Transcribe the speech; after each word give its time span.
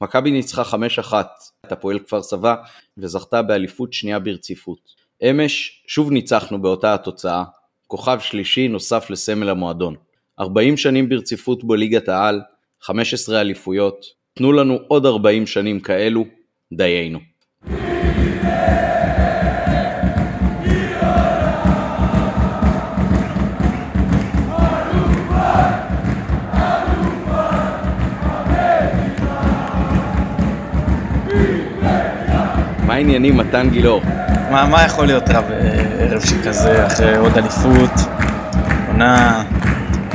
מכבי 0.00 0.30
ניצחה 0.30 0.62
5-1 0.62 1.12
את 1.66 1.72
הפועל 1.72 1.98
כפר 1.98 2.22
סבא 2.22 2.54
וזכתה 2.98 3.42
באליפות 3.42 3.92
שנייה 3.92 4.18
ברציפות. 4.18 4.94
אמש 5.22 5.84
שוב 5.86 6.10
ניצחנו 6.10 6.62
באותה 6.62 6.94
התוצאה, 6.94 7.44
כוכב 7.86 8.18
שלישי 8.20 8.68
נוסף 8.68 9.10
לסמל 9.10 9.48
המועדון. 9.48 9.94
40 10.40 10.76
שנים 10.76 11.08
ברציפות 11.08 11.64
בליגת 11.64 12.08
העל, 12.08 12.40
15 12.80 13.40
אליפויות, 13.40 14.06
תנו 14.34 14.52
לנו 14.52 14.78
עוד 14.88 15.06
40 15.06 15.46
שנים 15.46 15.80
כאלו, 15.80 16.24
דיינו. 16.72 17.18
העניינים 33.18 33.40
מתן 33.40 33.70
גילאור? 33.70 34.02
מה, 34.50 34.66
מה 34.66 34.84
יכול 34.84 35.06
להיות 35.06 35.30
רע 35.30 35.40
בערב 35.40 36.24
שכזה 36.24 36.86
אחרי 36.86 37.16
עוד 37.16 37.38
אליפות, 37.38 37.90
עונה 38.88 39.44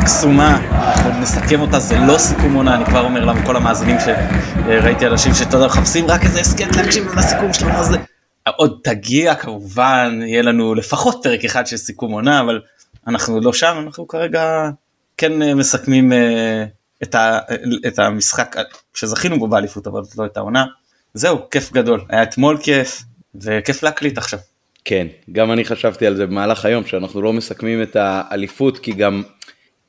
קסומה, 0.03 0.59
אנחנו 0.71 1.21
נסכם 1.21 1.61
אותה, 1.61 1.79
זה 1.79 1.97
לא 1.97 2.17
סיכום 2.17 2.53
עונה, 2.53 2.75
אני 2.75 2.85
כבר 2.85 3.03
אומר 3.03 3.25
לכל 3.25 3.55
המאזינים 3.55 3.97
שראיתי 3.99 5.07
אנשים 5.07 5.33
שאתה 5.33 5.57
יודע, 5.57 5.67
מחפשים 5.67 6.05
רק 6.07 6.23
איזה 6.23 6.39
הסכת 6.39 6.75
להקשיב 6.75 7.07
לסיכום 7.17 7.53
שלנו 7.53 7.77
הזה. 7.77 7.97
עוד 8.57 8.79
תגיע 8.83 9.35
כמובן, 9.35 10.19
יהיה 10.21 10.41
לנו 10.41 10.75
לפחות 10.75 11.19
פרק 11.23 11.45
אחד 11.45 11.67
של 11.67 11.77
סיכום 11.77 12.11
עונה, 12.11 12.39
אבל 12.39 12.61
אנחנו 13.07 13.39
לא 13.39 13.53
שם, 13.53 13.75
אנחנו 13.85 14.07
כרגע 14.07 14.69
כן 15.17 15.41
אה, 15.41 15.55
מסכמים 15.55 16.13
אה, 16.13 16.65
את, 17.03 17.15
ה, 17.15 17.39
את 17.87 17.99
המשחק 17.99 18.55
שזכינו 18.93 19.39
בו 19.39 19.47
באליפות, 19.47 19.87
אבל 19.87 20.01
לא 20.17 20.25
את 20.25 20.37
העונה. 20.37 20.65
זהו, 21.13 21.49
כיף 21.51 21.71
גדול, 21.71 22.01
היה 22.09 22.23
אתמול 22.23 22.57
כיף, 22.57 23.03
וכיף 23.41 23.83
להקליט 23.83 24.17
עכשיו. 24.17 24.39
כן, 24.85 25.07
גם 25.31 25.51
אני 25.51 25.65
חשבתי 25.65 26.07
על 26.07 26.15
זה 26.15 26.27
במהלך 26.27 26.65
היום, 26.65 26.85
שאנחנו 26.85 27.21
לא 27.21 27.33
מסכמים 27.33 27.81
את 27.81 27.95
האליפות, 27.95 28.77
כי 28.79 28.91
גם 28.91 29.23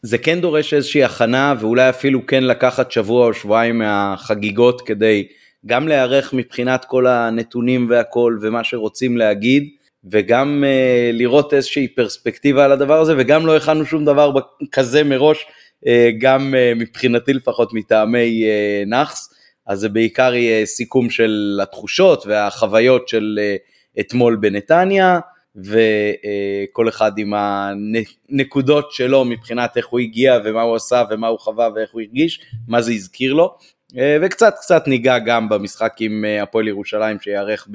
זה 0.02 0.18
כן 0.18 0.40
דורש 0.40 0.74
איזושהי 0.74 1.04
הכנה, 1.04 1.54
ואולי 1.60 1.88
אפילו 1.88 2.26
כן 2.26 2.44
לקחת 2.44 2.90
שבוע 2.90 3.26
או 3.26 3.34
שבועיים 3.34 3.78
מהחגיגות 3.78 4.80
כדי 4.80 5.26
גם 5.66 5.88
להיערך 5.88 6.34
מבחינת 6.34 6.84
כל 6.84 7.06
הנתונים 7.06 7.86
והכל 7.90 8.38
ומה 8.42 8.64
שרוצים 8.64 9.16
להגיד, 9.16 9.68
וגם 10.10 10.64
uh, 10.64 11.16
לראות 11.16 11.54
איזושהי 11.54 11.88
פרספקטיבה 11.88 12.64
על 12.64 12.72
הדבר 12.72 13.00
הזה, 13.00 13.14
וגם 13.18 13.46
לא 13.46 13.56
הכנו 13.56 13.86
שום 13.86 14.04
דבר 14.04 14.32
כזה 14.72 15.04
מראש, 15.04 15.46
uh, 15.84 15.88
גם 16.18 16.54
uh, 16.54 16.78
מבחינתי 16.78 17.32
לפחות 17.32 17.74
מטעמי 17.74 18.44
uh, 18.44 18.88
נאחס. 18.88 19.33
אז 19.66 19.80
זה 19.80 19.88
בעיקר 19.88 20.34
יהיה 20.34 20.66
סיכום 20.66 21.10
של 21.10 21.60
התחושות 21.62 22.26
והחוויות 22.26 23.08
של 23.08 23.38
אה, 23.42 23.56
אתמול 24.00 24.36
בנתניה, 24.36 25.20
וכל 25.56 26.88
אחד 26.88 27.18
עם 27.18 27.34
הנקודות 27.36 28.92
שלו 28.92 29.24
מבחינת 29.24 29.76
איך 29.76 29.86
הוא 29.86 30.00
הגיע 30.00 30.38
ומה 30.44 30.62
הוא 30.62 30.76
עשה 30.76 31.02
ומה 31.10 31.26
הוא 31.26 31.38
חווה 31.38 31.68
ואיך 31.74 31.90
הוא 31.92 32.00
הרגיש, 32.00 32.40
מה 32.68 32.82
זה 32.82 32.92
הזכיר 32.92 33.32
לו, 33.32 33.56
אה, 33.98 34.16
וקצת 34.22 34.54
קצת 34.60 34.88
ניגע 34.88 35.18
גם 35.18 35.48
במשחק 35.48 35.92
עם 36.00 36.24
אה, 36.24 36.42
הפועל 36.42 36.68
ירושלים 36.68 37.20
שיארך 37.20 37.68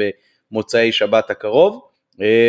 במוצאי 0.52 0.92
שבת 0.92 1.30
הקרוב. 1.30 1.86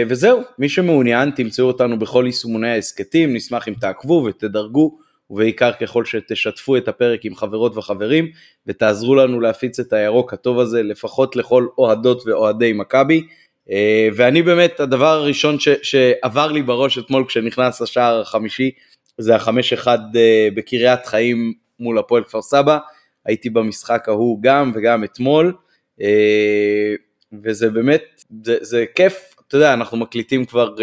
וזהו, 0.08 0.41
מי 0.58 0.69
שמעוניין 0.69 1.30
תמצאו 1.30 1.64
אותנו 1.64 1.98
בכל 1.98 2.22
יישומוני 2.27 2.70
ההסכתים, 2.70 3.34
נשמח 3.34 3.69
אם 3.69 3.75
תעקבו 3.80 4.25
ותדרגו 4.28 4.98
ובעיקר 5.30 5.72
ככל 5.72 6.04
שתשתפו 6.04 6.76
את 6.76 6.88
הפרק 6.88 7.24
עם 7.24 7.34
חברות 7.34 7.76
וחברים 7.76 8.30
ותעזרו 8.66 9.14
לנו 9.14 9.40
להפיץ 9.40 9.80
את 9.80 9.92
הירוק 9.92 10.32
הטוב 10.32 10.58
הזה 10.58 10.82
לפחות 10.82 11.36
לכל 11.36 11.66
אוהדות 11.78 12.22
ואוהדי 12.26 12.72
מכבי. 12.72 13.26
אה, 13.70 14.08
ואני 14.14 14.42
באמת, 14.42 14.80
הדבר 14.80 15.06
הראשון 15.06 15.60
ש, 15.60 15.68
שעבר 15.82 16.52
לי 16.52 16.62
בראש 16.62 16.98
אתמול 16.98 17.24
כשנכנס 17.28 17.80
לשער 17.80 18.20
החמישי 18.20 18.70
זה 19.19 19.36
החמש 19.36 19.72
אחד 19.72 19.98
אה, 20.16 20.48
בקריית 20.54 21.06
חיים 21.06 21.52
מול 21.80 21.98
הפועל 21.98 22.24
כפר 22.24 22.42
סבא, 22.42 22.78
הייתי 23.26 23.50
במשחק 23.50 24.08
ההוא 24.08 24.38
גם 24.42 24.72
וגם 24.74 25.04
אתמול, 25.04 25.52
אה, 26.00 26.94
וזה 27.44 27.70
באמת, 27.70 28.02
זה, 28.44 28.56
זה 28.60 28.84
כיף, 28.94 29.34
אתה 29.48 29.56
יודע, 29.56 29.74
אנחנו 29.74 29.96
מקליטים 29.96 30.44
כבר 30.44 30.74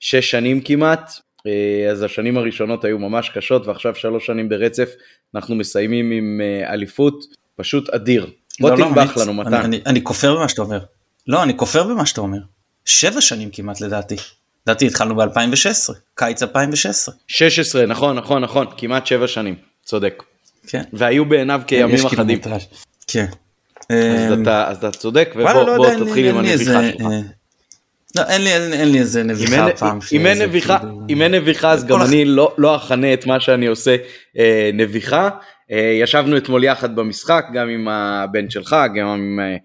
שש 0.00 0.30
שנים 0.30 0.60
כמעט, 0.60 1.10
אז 1.90 2.02
השנים 2.02 2.36
הראשונות 2.36 2.84
היו 2.84 2.98
ממש 2.98 3.28
קשות 3.28 3.66
ועכשיו 3.66 3.94
שלוש 3.94 4.26
שנים 4.26 4.48
ברצף 4.48 4.88
אנחנו 5.34 5.54
מסיימים 5.54 6.10
עם 6.10 6.40
אה, 6.40 6.72
אליפות 6.72 7.24
פשוט 7.56 7.88
אדיר. 7.88 8.26
בוא 8.60 8.70
לא, 8.70 8.78
לא 8.78 8.84
תנבח 8.84 9.16
לא, 9.16 9.22
לנו 9.22 9.34
מתן. 9.34 9.54
אני, 9.54 9.64
אני, 9.64 9.80
אני 9.86 10.04
כופר 10.04 10.36
במה 10.36 10.48
שאתה 10.48 10.62
אומר. 10.62 10.80
לא 11.26 11.42
אני 11.42 11.56
כופר 11.56 11.82
במה 11.82 12.06
שאתה 12.06 12.20
אומר. 12.20 12.38
שבע 12.84 13.20
שנים 13.20 13.48
כמעט 13.52 13.80
לדעתי. 13.80 14.16
לדעתי 14.66 14.86
התחלנו 14.86 15.16
ב-2016, 15.16 15.94
קיץ 16.14 16.42
2016. 16.42 17.14
16 17.28 17.86
נכון 17.86 18.16
נכון 18.16 18.42
נכון 18.42 18.66
כמעט 18.76 19.06
שבע 19.06 19.28
שנים 19.28 19.54
צודק. 19.84 20.22
כן. 20.66 20.82
והיו 20.92 21.24
בעיניו 21.24 21.60
כימים 21.66 22.06
אחדים. 22.06 22.40
כן. 23.06 23.26
אז 23.88 24.32
אמ, 24.32 24.42
אתה, 24.42 24.68
אז 24.68 24.76
אתה 24.76 24.90
צודק 24.90 25.30
ובוא 25.36 25.52
לא 25.52 25.86
תתחיל 26.04 26.26
עם 26.26 26.36
הנביחה 26.36 26.90
שלך. 26.90 27.06
לא, 28.16 28.22
אין 28.28 28.44
לי, 28.44 28.52
אין, 28.52 28.72
אין 28.72 28.92
לי 28.92 28.98
איזה 28.98 29.22
נביכה 29.22 29.66
אם 29.70 29.76
פעם. 29.76 29.98
אם 30.12 30.26
אין 30.26 30.42
נביכה, 30.42 30.78
כאילו... 30.78 31.02
אם 31.08 31.22
אין 31.22 31.34
נביכה 31.34 31.70
אז 31.70 31.86
גם 31.86 32.02
אני 32.02 32.24
לא, 32.24 32.54
לא 32.58 32.76
אכנה 32.76 33.12
את 33.12 33.26
מה 33.26 33.40
שאני 33.40 33.66
עושה 33.66 33.96
אה, 34.38 34.70
נביכה. 34.74 35.28
אה, 35.70 35.98
ישבנו 36.02 36.36
אתמול 36.36 36.64
יחד 36.64 36.96
במשחק, 36.96 37.46
גם 37.52 37.68
עם 37.68 37.88
הבן 37.88 38.50
שלך, 38.50 38.76
גם 38.94 39.06
עם 39.06 39.40
אה, 39.40 39.56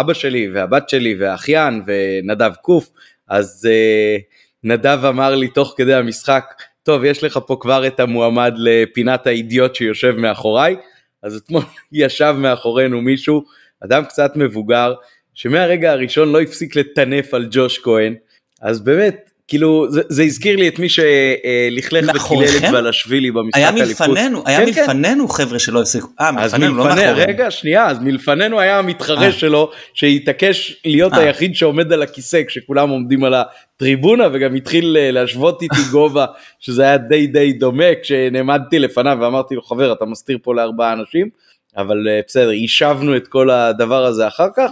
אבא 0.00 0.14
שלי 0.14 0.50
והבת 0.54 0.88
שלי 0.88 1.14
והאחיין 1.18 1.82
ונדב 1.86 2.52
קוף, 2.62 2.90
אז 3.28 3.68
אה, 3.70 4.16
נדב 4.64 5.04
אמר 5.08 5.34
לי 5.34 5.48
תוך 5.48 5.74
כדי 5.76 5.94
המשחק, 5.94 6.44
טוב, 6.82 7.04
יש 7.04 7.24
לך 7.24 7.38
פה 7.46 7.56
כבר 7.60 7.86
את 7.86 8.00
המועמד 8.00 8.54
לפינת 8.56 9.26
האידיוט 9.26 9.74
שיושב 9.74 10.16
מאחוריי, 10.16 10.76
אז 11.22 11.36
אתמול 11.36 11.62
ישב 11.92 12.34
מאחורינו 12.38 13.02
מישהו, 13.02 13.42
אדם 13.84 14.04
קצת 14.04 14.32
מבוגר, 14.36 14.94
שמהרגע 15.38 15.92
הראשון 15.92 16.32
לא 16.32 16.40
הפסיק 16.40 16.76
לטנף 16.76 17.34
על 17.34 17.48
ג'וש 17.50 17.78
כהן, 17.78 18.14
אז 18.62 18.80
באמת, 18.80 19.30
כאילו, 19.48 19.86
זה, 19.90 20.02
זה 20.08 20.22
הזכיר 20.22 20.56
לי 20.56 20.68
את 20.68 20.78
מי 20.78 20.88
שלכלך 20.88 22.10
וקילל 22.14 22.44
את 22.44 22.72
ולשווילי 22.72 23.30
במשחק 23.30 23.56
היה 23.56 23.70
מלפנינו, 23.70 24.42
היה 24.46 24.58
כן, 24.58 24.72
כן. 24.72 24.80
מלפנינו 24.80 25.28
כן. 25.28 25.34
חבר'ה 25.34 25.58
שלא 25.58 25.82
הפסיקו, 25.82 26.08
אה 26.20 26.32
מלפנינו, 26.32 26.76
לא 26.76 26.84
מאחורינו. 26.84 27.12
רגע, 27.16 27.50
שנייה, 27.50 27.86
אז 27.86 27.98
מלפנינו 27.98 28.60
היה 28.60 28.78
המתחרה 28.78 29.26
אה. 29.26 29.32
שלו, 29.32 29.70
שהתעקש 29.94 30.80
להיות 30.84 31.12
אה. 31.12 31.18
היחיד 31.18 31.54
שעומד 31.54 31.92
על 31.92 32.02
הכיסא 32.02 32.42
כשכולם 32.46 32.90
עומדים 32.90 33.24
על 33.24 33.34
הטריבונה, 33.34 34.28
וגם 34.32 34.54
התחיל 34.54 34.96
אה, 34.96 35.10
להשוות 35.10 35.62
איתי 35.62 35.82
גובה, 35.92 36.26
שזה 36.60 36.82
היה 36.82 36.96
די 36.96 37.26
די 37.26 37.52
דומה, 37.52 37.94
כשנעמדתי 38.02 38.78
לפניו 38.78 39.18
ואמרתי 39.20 39.54
לו, 39.54 39.62
חבר, 39.62 39.92
אתה 39.92 40.04
מסתיר 40.04 40.38
פה 40.42 40.54
לארבעה 40.54 40.92
אנשים. 40.92 41.28
אבל 41.76 42.08
אה, 42.08 42.20
בסדר, 42.26 42.52
יישבנו 42.52 43.16
את 43.16 43.28
כל 43.28 43.50
הדבר 43.50 44.04
הזה 44.04 44.28
אחר 44.28 44.48
כך, 44.56 44.70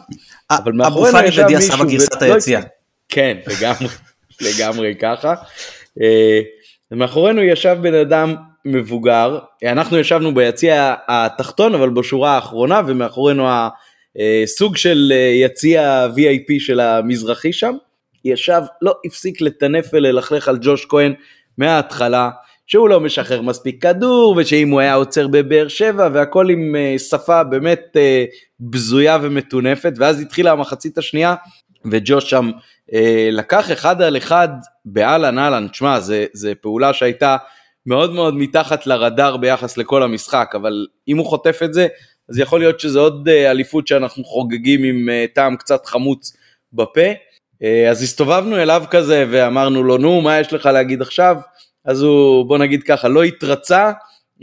אבל 0.50 0.72
מאחורינו 0.72 1.18
ישב 1.18 1.46
מישהו... 1.46 1.74
עשה 1.74 1.84
בגרסת 1.84 2.22
היציאה. 2.22 2.60
כן, 3.08 3.36
לגמרי, 3.46 3.88
לגמרי 4.46 4.94
ככה. 5.00 5.34
אה, 6.02 6.40
מאחורינו 6.90 7.42
ישב 7.42 7.76
בן 7.80 7.94
אדם 7.94 8.34
מבוגר, 8.64 9.38
אנחנו 9.64 9.98
ישבנו 9.98 10.34
ביציע 10.34 10.94
התחתון 11.08 11.74
אבל 11.74 11.90
בשורה 11.90 12.34
האחרונה 12.34 12.80
ומאחורינו 12.86 13.48
הסוג 14.44 14.72
אה, 14.72 14.78
של 14.78 15.12
יציע 15.44 16.06
VIP 16.16 16.54
של 16.58 16.80
המזרחי 16.80 17.52
שם, 17.52 17.74
ישב, 18.24 18.62
לא 18.82 18.94
הפסיק 19.06 19.40
לטנף 19.40 19.86
וללכלך 19.92 20.48
על 20.48 20.58
ג'וש 20.60 20.86
כהן 20.88 21.14
מההתחלה. 21.58 22.30
שהוא 22.66 22.88
לא 22.88 23.00
משחרר 23.00 23.42
מספיק 23.42 23.82
כדור, 23.82 24.34
ושאם 24.38 24.70
הוא 24.70 24.80
היה 24.80 24.94
עוצר 24.94 25.28
בבאר 25.28 25.68
שבע, 25.68 26.08
והכל 26.12 26.50
עם 26.50 26.74
uh, 26.74 26.98
שפה 26.98 27.44
באמת 27.44 27.82
uh, 27.94 28.34
בזויה 28.60 29.18
ומטונפת, 29.22 29.92
ואז 29.96 30.20
התחילה 30.20 30.52
המחצית 30.52 30.98
השנייה, 30.98 31.34
וג'וש 31.90 32.30
שם 32.30 32.50
uh, 32.90 32.94
לקח 33.32 33.72
אחד 33.72 34.02
על 34.02 34.16
אחד 34.16 34.48
באהלן 34.84 35.38
אהלן, 35.38 35.68
תשמע, 35.68 35.98
זו 36.32 36.48
פעולה 36.60 36.92
שהייתה 36.92 37.36
מאוד 37.86 38.12
מאוד 38.12 38.34
מתחת 38.36 38.86
לרדאר 38.86 39.36
ביחס 39.36 39.76
לכל 39.76 40.02
המשחק, 40.02 40.52
אבל 40.54 40.86
אם 41.08 41.18
הוא 41.18 41.26
חוטף 41.26 41.60
את 41.64 41.74
זה, 41.74 41.86
אז 42.28 42.38
יכול 42.38 42.60
להיות 42.60 42.80
שזה 42.80 42.98
עוד 42.98 43.28
אליפות 43.28 43.86
שאנחנו 43.86 44.24
חוגגים 44.24 44.84
עם 44.84 45.08
טעם 45.34 45.56
קצת 45.56 45.86
חמוץ 45.86 46.36
בפה. 46.72 47.00
אז 47.90 48.02
הסתובבנו 48.02 48.56
אליו 48.56 48.84
כזה 48.90 49.24
ואמרנו 49.30 49.82
לו, 49.82 49.98
נו, 49.98 50.20
מה 50.20 50.40
יש 50.40 50.52
לך 50.52 50.66
להגיד 50.66 51.02
עכשיו? 51.02 51.36
אז 51.86 52.02
הוא, 52.02 52.44
בוא 52.46 52.58
נגיד 52.58 52.82
ככה, 52.82 53.08
לא 53.08 53.22
התרצה, 53.24 53.92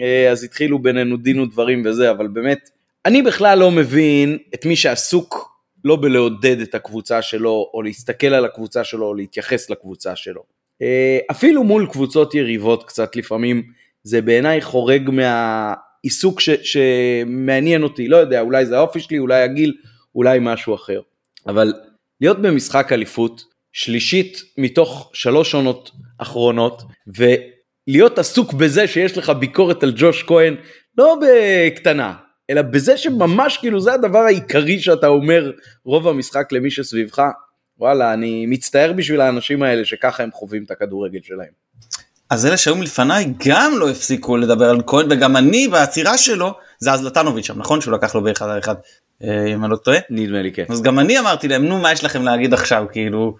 אה, 0.01 0.31
אז 0.31 0.43
התחילו 0.43 0.79
בינינו 0.79 1.17
דין 1.17 1.39
ודברים 1.39 1.83
וזה, 1.85 2.11
אבל 2.11 2.27
באמת, 2.27 2.69
אני 3.05 3.21
בכלל 3.21 3.59
לא 3.59 3.71
מבין 3.71 4.37
את 4.53 4.65
מי 4.65 4.75
שעסוק 4.75 5.53
לא 5.85 5.95
בלעודד 5.95 6.59
את 6.61 6.75
הקבוצה 6.75 7.21
שלו, 7.21 7.71
או 7.73 7.81
להסתכל 7.81 8.27
על 8.27 8.45
הקבוצה 8.45 8.83
שלו, 8.83 9.05
או 9.05 9.13
להתייחס 9.13 9.69
לקבוצה 9.69 10.15
שלו. 10.15 10.43
אה, 10.81 11.19
אפילו 11.31 11.63
מול 11.63 11.87
קבוצות 11.91 12.35
יריבות 12.35 12.83
קצת 12.83 13.15
לפעמים, 13.15 13.63
זה 14.03 14.21
בעיניי 14.21 14.61
חורג 14.61 15.09
מה... 15.09 15.73
עיסוק 16.03 16.39
ש, 16.39 16.49
שמעניין 16.49 17.83
אותי, 17.83 18.07
לא 18.07 18.17
יודע, 18.17 18.41
אולי 18.41 18.65
זה 18.65 18.77
האופי 18.77 18.99
שלי, 18.99 19.19
אולי 19.19 19.41
הגיל, 19.41 19.73
אולי 20.15 20.39
משהו 20.41 20.75
אחר. 20.75 21.01
אבל 21.47 21.73
להיות 22.21 22.41
במשחק 22.41 22.91
אליפות, 22.91 23.43
שלישית 23.73 24.43
מתוך 24.57 25.11
שלוש 25.13 25.53
עונות 25.53 25.91
אחרונות, 26.23 26.83
ולהיות 27.07 28.19
עסוק 28.19 28.53
בזה 28.53 28.87
שיש 28.87 29.17
לך 29.17 29.29
ביקורת 29.29 29.83
על 29.83 29.93
ג'וש 29.95 30.23
כהן, 30.23 30.55
לא 30.97 31.17
בקטנה, 31.21 32.13
אלא 32.49 32.61
בזה 32.61 32.97
שממש 32.97 33.57
כאילו 33.57 33.79
זה 33.79 33.93
הדבר 33.93 34.19
העיקרי 34.19 34.79
שאתה 34.79 35.07
אומר 35.07 35.51
רוב 35.85 36.07
המשחק 36.07 36.51
למי 36.51 36.71
שסביבך, 36.71 37.21
וואלה, 37.79 38.13
אני 38.13 38.45
מצטער 38.45 38.93
בשביל 38.93 39.21
האנשים 39.21 39.63
האלה 39.63 39.85
שככה 39.85 40.23
הם 40.23 40.31
חווים 40.31 40.63
את 40.63 40.71
הכדורגל 40.71 41.19
שלהם. 41.23 41.63
אז 42.29 42.45
אלה 42.45 42.57
שהיו 42.57 42.75
מלפניי 42.75 43.33
גם 43.47 43.73
לא 43.79 43.89
הפסיקו 43.89 44.37
לדבר 44.37 44.69
על 44.69 44.81
כהן 44.87 45.05
וגם 45.09 45.37
אני 45.37 45.67
בעצירה 45.67 46.17
שלו 46.17 46.53
זה 46.79 46.91
אז 46.91 47.05
לטנוביץ' 47.05 47.45
שם 47.45 47.59
נכון 47.59 47.81
שהוא 47.81 47.93
לקח 47.93 48.15
לו 48.15 48.23
באחד 48.23 48.49
על 48.49 48.59
אחד 48.59 48.75
אה, 49.23 49.45
אם 49.53 49.63
אני 49.63 49.71
לא 49.71 49.75
טועה? 49.75 49.97
נדמה 50.09 50.41
לי 50.41 50.51
כן. 50.51 50.63
אז 50.69 50.81
גם 50.81 50.99
אני 50.99 51.19
אמרתי 51.19 51.47
להם 51.47 51.65
נו 51.65 51.77
מה 51.77 51.91
יש 51.91 52.03
לכם 52.03 52.23
להגיד 52.23 52.53
עכשיו? 52.53 52.85
כאילו 52.91 53.35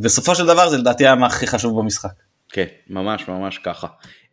בסופו 0.00 0.34
של 0.34 0.46
דבר 0.46 0.68
זה 0.68 0.78
לדעתי 0.78 1.06
היה 1.06 1.12
הכי 1.26 1.46
חשוב 1.46 1.80
במשחק. 1.80 2.10
כן 2.52 2.66
ממש 2.90 3.28
ממש 3.28 3.58
ככה 3.58 3.86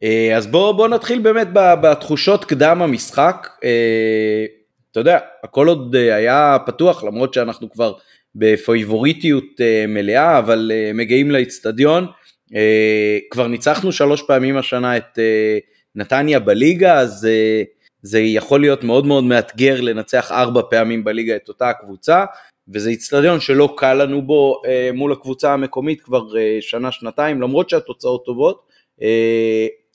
אה, 0.03 0.37
אז 0.37 0.47
בוא 0.47 0.71
בוא 0.71 0.87
נתחיל 0.87 1.19
באמת 1.19 1.47
בתחושות 1.53 2.45
קדם 2.45 2.81
המשחק 2.81 3.47
אה, 3.63 4.45
אתה 4.91 4.99
יודע 4.99 5.19
הכל 5.43 5.67
עוד 5.67 5.95
היה 5.95 6.57
פתוח 6.65 7.03
למרות 7.03 7.33
שאנחנו 7.33 7.71
כבר 7.71 7.93
בפייבוריטיות 8.35 9.61
מלאה 9.87 10.39
אבל 10.39 10.71
מגיעים 10.93 11.31
לאיצטדיון. 11.31 12.07
אה, 12.55 13.17
כבר 13.29 13.47
ניצחנו 13.47 13.91
שלוש 13.91 14.21
פעמים 14.21 14.57
השנה 14.57 14.97
את 14.97 15.19
אה, 15.19 15.57
נתניה 15.95 16.39
בליגה, 16.39 16.99
אז 16.99 17.25
אה, 17.25 17.63
זה 18.01 18.19
יכול 18.19 18.61
להיות 18.61 18.83
מאוד 18.83 19.05
מאוד 19.05 19.23
מאתגר 19.23 19.81
לנצח 19.81 20.31
ארבע 20.31 20.61
פעמים 20.69 21.03
בליגה 21.03 21.35
את 21.35 21.49
אותה 21.49 21.69
הקבוצה, 21.69 22.25
וזה 22.73 22.89
איצטדיון 22.89 23.39
שלא 23.39 23.73
קל 23.77 23.93
לנו 23.93 24.21
בו 24.21 24.61
מול 24.93 25.11
הקבוצה 25.11 25.53
המקומית 25.53 26.01
כבר 26.01 26.21
שנה-שנתיים, 26.61 27.41
למרות 27.41 27.69
שהתוצאות 27.69 28.25
טובות. 28.25 28.65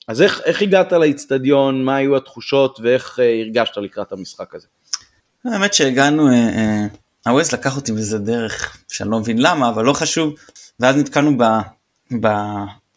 אז 0.07 0.21
איך, 0.21 0.41
איך 0.45 0.61
הגעת 0.61 0.91
לאיצטדיון, 0.91 1.83
מה 1.83 1.95
היו 1.95 2.17
התחושות 2.17 2.79
ואיך 2.83 3.19
הרגשת 3.19 3.77
לקראת 3.77 4.11
המשחק 4.11 4.55
הזה? 4.55 4.67
האמת 5.45 5.73
שהגענו, 5.73 6.27
הווייז 7.25 7.51
לקח 7.53 7.75
אותי 7.75 7.91
בזה 7.91 8.19
דרך 8.19 8.77
שאני 8.91 9.11
לא 9.11 9.19
מבין 9.19 9.41
למה, 9.41 9.69
אבל 9.69 9.85
לא 9.85 9.93
חשוב, 9.93 10.33
ואז 10.79 10.95
נתקענו 10.95 11.31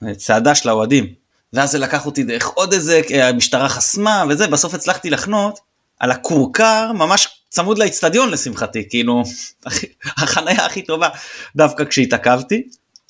בצעדה 0.03 0.55
של 0.55 0.69
האוהדים. 0.69 1.15
ואז 1.53 1.73
זה 1.73 1.79
לקח 1.79 2.06
אותי 2.06 2.23
דרך 2.23 2.47
עוד 2.47 2.73
איזה, 2.73 3.00
המשטרה 3.23 3.69
חסמה 3.69 4.25
וזה, 4.29 4.47
בסוף 4.47 4.75
הצלחתי 4.75 5.11
לחנות 5.11 5.59
על 6.00 6.11
הכורכר 6.11 6.93
ממש 6.93 7.29
צמוד 7.49 7.79
לאצטדיון 7.79 8.31
לשמחתי, 8.31 8.88
כאילו 8.88 9.23
החניה 10.23 10.67
הכי 10.67 10.82
טובה 10.82 11.08
דווקא 11.56 11.85
כשהתעכבתי. 11.85 12.62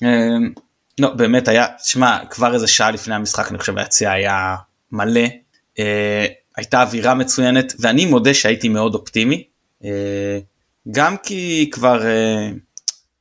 אמ, 0.03 0.53
לא, 0.99 1.09
באמת 1.09 1.47
היה, 1.47 1.67
שמע, 1.83 2.17
כבר 2.29 2.53
איזה 2.53 2.67
שעה 2.67 2.91
לפני 2.91 3.15
המשחק 3.15 3.49
אני 3.49 3.59
חושב 3.59 3.77
היציע 3.77 4.11
היה 4.11 4.55
מלא, 4.91 5.25
אה, 5.79 6.25
הייתה 6.57 6.81
אווירה 6.81 7.13
מצוינת 7.13 7.73
ואני 7.79 8.05
מודה 8.05 8.33
שהייתי 8.33 8.69
מאוד 8.69 8.95
אופטימי, 8.95 9.43
אה, 9.83 10.39
גם 10.91 11.17
כי 11.17 11.69
כבר 11.71 12.05
אה, 12.05 12.49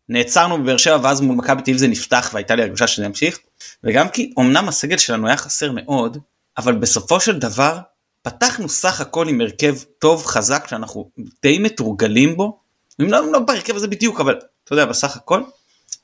נעצרנו 0.09 0.63
בבאר 0.63 0.77
שבע 0.77 0.99
ואז 1.03 1.21
מול 1.21 1.37
מכבי 1.37 1.63
תל 1.63 1.79
זה 1.79 1.89
נפתח 1.89 2.31
והייתה 2.33 2.55
לי 2.55 2.63
הרגשה 2.63 2.87
שזה 2.87 3.05
ימשיך. 3.05 3.39
וגם 3.85 4.09
כי 4.09 4.33
אמנם 4.39 4.69
הסגל 4.69 4.99
שלנו 4.99 5.27
היה 5.27 5.37
חסר 5.37 5.73
מאוד 5.73 6.19
אבל 6.59 6.75
בסופו 6.75 7.21
של 7.21 7.39
דבר 7.39 7.79
פתחנו 8.25 8.69
סך 8.69 9.01
הכל 9.01 9.29
עם 9.29 9.41
הרכב 9.41 9.75
טוב 9.99 10.27
חזק 10.27 10.65
שאנחנו 10.69 11.11
די 11.43 11.59
מתורגלים 11.59 12.37
בו. 12.37 12.59
אם 13.01 13.11
לא, 13.11 13.33
לא 13.33 13.39
בהרכב 13.39 13.77
הזה 13.77 13.89
בדיוק 13.89 14.21
אבל 14.21 14.39
אתה 14.65 14.73
יודע 14.73 14.87
בסך 14.87 15.17
הכל. 15.17 15.43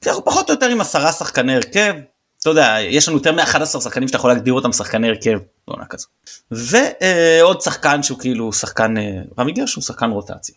אנחנו 0.07 0.25
פחות 0.25 0.51
או 0.51 0.55
יותר 0.55 0.67
עם 0.67 0.81
עשרה 0.81 1.13
שחקני 1.13 1.55
הרכב. 1.55 1.95
אתה 2.41 2.51
יודע 2.51 2.77
יש 2.81 3.09
לנו 3.09 3.17
יותר 3.17 3.33
מ-11 3.33 3.65
שחקנים 3.65 4.09
שאתה 4.09 4.17
יכול 4.17 4.31
להגדיר 4.31 4.53
אותם 4.53 4.73
שחקני 4.73 5.09
הרכב. 5.09 5.39
בעונה 5.69 5.85
כזו. 5.85 6.07
ועוד 6.51 7.61
שחקן 7.61 8.03
שהוא 8.03 8.19
כאילו 8.19 8.53
שחקן 8.53 8.97
אה, 8.97 9.23
רמי 9.39 9.53
גרש 9.53 9.75
הוא 9.75 9.83
שחקן 9.83 10.11
רוטציה. 10.11 10.55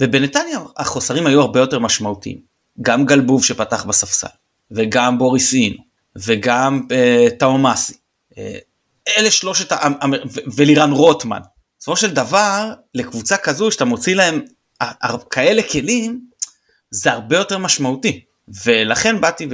ובנתניה 0.00 0.58
החוסרים 0.76 1.26
היו 1.26 1.40
הרבה 1.40 1.60
יותר 1.60 1.78
משמעותיים. 1.78 2.38
גם 2.82 3.06
גלבוב 3.06 3.44
שפתח 3.44 3.84
בספסל, 3.84 4.26
וגם 4.70 5.18
בוריס 5.18 5.54
אינו, 5.54 5.82
וגם 6.16 6.86
אה, 6.92 7.26
טאומאסי. 7.38 7.94
אה, 8.38 8.58
אלה 9.08 9.30
שלושת, 9.30 9.72
ולירן 10.56 10.92
רוטמן. 10.92 11.40
בסופו 11.78 11.96
של 11.96 12.10
דבר, 12.14 12.72
לקבוצה 12.94 13.36
כזו 13.36 13.70
שאתה 13.70 13.84
מוציא 13.84 14.14
להם 14.14 14.40
כאלה 15.30 15.62
כלים, 15.62 16.20
זה 16.90 17.12
הרבה 17.12 17.36
יותר 17.36 17.58
משמעותי. 17.58 18.24
ולכן 18.64 19.20
באתי 19.20 19.46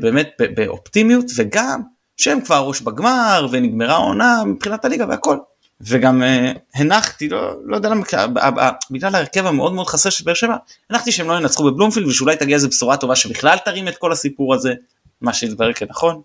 באמת 0.00 0.28
באופטימיות, 0.54 1.24
וגם 1.36 1.82
שהם 2.16 2.40
כבר 2.40 2.58
ראש 2.58 2.80
בגמר, 2.80 3.46
ונגמרה 3.50 3.94
העונה 3.94 4.44
מבחינת 4.44 4.84
הליגה 4.84 5.06
והכל. 5.08 5.38
וגם 5.80 6.22
uh, 6.22 6.58
הנחתי, 6.74 7.28
לא, 7.28 7.54
לא 7.64 7.76
יודע 7.76 7.88
למה, 7.88 8.04
בגלל 8.90 9.14
ההרכב 9.14 9.46
המאוד 9.46 9.72
מאוד 9.72 9.86
חסר 9.86 10.10
של 10.10 10.24
באר 10.24 10.34
שבע, 10.34 10.56
הנחתי 10.90 11.12
שהם 11.12 11.28
לא 11.28 11.36
ינצחו 11.36 11.64
בבלומפילד 11.64 12.06
ושאולי 12.06 12.36
תגיע 12.36 12.54
איזה 12.54 12.68
בשורה 12.68 12.96
טובה 12.96 13.16
שבכלל 13.16 13.58
תרים 13.64 13.88
את 13.88 13.96
כל 13.96 14.12
הסיפור 14.12 14.54
הזה, 14.54 14.74
מה 15.20 15.32
שהתברר 15.32 15.72
כנכון. 15.72 16.20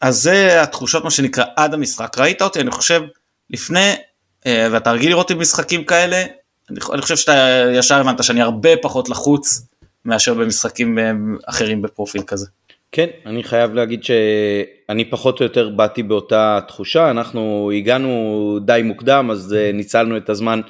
אז 0.00 0.22
זה 0.22 0.62
התחושות 0.62 1.04
מה 1.04 1.10
שנקרא 1.10 1.44
עד 1.56 1.74
המשחק, 1.74 2.18
ראית 2.18 2.42
אותי 2.42 2.60
אני 2.60 2.70
חושב 2.70 3.02
לפני, 3.50 3.94
uh, 3.94 4.48
ואתה 4.70 4.92
רגיל 4.92 5.10
לראות 5.10 5.30
עם 5.30 5.40
משחקים 5.40 5.84
כאלה, 5.84 6.24
אני, 6.70 7.02
חושב 7.02 7.16
שאתה 7.16 7.64
ישר 7.74 8.00
הבנת 8.00 8.24
שאני 8.24 8.40
הרבה 8.40 8.70
פחות 8.82 9.08
לחוץ 9.08 9.62
מאשר 10.04 10.34
במשחקים 10.34 10.98
uh, 10.98 11.02
אחרים 11.46 11.82
בפרופיל 11.82 12.22
כזה. 12.22 12.46
כן, 12.92 13.06
אני 13.26 13.44
חייב 13.44 13.74
להגיד 13.74 14.04
שאני 14.04 15.04
פחות 15.04 15.40
או 15.40 15.44
יותר 15.44 15.68
באתי 15.68 16.02
באותה 16.02 16.60
תחושה, 16.68 17.10
אנחנו 17.10 17.70
הגענו 17.76 18.58
די 18.64 18.80
מוקדם 18.84 19.28
אז 19.30 19.54
אה, 19.54 19.70
ניצלנו 19.72 20.16
את 20.16 20.30
הזמן 20.30 20.60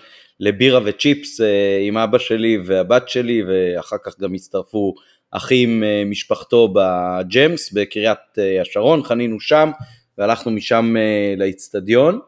לבירה 0.40 0.80
וצ'יפס 0.84 1.40
אה, 1.40 1.46
עם 1.82 1.96
אבא 1.96 2.18
שלי 2.18 2.58
והבת 2.64 3.08
שלי 3.08 3.42
ואחר 3.48 3.96
כך 4.04 4.20
גם 4.20 4.34
הצטרפו 4.34 4.94
אחים 5.30 5.84
אה, 5.84 6.02
משפחתו 6.06 6.74
בג'מס 6.74 7.72
בקריית 7.72 8.18
השרון, 8.60 9.02
חנינו 9.02 9.40
שם 9.40 9.70
והלכנו 10.18 10.52
משם 10.52 10.94
לאיצטדיון 11.36 12.20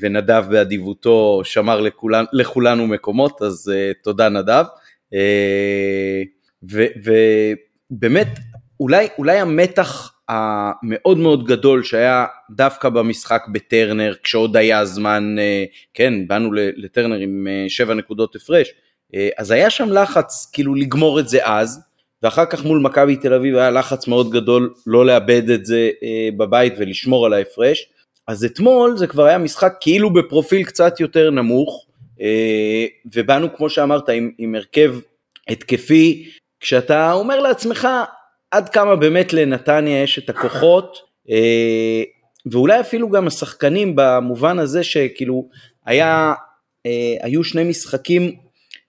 ונדב 0.00 0.44
באדיבותו 0.50 1.40
שמר 1.44 1.80
לכולן, 1.80 2.24
לכולנו 2.32 2.86
מקומות 2.86 3.42
אז 3.42 3.72
תודה 4.02 4.28
נדב. 4.28 4.64
ובאמת 7.90 8.28
אולי, 8.80 9.08
אולי 9.18 9.38
המתח 9.38 10.16
המאוד 10.28 11.18
מאוד 11.18 11.46
גדול 11.46 11.82
שהיה 11.82 12.26
דווקא 12.50 12.88
במשחק 12.88 13.42
בטרנר 13.52 14.14
כשעוד 14.22 14.56
היה 14.56 14.84
זמן, 14.84 15.36
אה, 15.38 15.64
כן, 15.94 16.28
באנו 16.28 16.50
לטרנר 16.52 17.16
עם 17.16 17.46
אה, 17.50 17.64
שבע 17.68 17.94
נקודות 17.94 18.36
הפרש, 18.36 18.68
אה, 19.14 19.28
אז 19.38 19.50
היה 19.50 19.70
שם 19.70 19.92
לחץ 19.92 20.50
כאילו 20.52 20.74
לגמור 20.74 21.20
את 21.20 21.28
זה 21.28 21.38
אז, 21.42 21.85
ואחר 22.26 22.46
כך 22.46 22.64
מול 22.64 22.78
מכבי 22.78 23.16
תל 23.16 23.34
אביב 23.34 23.56
היה 23.56 23.70
לחץ 23.70 24.08
מאוד 24.08 24.30
גדול 24.30 24.74
לא 24.86 25.06
לאבד 25.06 25.50
את 25.50 25.66
זה 25.66 25.90
בבית 26.36 26.74
ולשמור 26.78 27.26
על 27.26 27.32
ההפרש, 27.32 27.88
אז 28.28 28.44
אתמול 28.44 28.96
זה 28.96 29.06
כבר 29.06 29.24
היה 29.24 29.38
משחק 29.38 29.74
כאילו 29.80 30.12
בפרופיל 30.12 30.64
קצת 30.64 31.00
יותר 31.00 31.30
נמוך, 31.30 31.86
ובאנו 33.14 33.56
כמו 33.56 33.70
שאמרת 33.70 34.08
עם, 34.08 34.30
עם 34.38 34.54
הרכב 34.54 34.94
התקפי, 35.48 36.28
כשאתה 36.60 37.12
אומר 37.12 37.40
לעצמך 37.40 37.88
עד 38.50 38.68
כמה 38.68 38.96
באמת 38.96 39.32
לנתניה 39.32 40.02
יש 40.02 40.18
את 40.18 40.30
הכוחות, 40.30 40.98
אה, 41.30 42.02
ואולי 42.52 42.80
אפילו 42.80 43.10
גם 43.10 43.26
השחקנים 43.26 43.92
במובן 43.96 44.58
הזה 44.58 44.84
שכאילו 44.84 45.48
היה, 45.86 46.34
אה, 46.86 47.14
היו 47.20 47.44
שני 47.44 47.64
משחקים 47.64 48.36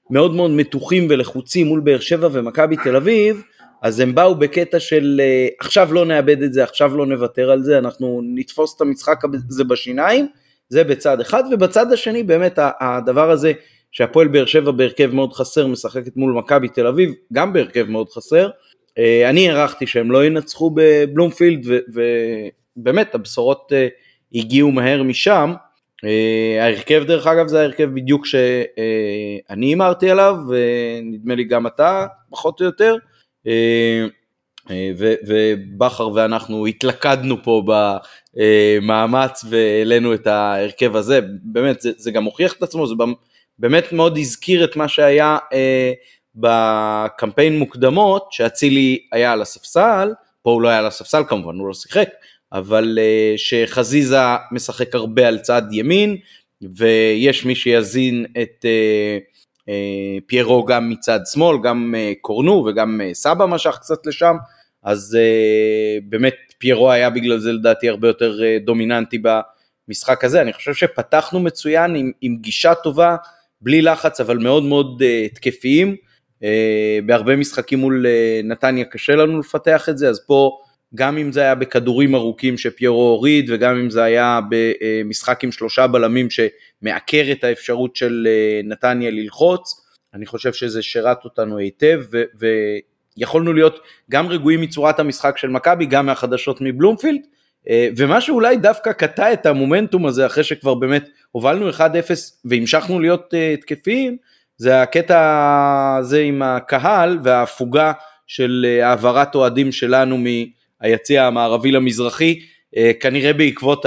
מאוד 0.09 0.35
מאוד 0.35 0.51
מתוחים 0.51 1.07
ולחוצים 1.09 1.67
מול 1.67 1.79
באר 1.79 1.99
שבע 1.99 2.29
ומכבי 2.31 2.75
תל 2.83 2.95
אביב, 2.95 3.41
אז 3.81 3.99
הם 3.99 4.15
באו 4.15 4.35
בקטע 4.35 4.79
של 4.79 5.21
אה, 5.23 5.47
עכשיו 5.59 5.93
לא 5.93 6.05
נאבד 6.05 6.41
את 6.43 6.53
זה, 6.53 6.63
עכשיו 6.63 6.97
לא 6.97 7.05
נוותר 7.05 7.51
על 7.51 7.63
זה, 7.63 7.77
אנחנו 7.77 8.21
נתפוס 8.23 8.75
את 8.75 8.81
המשחק 8.81 9.21
הזה 9.49 9.63
בשיניים, 9.63 10.27
זה 10.69 10.83
בצד 10.83 11.21
אחד, 11.21 11.43
ובצד 11.51 11.91
השני 11.91 12.23
באמת 12.23 12.59
הדבר 12.79 13.31
הזה 13.31 13.51
שהפועל 13.91 14.27
באר 14.27 14.45
שבע 14.45 14.71
בהרכב 14.71 15.09
מאוד 15.13 15.33
חסר 15.33 15.67
משחקת 15.67 16.17
מול 16.17 16.33
מכבי 16.33 16.67
תל 16.67 16.87
אביב, 16.87 17.13
גם 17.33 17.53
בהרכב 17.53 17.85
מאוד 17.89 18.09
חסר, 18.09 18.49
אה, 18.97 19.29
אני 19.29 19.49
הערכתי 19.49 19.87
שהם 19.87 20.11
לא 20.11 20.25
ינצחו 20.25 20.71
בבלומפילד 20.75 21.65
ובאמת 22.77 23.15
הבשורות 23.15 23.73
אה, 23.75 23.87
הגיעו 24.33 24.71
מהר 24.71 25.03
משם. 25.03 25.53
אה, 26.05 26.63
ההרכב 26.63 27.03
דרך 27.07 27.27
אגב 27.27 27.47
זה 27.47 27.59
ההרכב 27.59 27.89
בדיוק 27.93 28.25
שאני 28.25 29.65
הימרתי 29.65 30.09
עליו 30.09 30.35
ונדמה 30.49 31.35
לי 31.35 31.43
גם 31.43 31.67
אתה 31.67 32.05
פחות 32.29 32.61
או 32.61 32.65
יותר. 32.65 32.95
ובכר 35.27 36.09
ואנחנו 36.09 36.65
התלכדנו 36.65 37.43
פה 37.43 37.63
במאמץ 38.33 39.45
והעלינו 39.49 40.13
את 40.13 40.27
ההרכב 40.27 40.95
הזה, 40.95 41.19
באמת 41.43 41.81
זה, 41.81 41.91
זה 41.97 42.11
גם 42.11 42.23
הוכיח 42.23 42.53
את 42.53 42.63
עצמו, 42.63 42.87
זה 42.87 42.95
באמת 43.59 43.93
מאוד 43.93 44.17
הזכיר 44.17 44.63
את 44.63 44.75
מה 44.75 44.87
שהיה 44.87 45.37
בקמפיין 46.35 47.59
מוקדמות, 47.59 48.27
שאצילי 48.31 48.99
היה 49.11 49.31
על 49.31 49.41
הספסל, 49.41 50.13
פה 50.41 50.51
הוא 50.51 50.61
לא 50.61 50.67
היה 50.67 50.79
על 50.79 50.85
הספסל 50.85 51.23
כמובן, 51.27 51.55
הוא 51.59 51.67
לא 51.67 51.73
שיחק, 51.73 52.09
אבל 52.53 52.99
uh, 53.01 53.37
שחזיזה 53.37 54.17
משחק 54.51 54.95
הרבה 54.95 55.27
על 55.27 55.39
צד 55.39 55.61
ימין, 55.71 56.17
ויש 56.75 57.45
מי 57.45 57.55
שיזין 57.55 58.25
את 58.41 58.65
uh, 58.65 59.39
uh, 59.59 59.71
פיירו 60.27 60.65
גם 60.65 60.89
מצד 60.89 61.19
שמאל, 61.33 61.57
גם 61.63 61.95
קורנו 62.21 62.65
וגם 62.67 63.01
סבא 63.13 63.45
משך 63.45 63.77
קצת 63.81 64.05
לשם, 64.05 64.35
אז 64.83 65.17
באמת 66.09 66.35
פיירו 66.57 66.91
היה 66.91 67.09
בגלל 67.09 67.39
זה 67.39 67.51
לדעתי 67.51 67.89
הרבה 67.89 68.07
יותר 68.07 68.39
דומיננטי 68.65 69.17
במשחק 69.87 70.23
הזה, 70.23 70.41
אני 70.41 70.53
חושב 70.53 70.73
שפתחנו 70.73 71.39
מצוין 71.39 71.95
עם, 71.95 72.11
עם 72.21 72.37
גישה 72.41 72.75
טובה, 72.75 73.15
בלי 73.61 73.81
לחץ 73.81 74.21
אבל 74.21 74.37
מאוד 74.37 74.63
מאוד 74.63 75.03
התקפיים, 75.25 75.95
בהרבה 77.05 77.35
משחקים 77.35 77.79
מול 77.79 78.05
נתניה 78.43 78.85
קשה 78.85 79.15
לנו 79.15 79.39
לפתח 79.39 79.89
את 79.89 79.97
זה, 79.97 80.09
אז 80.09 80.25
פה 80.27 80.57
גם 80.95 81.17
אם 81.17 81.31
זה 81.31 81.41
היה 81.41 81.55
בכדורים 81.55 82.15
ארוכים 82.15 82.57
שפיירו 82.57 83.09
הוריד 83.09 83.49
וגם 83.49 83.79
אם 83.79 83.89
זה 83.89 84.03
היה 84.03 84.39
במשחק 84.49 85.43
עם 85.43 85.51
שלושה 85.51 85.87
בלמים 85.87 86.27
שמעקר 86.29 87.25
את 87.31 87.43
האפשרות 87.43 87.95
של 87.95 88.27
אה, 88.29 88.61
נתניה 88.63 89.11
ללחוץ, 89.11 89.81
אני 90.13 90.25
חושב 90.25 90.53
שזה 90.53 90.81
שירת 90.81 91.25
אותנו 91.25 91.57
היטב 91.57 92.01
ו- 92.11 92.23
ויכולנו 93.17 93.53
להיות 93.53 93.79
גם 94.11 94.27
רגועים 94.27 94.61
מצורת 94.61 94.99
המשחק 94.99 95.37
של 95.37 95.47
מכבי, 95.47 95.85
גם 95.85 96.05
מהחדשות 96.05 96.57
מבלומפילד, 96.61 97.21
אה, 97.69 97.89
ומה 97.97 98.21
שאולי 98.21 98.57
דווקא 98.57 98.91
קטע 98.91 99.33
את 99.33 99.45
המומנטום 99.45 100.05
הזה 100.05 100.25
אחרי 100.25 100.43
שכבר 100.43 100.73
באמת 100.73 101.09
הובלנו 101.31 101.69
1-0 101.69 101.81
והמשכנו 102.45 102.99
להיות 102.99 103.33
אה, 103.33 103.55
תקפים, 103.61 104.17
זה 104.57 104.81
הקטע 104.81 105.95
הזה 105.99 106.21
עם 106.21 106.41
הקהל 106.41 107.19
וההפוגה 107.23 107.91
של 108.27 108.79
העברת 108.81 109.35
אוהדים 109.35 109.71
שלנו 109.71 110.17
מ... 110.17 110.25
היציע 110.81 111.25
המערבי 111.25 111.71
למזרחי, 111.71 112.39
אה, 112.77 112.91
כנראה 112.99 113.33
בעקבות 113.33 113.85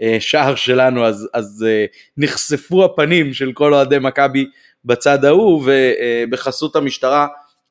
השער 0.00 0.54
שלנו 0.54 1.06
אז, 1.06 1.28
אז 1.34 1.66
אה, 1.68 1.84
נחשפו 2.16 2.84
הפנים 2.84 3.34
של 3.34 3.52
כל 3.52 3.74
אוהדי 3.74 3.98
מכבי 3.98 4.46
בצד 4.84 5.24
ההוא 5.24 5.64
ובחסות 5.66 6.76
המשטרה 6.76 7.26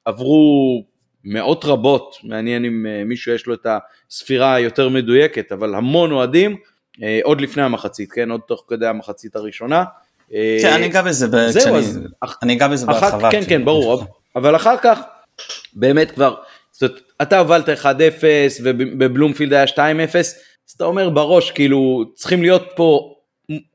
עברו 0.06 0.84
מאות 1.24 1.66
רבות, 1.66 2.16
מעניין 2.24 2.66
אם 2.66 2.86
אה, 2.90 3.04
מישהו 3.04 3.34
יש 3.34 3.46
לו 3.46 3.54
את 3.54 3.68
הספירה 4.10 4.56
היותר 4.56 4.90
מדויקת, 4.90 5.52
אבל 5.52 5.76
המון 5.76 6.12
אוהדים, 6.12 6.58
עוד 7.24 7.42
לפני 7.42 7.64
המחצית, 7.64 8.12
כן, 8.12 8.32
עוד 8.32 8.42
תוך 8.48 8.64
כדי 8.68 8.88
המחצית 8.88 9.36
הראשונה. 9.36 9.84
כן, 10.30 10.74
אני 10.74 10.86
אגע 10.86 11.02
בזה, 11.02 11.52
זהו, 11.52 11.76
אז, 11.76 12.00
אני 12.44 12.54
אגע 12.54 12.68
בזה 12.68 12.86
בהרחבה. 12.86 13.32
כן, 13.32 13.42
כן, 13.48 13.66
ברור, 13.66 14.06
אבל 14.36 14.56
אחר 14.56 14.78
כך 14.78 15.00
באמת 15.74 16.12
כבר 16.12 16.36
זאת 16.80 17.02
אתה 17.22 17.40
הובלת 17.40 17.70
1-0 17.70 17.86
ובבלומפילד 18.64 19.54
היה 19.54 19.66
2-0, 19.66 19.78
אז 20.16 20.36
אתה 20.76 20.86
אומר 20.86 21.10
בראש, 21.10 21.52
כאילו, 21.52 22.04
צריכים 22.16 22.42
להיות 22.42 22.70
פה 22.76 23.16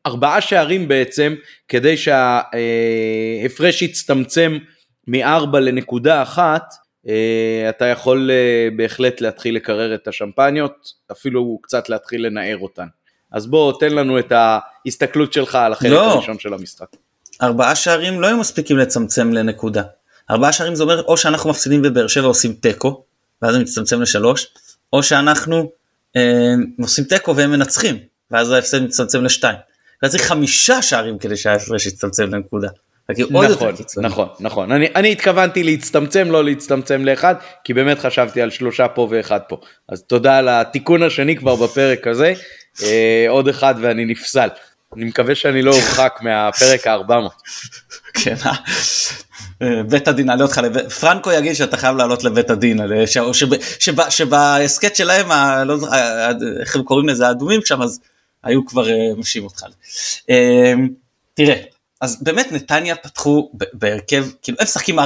ארבעה 0.06 0.40
שערים 0.40 0.88
בעצם, 0.88 1.34
כדי 1.68 1.96
שההפרש 1.96 3.82
יצטמצם 3.82 4.58
מ-4 5.06 5.58
לנקודה 5.58 6.23
אחת, 6.23 6.75
אה, 7.08 7.68
אתה 7.68 7.84
יכול 7.84 8.30
אה, 8.30 8.68
בהחלט 8.76 9.20
להתחיל 9.20 9.56
לקרר 9.56 9.94
את 9.94 10.08
השמפניות, 10.08 10.88
אפילו 11.12 11.58
קצת 11.62 11.88
להתחיל 11.88 12.26
לנער 12.26 12.58
אותן. 12.58 12.87
אז 13.32 13.46
בוא, 13.46 13.73
תן 13.80 13.92
לנו 13.92 14.18
את 14.18 14.32
ההסתכלות 14.32 15.32
שלך 15.32 15.54
על 15.54 15.73
החלק 15.73 15.90
לא. 15.90 16.12
הראשון 16.12 16.38
של 16.38 16.54
המשחק. 16.54 16.87
ארבעה 17.42 17.75
שערים 17.75 18.20
לא 18.20 18.26
היו 18.26 18.37
מספיקים 18.37 18.78
לצמצם 18.78 19.32
לנקודה. 19.32 19.82
ארבעה 20.31 20.52
שערים 20.52 20.75
זה 20.75 20.83
אומר 20.83 21.02
או 21.02 21.16
שאנחנו 21.16 21.50
מפסידים 21.50 21.83
בבאר 21.83 22.07
שבע 22.07 22.26
עושים 22.26 22.52
תיקו, 22.52 23.04
ואז 23.43 23.54
זה 23.54 23.59
מצטמצם 23.59 24.02
לשלוש, 24.02 24.47
או 24.93 25.02
שאנחנו 25.02 25.71
אה, 26.16 26.54
עושים 26.81 27.04
תיקו 27.04 27.37
והם 27.37 27.50
מנצחים, 27.50 27.99
ואז 28.31 28.50
ההפסד 28.50 28.83
מצטמצם 28.83 29.25
לשתיים. 29.25 29.57
ואז 30.02 30.12
צריך 30.12 30.25
חמישה 30.25 30.83
שערים 30.83 31.19
כדי 31.19 31.37
שההפרש 31.37 31.87
יצטמצם 31.87 32.35
לנקודה. 32.35 32.69
נכון, 34.02 34.25
נכון, 34.26 34.28
נכון. 34.40 34.73
אני, 34.73 34.88
אני 34.97 35.12
התכוונתי 35.12 35.62
להצטמצם, 35.62 36.31
לא 36.31 36.45
להצטמצם 36.45 37.04
לאחד, 37.04 37.35
כי 37.64 37.75
באמת 37.75 37.99
חשבתי 37.99 38.43
על 38.43 38.50
שלושה 38.50 38.88
פה 38.88 39.09
ואחד 39.11 39.40
פה. 39.49 39.57
אז 39.88 40.02
תודה 40.02 40.38
על 40.38 40.49
התיקון 40.49 41.02
השני 41.02 41.37
כבר 41.37 41.57
בפרק 41.57 42.07
הזה. 42.07 42.33
אה, 42.83 43.26
עוד 43.28 43.49
אחד 43.49 43.75
ואני 43.81 44.04
נפסל. 44.04 44.49
אני 44.97 45.04
מקווה 45.04 45.35
שאני 45.35 45.62
לא 45.62 45.75
אורחק 45.75 46.19
מהפרק 46.23 46.87
ה-400. 46.87 47.31
כן, 48.14 48.35
אה, 48.47 48.52
בית 49.88 50.08
הדין 50.08 50.26
נעלה 50.26 50.42
אותך, 50.42 50.61
פרנקו 51.00 51.32
יגיד 51.32 51.52
שאתה 51.52 51.76
חייב 51.76 51.96
לעלות 51.96 52.25
לבית 52.25 52.50
הדין, 52.50 52.80
שבהסכת 54.11 54.96
שלהם, 54.96 55.28
לא 55.68 55.76
איך 56.61 56.76
הם 56.76 56.82
קוראים 56.82 57.08
לזה, 57.08 57.28
האדומים 57.28 57.61
שם, 57.64 57.82
אז 57.82 58.00
היו 58.44 58.66
כבר 58.66 58.88
אה, 58.88 59.14
משיב 59.16 59.44
אותך. 59.44 59.64
אה, 60.30 60.73
תראה, 61.34 61.54
אז 62.00 62.23
באמת 62.23 62.52
נתניה 62.52 62.96
פתחו 62.96 63.50
בהרכב, 63.73 64.25
כאילו 64.42 64.58
הם 64.61 64.64
משחקים 64.64 64.99
4-3-3, 64.99 65.02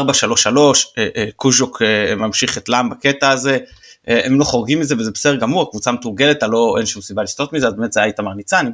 קוז'וק 1.36 1.82
ממשיך 2.16 2.58
את 2.58 2.68
לעם 2.68 2.90
בקטע 2.90 3.30
הזה, 3.30 3.58
הם 4.06 4.38
לא 4.38 4.44
חורגים 4.44 4.80
מזה 4.80 4.94
וזה 4.98 5.10
בסדר 5.10 5.36
גמור, 5.36 5.62
הקבוצה 5.62 5.92
מתורגלת, 5.92 6.42
לא, 6.42 6.74
אין 6.78 6.86
שום 6.86 7.02
סיבה 7.02 7.22
לסטות 7.22 7.52
מזה, 7.52 7.66
אז 7.66 7.74
באמת 7.74 7.92
זה 7.92 8.00
היה 8.00 8.06
איתמר 8.06 8.34
ניצן, 8.34 8.70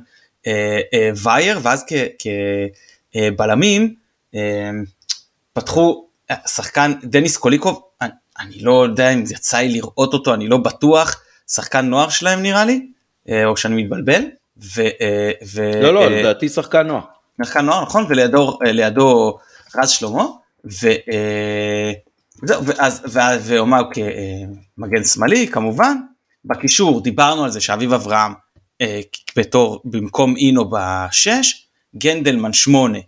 וייר, 1.22 1.58
ואז 1.62 1.84
כבלמים, 3.12 3.94
פתחו 5.54 6.06
שחקן 6.46 6.92
דניס 7.04 7.36
קוליקוב, 7.36 7.82
אני, 8.00 8.10
אני 8.40 8.60
לא 8.60 8.84
יודע 8.84 9.10
אם 9.10 9.22
יצא 9.22 9.58
לי 9.58 9.68
לראות 9.68 10.12
אותו, 10.12 10.34
אני 10.34 10.48
לא 10.48 10.56
בטוח, 10.56 11.22
שחקן 11.50 11.86
נוער 11.86 12.08
שלהם 12.08 12.42
נראה 12.42 12.64
לי, 12.64 12.86
אה, 13.28 13.46
או 13.46 13.56
שאני 13.56 13.82
מתבלבל. 13.82 14.22
ו, 14.76 14.82
אה, 15.00 15.30
ו, 15.54 15.82
לא, 15.82 15.94
לא, 15.94 16.02
אה, 16.02 16.08
לדעתי 16.08 16.48
שחקן 16.48 16.86
נוער. 16.86 17.02
שחקן 17.44 17.64
נוער, 17.64 17.82
נכון, 17.82 18.04
ולידו 18.08 18.58
לידו 18.62 19.38
רז 19.76 19.90
שלמה, 19.90 20.26
וזהו, 20.64 22.64
ואז, 22.66 23.18
ואומר 23.42 23.82
כמגן 23.92 25.04
שמאלי 25.04 25.48
כמובן, 25.48 25.96
בקישור 26.44 27.02
דיברנו 27.02 27.44
על 27.44 27.50
זה 27.50 27.60
שאביב 27.60 27.92
אברהם 27.92 28.32
בתור 29.36 29.82
במקום 29.84 30.36
אינו 30.36 30.70
בשש, 30.70 31.66
גנדלמן 31.96 32.52
שמונה, 32.52 32.98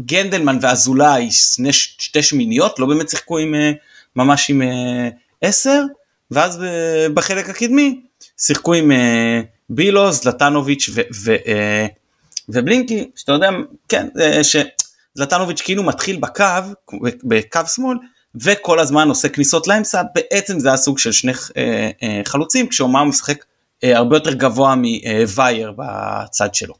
גנדלמן 0.00 0.58
ואזולאי 0.60 1.30
שני, 1.30 1.72
שתי 1.72 2.22
שמיניות 2.22 2.78
לא 2.78 2.86
באמת 2.86 3.08
שיחקו 3.08 3.38
עם 3.38 3.54
אה, 3.54 3.72
ממש 4.16 4.50
עם 4.50 4.62
אה, 4.62 5.08
עשר 5.42 5.82
ואז 6.30 6.60
בחלק 7.14 7.48
הקדמי 7.48 8.00
שיחקו 8.38 8.74
עם 8.74 8.92
אה, 8.92 9.40
בילוז, 9.70 10.24
לטנוביץ' 10.24 10.90
ו, 10.94 11.00
ו, 11.24 11.36
ובלינקי 12.48 13.10
שאתה 13.16 13.32
יודע 13.32 13.50
כן 13.88 14.08
שזלטנוביץ' 14.42 15.60
כאילו 15.60 15.82
מתחיל 15.82 16.16
בקו 16.16 16.44
בקו 17.24 17.60
שמאל 17.74 17.96
וכל 18.34 18.78
הזמן 18.78 19.08
עושה 19.08 19.28
כניסות 19.28 19.66
לאמצע 19.66 20.02
בעצם 20.14 20.60
זה 20.60 20.72
הסוג 20.72 20.98
של 20.98 21.12
שני 21.12 21.32
חלוצים 22.24 22.68
כשאומר 22.68 23.04
משחק 23.04 23.44
הרבה 23.82 24.16
יותר 24.16 24.32
גבוה 24.32 24.74
מווייר 24.74 25.72
בצד 25.76 26.54
שלו. 26.54 26.74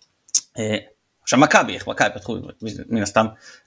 עכשיו 1.28 1.38
מכבי, 1.38 1.74
איך 1.74 1.86
מכבי 1.86 2.08
פתחו, 2.14 2.36
מן 2.88 3.02
הסתם 3.02 3.26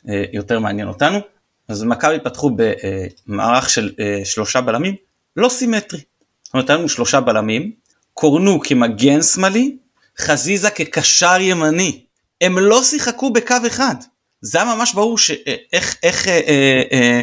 אה, 0.10 0.24
יותר 0.34 0.60
מעניין 0.60 0.88
אותנו, 0.88 1.20
אז 1.68 1.84
מכבי 1.84 2.20
פתחו 2.24 2.52
במערך 2.56 3.70
של 3.70 3.92
אה, 4.00 4.22
שלושה 4.26 4.62
בלמים, 4.62 4.96
לא 5.36 5.50
סימטרי. 5.50 6.00
זאת 6.44 6.54
אומרת, 6.54 6.70
היו 6.70 6.90
שלושה 6.90 7.22
בלמים, 7.22 7.72
קורנו 8.14 8.60
כמגן 8.64 9.22
שמאלי, 9.22 9.78
חזיזה 10.20 10.70
כקשר 10.70 11.38
ימני. 11.40 12.06
הם 12.42 12.60
לא 12.60 12.84
שיחקו 12.84 13.34
בקו 13.34 13.56
אחד. 13.68 13.96
זה 14.42 14.62
היה 14.62 14.76
ממש 14.76 14.94
ברור 14.94 15.18
שאיך 15.18 15.96
אה, 16.04 16.10
איך, 16.10 16.28
אה, 16.28 16.42
אה, 16.48 16.82
אה, 16.92 17.22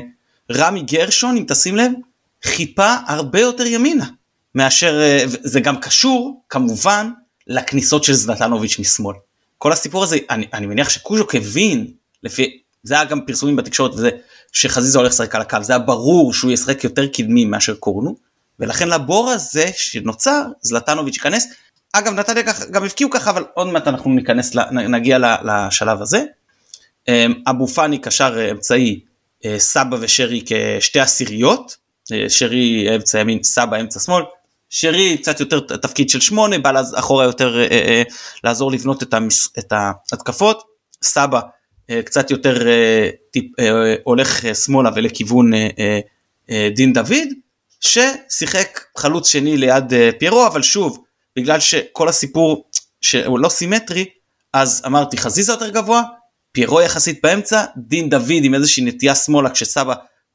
רמי 0.53 0.83
גרשון, 0.83 1.37
אם 1.37 1.45
תשים 1.49 1.77
לב, 1.77 1.93
חיפה 2.45 2.97
הרבה 3.07 3.41
יותר 3.41 3.67
ימינה. 3.67 4.07
מאשר, 4.55 5.01
אה, 5.01 5.25
זה 5.27 5.61
גם 5.61 5.81
קשור 5.81 6.43
כמובן 6.49 7.11
לכניסות 7.47 8.05
של 8.05 8.13
זנתנוביץ' 8.13 8.79
משמאל. 8.79 9.17
כל 9.59 9.73
הסיפור 9.73 10.03
הזה, 10.05 10.19
אני, 10.31 10.47
אני 10.53 10.67
מניח 10.67 10.89
שקוז'וק 10.89 11.35
הבין, 11.35 11.87
לפי, 12.23 12.63
זה 12.83 12.95
היה 12.95 13.05
גם 13.05 13.27
פרסומים 13.27 13.57
בתקשורת 13.57 13.95
וזה, 13.95 14.11
שחזיזה 14.53 14.99
הולך 14.99 15.13
לשחק 15.13 15.35
על 15.35 15.41
הקו, 15.41 15.59
זה 15.63 15.73
היה 15.73 15.79
ברור 15.79 16.33
שהוא 16.33 16.53
ישחק 16.53 16.85
יותר 16.85 17.07
קדמי 17.07 17.45
מאשר 17.45 17.75
קורנו, 17.75 18.17
ולכן 18.61 18.89
לבור 18.89 19.31
הזה 19.31 19.71
שנוצר, 19.77 20.43
זלטנוביץ' 20.61 21.15
ייכנס. 21.15 21.47
אגב 21.93 22.13
נתניה 22.13 22.43
גם 22.71 22.85
הבקיעו 22.85 23.11
ככה, 23.11 23.31
אבל 23.31 23.45
עוד 23.55 23.67
מעט 23.67 23.89
אנחנו 23.89 24.11
ניכנס, 24.11 24.57
נגיע 24.73 25.19
לשלב 25.45 26.03
הזה. 26.03 26.25
אמ, 27.09 27.35
אבו 27.47 27.67
פאני 27.67 27.99
קשר 27.99 28.51
אמצעי, 28.51 29.01
אה, 29.45 29.59
סבא 29.59 29.97
ושרי 30.01 30.45
כשתי 30.47 31.01
עשיריות, 31.01 31.77
שרי 32.29 32.97
אמצע 32.97 33.19
ימין, 33.19 33.43
סבא 33.43 33.81
אמצע 33.81 34.01
שמאל, 34.01 34.23
שרי 34.71 35.19
קצת 35.19 35.41
יותר 35.41 35.61
תפקיד 35.61 36.11
של 36.11 36.21
שמונה, 36.21 36.59
בא 36.59 36.83
אחורה 36.95 37.25
יותר 37.25 37.65
לעזור 38.45 38.73
לבנות 38.73 39.03
את 39.59 39.73
ההתקפות, 39.73 40.63
סבא 41.03 41.41
קצת 42.05 42.31
יותר 42.31 42.67
טיפ, 43.31 43.45
הולך 44.05 44.45
שמאלה 44.55 44.91
ולכיוון 44.95 45.51
דין 46.75 46.93
דוד, 46.93 47.29
ששיחק 47.81 48.81
חלוץ 48.99 49.29
שני 49.29 49.57
ליד 49.57 49.85
פיירו, 50.19 50.47
אבל 50.47 50.63
שוב, 50.63 51.05
בגלל 51.37 51.61
שכל 51.61 52.09
הסיפור 52.09 52.69
שהוא 53.01 53.39
לא 53.39 53.49
סימטרי, 53.49 54.05
אז 54.53 54.83
אמרתי 54.87 55.17
חזיזה 55.17 55.53
יותר 55.53 55.69
גבוה, 55.69 56.03
פיירו 56.53 56.81
יחסית 56.81 57.21
באמצע, 57.23 57.65
דין 57.77 58.11
דוד 58.11 58.43
עם 58.43 58.55
איזושהי 58.55 58.85
נטייה 58.85 59.15
שמאלה 59.15 59.51
כשסבא 59.51 59.95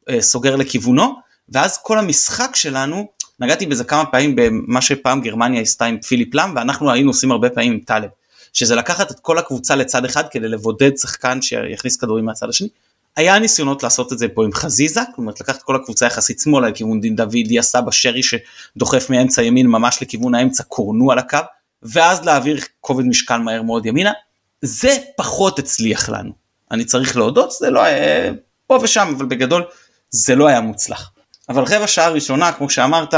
אה, 0.10 0.22
סוגר 0.22 0.56
לכיוונו, 0.56 1.16
ואז 1.50 1.78
כל 1.82 2.00
המשחק 2.00 2.56
שלנו, 2.56 3.08
נגעתי 3.40 3.66
בזה 3.66 3.84
כמה 3.84 4.06
פעמים 4.06 4.36
במה 4.36 4.82
שפעם 4.82 5.22
גרמניה 5.22 5.62
עשתה 5.62 5.86
עם 5.86 6.02
פיליפ 6.02 6.36
לאם, 6.36 6.56
ואנחנו 6.56 6.92
היינו 6.92 7.10
עושים 7.10 7.32
הרבה 7.32 7.50
פעמים 7.50 7.74
עם 7.74 7.80
טלב, 7.80 8.10
שזה 8.54 8.76
לקחת 8.76 9.12
את 9.12 9.20
כל 9.20 9.38
הקבוצה 9.38 9.76
לצד 9.76 10.06
אחד 10.06 10.24
כדי 10.32 10.48
לבודד 10.48 10.92
שחקן 10.98 11.42
שיכניס 11.42 11.96
כדורים 11.96 12.26
מהצד 12.26 12.50
השני. 12.50 12.68
היה 13.16 13.40
ניסיונות 13.40 13.84
לעשות 13.84 14.14
את 14.14 14.20
זה 14.20 14.28
פה 14.28 14.46
עם 14.46 14.54
חזיזה, 14.54 15.02
כלומר 15.16 15.32
לקחת 15.40 15.62
כל 15.62 15.76
הקבוצה 15.76 16.06
יחסית 16.06 16.40
שמאלה 16.40 16.70
לכיוון 16.70 17.02
דין 17.02 17.16
דוד, 17.16 17.38
דיה 17.48 17.62
סבא 17.62 17.92
שרי 17.92 18.22
שדוחף 18.24 19.10
מאמצע 19.10 19.44
ימין 19.44 19.68
ממש 19.68 19.98
לכיוון 20.02 20.36
האמצע, 20.36 20.64
קורנו 20.64 21.12
על 21.12 21.20
הקו, 21.20 21.38
ואז 21.84 22.26
להעביר 22.26 22.60
כובד 22.82 23.06
משקל 23.06 23.38
מהר 23.38 23.62
מאוד 23.62 23.86
ימינה. 23.86 24.12
זה 24.62 24.98
פחות 25.18 25.60
הצליח 25.60 26.10
לנו. 26.10 26.32
אני 26.72 26.86
צריך 26.86 27.18
להודות, 27.18 27.52
זה 27.52 27.70
לא 27.70 27.84
היה 27.84 28.34
פה 28.68 28.80
ושם, 28.84 29.14
אבל 29.18 29.26
בגדול 29.26 29.64
זה 30.10 30.36
לא 30.36 30.48
היה 30.48 30.62
מוצלח. 30.62 31.13
אבל 31.50 31.64
רבע 31.64 31.88
שעה 31.88 32.10
ראשונה, 32.10 32.52
כמו 32.52 32.70
שאמרת, 32.70 33.14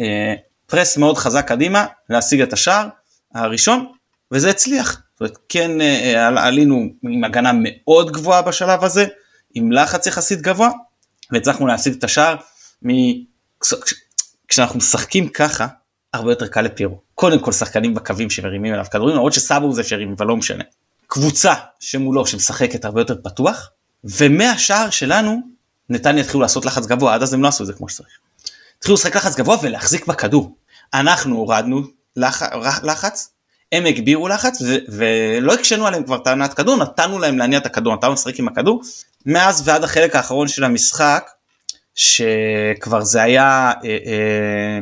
אה, 0.00 0.34
פרס 0.66 0.96
מאוד 0.96 1.18
חזק 1.18 1.48
קדימה, 1.48 1.86
להשיג 2.10 2.40
את 2.40 2.52
השער 2.52 2.88
הראשון, 3.34 3.92
וזה 4.32 4.50
הצליח. 4.50 5.02
זאת 5.12 5.20
אומרת, 5.20 5.38
כן 5.48 5.80
אה, 5.80 6.46
עלינו 6.46 6.86
עם 7.02 7.24
הגנה 7.24 7.50
מאוד 7.54 8.12
גבוהה 8.12 8.42
בשלב 8.42 8.84
הזה, 8.84 9.06
עם 9.54 9.72
לחץ 9.72 10.06
יחסית 10.06 10.40
גבוה, 10.40 10.70
והצלחנו 11.32 11.66
להשיג 11.66 11.94
את 11.98 12.04
השער 12.04 12.36
מ... 12.86 12.90
כשאנחנו 14.48 14.78
משחקים 14.78 15.28
ככה, 15.28 15.66
הרבה 16.14 16.32
יותר 16.32 16.46
קל 16.46 16.62
לפיירו. 16.62 17.00
קודם 17.14 17.38
כל 17.38 17.52
שחקנים 17.52 17.94
בקווים 17.94 18.30
שמרימים 18.30 18.74
אליו 18.74 18.84
כדורים, 18.90 19.16
למרות 19.16 19.32
שסאבו 19.32 19.72
זה 19.72 19.84
שהרים, 19.84 20.14
אבל 20.18 20.26
לא 20.26 20.36
משנה. 20.36 20.64
קבוצה 21.06 21.54
שמולו 21.80 22.26
שמשחקת 22.26 22.84
הרבה 22.84 23.00
יותר 23.00 23.16
פתוח, 23.24 23.70
ומהשער 24.04 24.90
שלנו 24.90 25.55
נתניה 25.90 26.22
התחילו 26.22 26.40
לעשות 26.40 26.64
לחץ 26.64 26.86
גבוה, 26.86 27.14
עד 27.14 27.22
אז 27.22 27.34
הם 27.34 27.42
לא 27.42 27.48
עשו 27.48 27.62
את 27.62 27.66
זה 27.66 27.72
כמו 27.72 27.88
שצריך. 27.88 28.18
התחילו 28.78 28.94
לשחק 28.94 29.16
לחץ 29.16 29.36
גבוה 29.36 29.56
ולהחזיק 29.62 30.06
בכדור. 30.06 30.56
אנחנו 30.94 31.36
הורדנו 31.36 31.82
לח... 32.16 32.42
לחץ, 32.82 33.30
הם 33.72 33.86
הגבירו 33.86 34.28
לחץ 34.28 34.62
ו... 34.62 34.76
ולא 34.88 35.54
הקשינו 35.54 35.86
עליהם 35.86 36.04
כבר 36.04 36.18
טענת 36.18 36.54
כדור, 36.54 36.76
נתנו 36.76 37.18
להם 37.18 37.38
להניע 37.38 37.58
את 37.58 37.66
הכדור, 37.66 37.94
נתנו 37.94 38.12
לשחק 38.12 38.38
עם 38.38 38.48
הכדור. 38.48 38.82
מאז 39.26 39.68
ועד 39.68 39.84
החלק 39.84 40.16
האחרון 40.16 40.48
של 40.48 40.64
המשחק, 40.64 41.30
שכבר 41.94 43.00
זה 43.00 43.22
היה... 43.22 43.72
אה, 43.84 43.90
אה, 44.06 44.78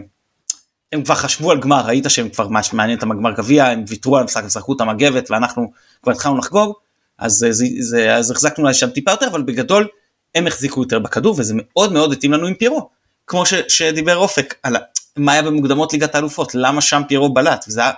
הם 0.92 1.04
כבר 1.04 1.14
חשבו 1.14 1.50
על 1.50 1.60
גמר, 1.60 1.80
ראית 1.86 2.04
שהם 2.08 2.28
כבר 2.28 2.48
מעניין 2.72 2.98
אותם 2.98 3.12
הגמר 3.12 3.32
גביע, 3.32 3.66
הם 3.66 3.84
ויתרו 3.88 4.16
על 4.16 4.22
המשחק, 4.22 4.42
הם 4.42 4.48
שחקו 4.48 4.72
את 4.72 4.80
המגבת 4.80 5.30
ואנחנו 5.30 5.72
כבר 6.02 6.12
התחלנו 6.12 6.38
לחגוג, 6.38 6.72
אז, 7.18 7.32
זה, 7.32 7.64
זה, 7.80 8.14
אז 8.14 8.30
החזקנו 8.30 8.74
שם 8.74 8.90
טיפה 8.90 9.10
יותר, 9.10 9.26
אבל 9.26 9.42
בגדול 9.42 9.88
הם 10.34 10.46
החזיקו 10.46 10.82
יותר 10.82 10.98
בכדור 10.98 11.34
וזה 11.38 11.54
מאוד 11.56 11.92
מאוד 11.92 12.12
התאים 12.12 12.32
לנו 12.32 12.46
עם 12.46 12.54
פיירו. 12.54 12.88
כמו 13.26 13.46
ש, 13.46 13.54
שדיבר 13.68 14.16
אופק 14.16 14.54
על 14.62 14.76
מה 15.16 15.32
היה 15.32 15.42
במוקדמות 15.42 15.92
ליגת 15.92 16.14
האלופות, 16.14 16.54
למה 16.54 16.80
שם 16.80 17.02
פיירו 17.08 17.34
בלט, 17.34 17.64
וזה 17.68 17.80
היה 17.80 17.92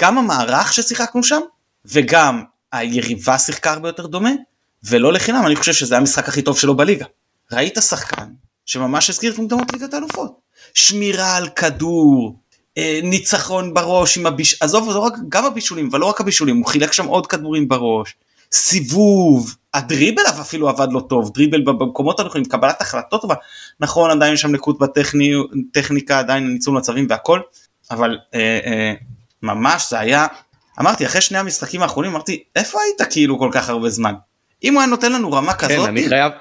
גם 0.00 0.18
המערך 0.18 0.72
ששיחקנו 0.72 1.22
שם, 1.22 1.40
וגם 1.84 2.42
היריבה 2.72 3.38
שיחקה 3.38 3.72
הרבה 3.72 3.88
יותר 3.88 4.06
דומה, 4.06 4.30
ולא 4.84 5.12
לחינם, 5.12 5.46
אני 5.46 5.56
חושב 5.56 5.72
שזה 5.72 5.96
המשחק 5.96 6.28
הכי 6.28 6.42
טוב 6.42 6.58
שלו 6.58 6.76
בליגה. 6.76 7.06
ראית 7.52 7.78
שחקן 7.80 8.28
שממש 8.66 9.10
הזכיר 9.10 9.32
את 9.32 9.38
מוקדמות 9.38 9.72
ליגת 9.72 9.94
האלופות. 9.94 10.40
שמירה 10.74 11.36
על 11.36 11.48
כדור, 11.48 12.36
אה, 12.78 13.00
ניצחון 13.02 13.74
בראש 13.74 14.18
עם 14.18 14.26
הביש... 14.26 14.62
עזוב, 14.62 14.88
זה 14.88 14.94
לא 14.94 15.00
רק, 15.00 15.14
גם 15.28 15.44
הבישולים, 15.44 15.88
אבל 15.90 16.00
לא 16.00 16.06
רק 16.06 16.20
הבישולים, 16.20 16.56
הוא 16.56 16.66
חילק 16.66 16.92
שם 16.92 17.06
עוד 17.06 17.26
כדורים 17.26 17.68
בראש, 17.68 18.14
סיבוב, 18.52 19.54
הדריבל 19.74 20.22
אפילו 20.40 20.68
עבד 20.68 20.88
לא 20.92 21.00
טוב, 21.08 21.30
דריבל 21.34 21.62
במקומות 21.62 22.20
הנכונים, 22.20 22.44
קבלת 22.44 22.80
החלטות 22.80 23.20
טובה, 23.20 23.34
נכון 23.80 24.10
עדיין 24.10 24.34
יש 24.34 24.40
שם 24.40 24.50
נקוד 24.50 24.76
בטכניקה, 24.78 26.18
עדיין 26.18 26.46
ניצול 26.46 26.76
מצבים 26.76 27.06
והכל, 27.10 27.40
אבל 27.90 28.18
אה, 28.34 28.58
אה, 28.66 28.92
ממש 29.42 29.90
זה 29.90 29.98
היה, 29.98 30.26
אמרתי 30.80 31.06
אחרי 31.06 31.20
שני 31.20 31.38
המשחקים 31.38 31.82
האחרונים 31.82 32.10
אמרתי 32.10 32.42
איפה 32.56 32.78
היית 32.82 33.12
כאילו 33.12 33.38
כל 33.38 33.50
כך 33.52 33.68
הרבה 33.68 33.90
זמן, 33.90 34.14
אם 34.64 34.74
הוא 34.74 34.80
היה 34.80 34.90
נותן 34.90 35.12
לנו 35.12 35.32
רמה 35.32 35.54
כן, 35.54 35.68
כזאת, 35.68 35.88
אני 35.88 36.08
חייב, 36.08 36.32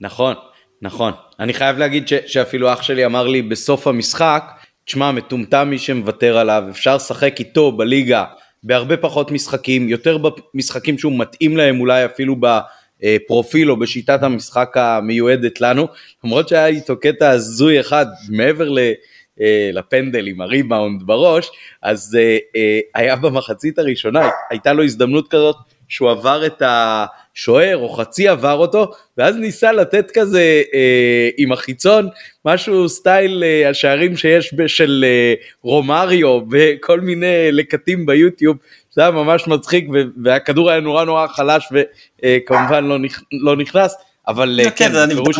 נכון, 0.00 0.34
נכון, 0.82 1.12
אני 1.40 1.54
חייב 1.54 1.78
להגיד 1.78 2.08
ש, 2.08 2.12
שאפילו 2.26 2.72
אח 2.72 2.82
שלי 2.82 3.06
אמר 3.06 3.26
לי 3.26 3.42
בסוף 3.42 3.86
המשחק, 3.86 4.44
תשמע, 4.84 5.12
מטומטם 5.12 5.70
מי 5.70 5.78
שמוותר 5.78 6.38
עליו, 6.38 6.64
אפשר 6.70 6.96
לשחק 6.96 7.34
איתו 7.38 7.72
בליגה 7.72 8.24
בהרבה 8.62 8.96
פחות 8.96 9.30
משחקים, 9.30 9.88
יותר 9.88 10.18
במשחקים 10.18 10.98
שהוא 10.98 11.18
מתאים 11.18 11.56
להם 11.56 11.80
אולי 11.80 12.04
אפילו 12.04 12.36
בפרופיל 12.40 13.70
או 13.70 13.76
בשיטת 13.76 14.22
המשחק 14.22 14.76
המיועדת 14.76 15.60
לנו, 15.60 15.86
למרות 16.24 16.48
שהיה 16.48 16.66
איתו 16.66 17.00
קטע 17.00 17.30
הזוי 17.30 17.80
אחד 17.80 18.06
מעבר 18.28 18.68
ל... 18.68 18.78
אה, 19.40 19.70
לפנדל 19.72 20.26
עם 20.26 20.40
הריבאונד 20.40 21.02
בראש, 21.06 21.50
אז 21.82 22.18
אה, 22.20 22.38
אה, 22.56 22.80
היה 22.94 23.16
במחצית 23.16 23.78
הראשונה, 23.78 24.28
הייתה 24.50 24.72
לו 24.72 24.84
הזדמנות 24.84 25.28
כזאת 25.30 25.56
שהוא 25.88 26.10
עבר 26.10 26.46
את 26.46 26.62
השוער 27.36 27.76
או 27.76 27.88
חצי 27.88 28.28
עבר 28.28 28.52
אותו 28.52 28.90
ואז 29.18 29.36
ניסה 29.36 29.72
לתת 29.72 30.10
כזה 30.14 30.62
אה, 30.74 31.28
עם 31.36 31.52
החיצון 31.52 32.08
משהו 32.44 32.88
סטייל 32.88 33.44
אה, 33.44 33.70
השערים 33.70 34.16
שיש 34.16 34.54
של 34.66 35.04
אה, 35.08 35.34
רומריו 35.62 36.40
וכל 36.50 37.00
מיני 37.00 37.52
לקטים 37.52 38.06
ביוטיוב 38.06 38.56
זה 38.92 39.02
היה 39.02 39.10
ממש 39.10 39.46
מצחיק 39.46 39.88
והכדור 40.24 40.70
היה 40.70 40.80
נורא 40.80 41.04
נורא 41.04 41.26
חלש 41.26 41.68
וכמובן 41.72 42.84
לא, 42.84 42.98
נכ, 42.98 43.22
לא 43.32 43.56
נכנס 43.56 43.94
אבל 44.28 44.60
כן, 44.64 44.70
כן 44.76 44.92
זה 44.92 45.06
בפירוש 45.06 45.36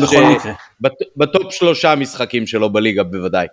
בטופ 1.17 1.53
שלושה 1.53 1.95
משחקים 1.95 2.47
שלו 2.47 2.71
בליגה 2.71 3.03
בוודאי. 3.03 3.47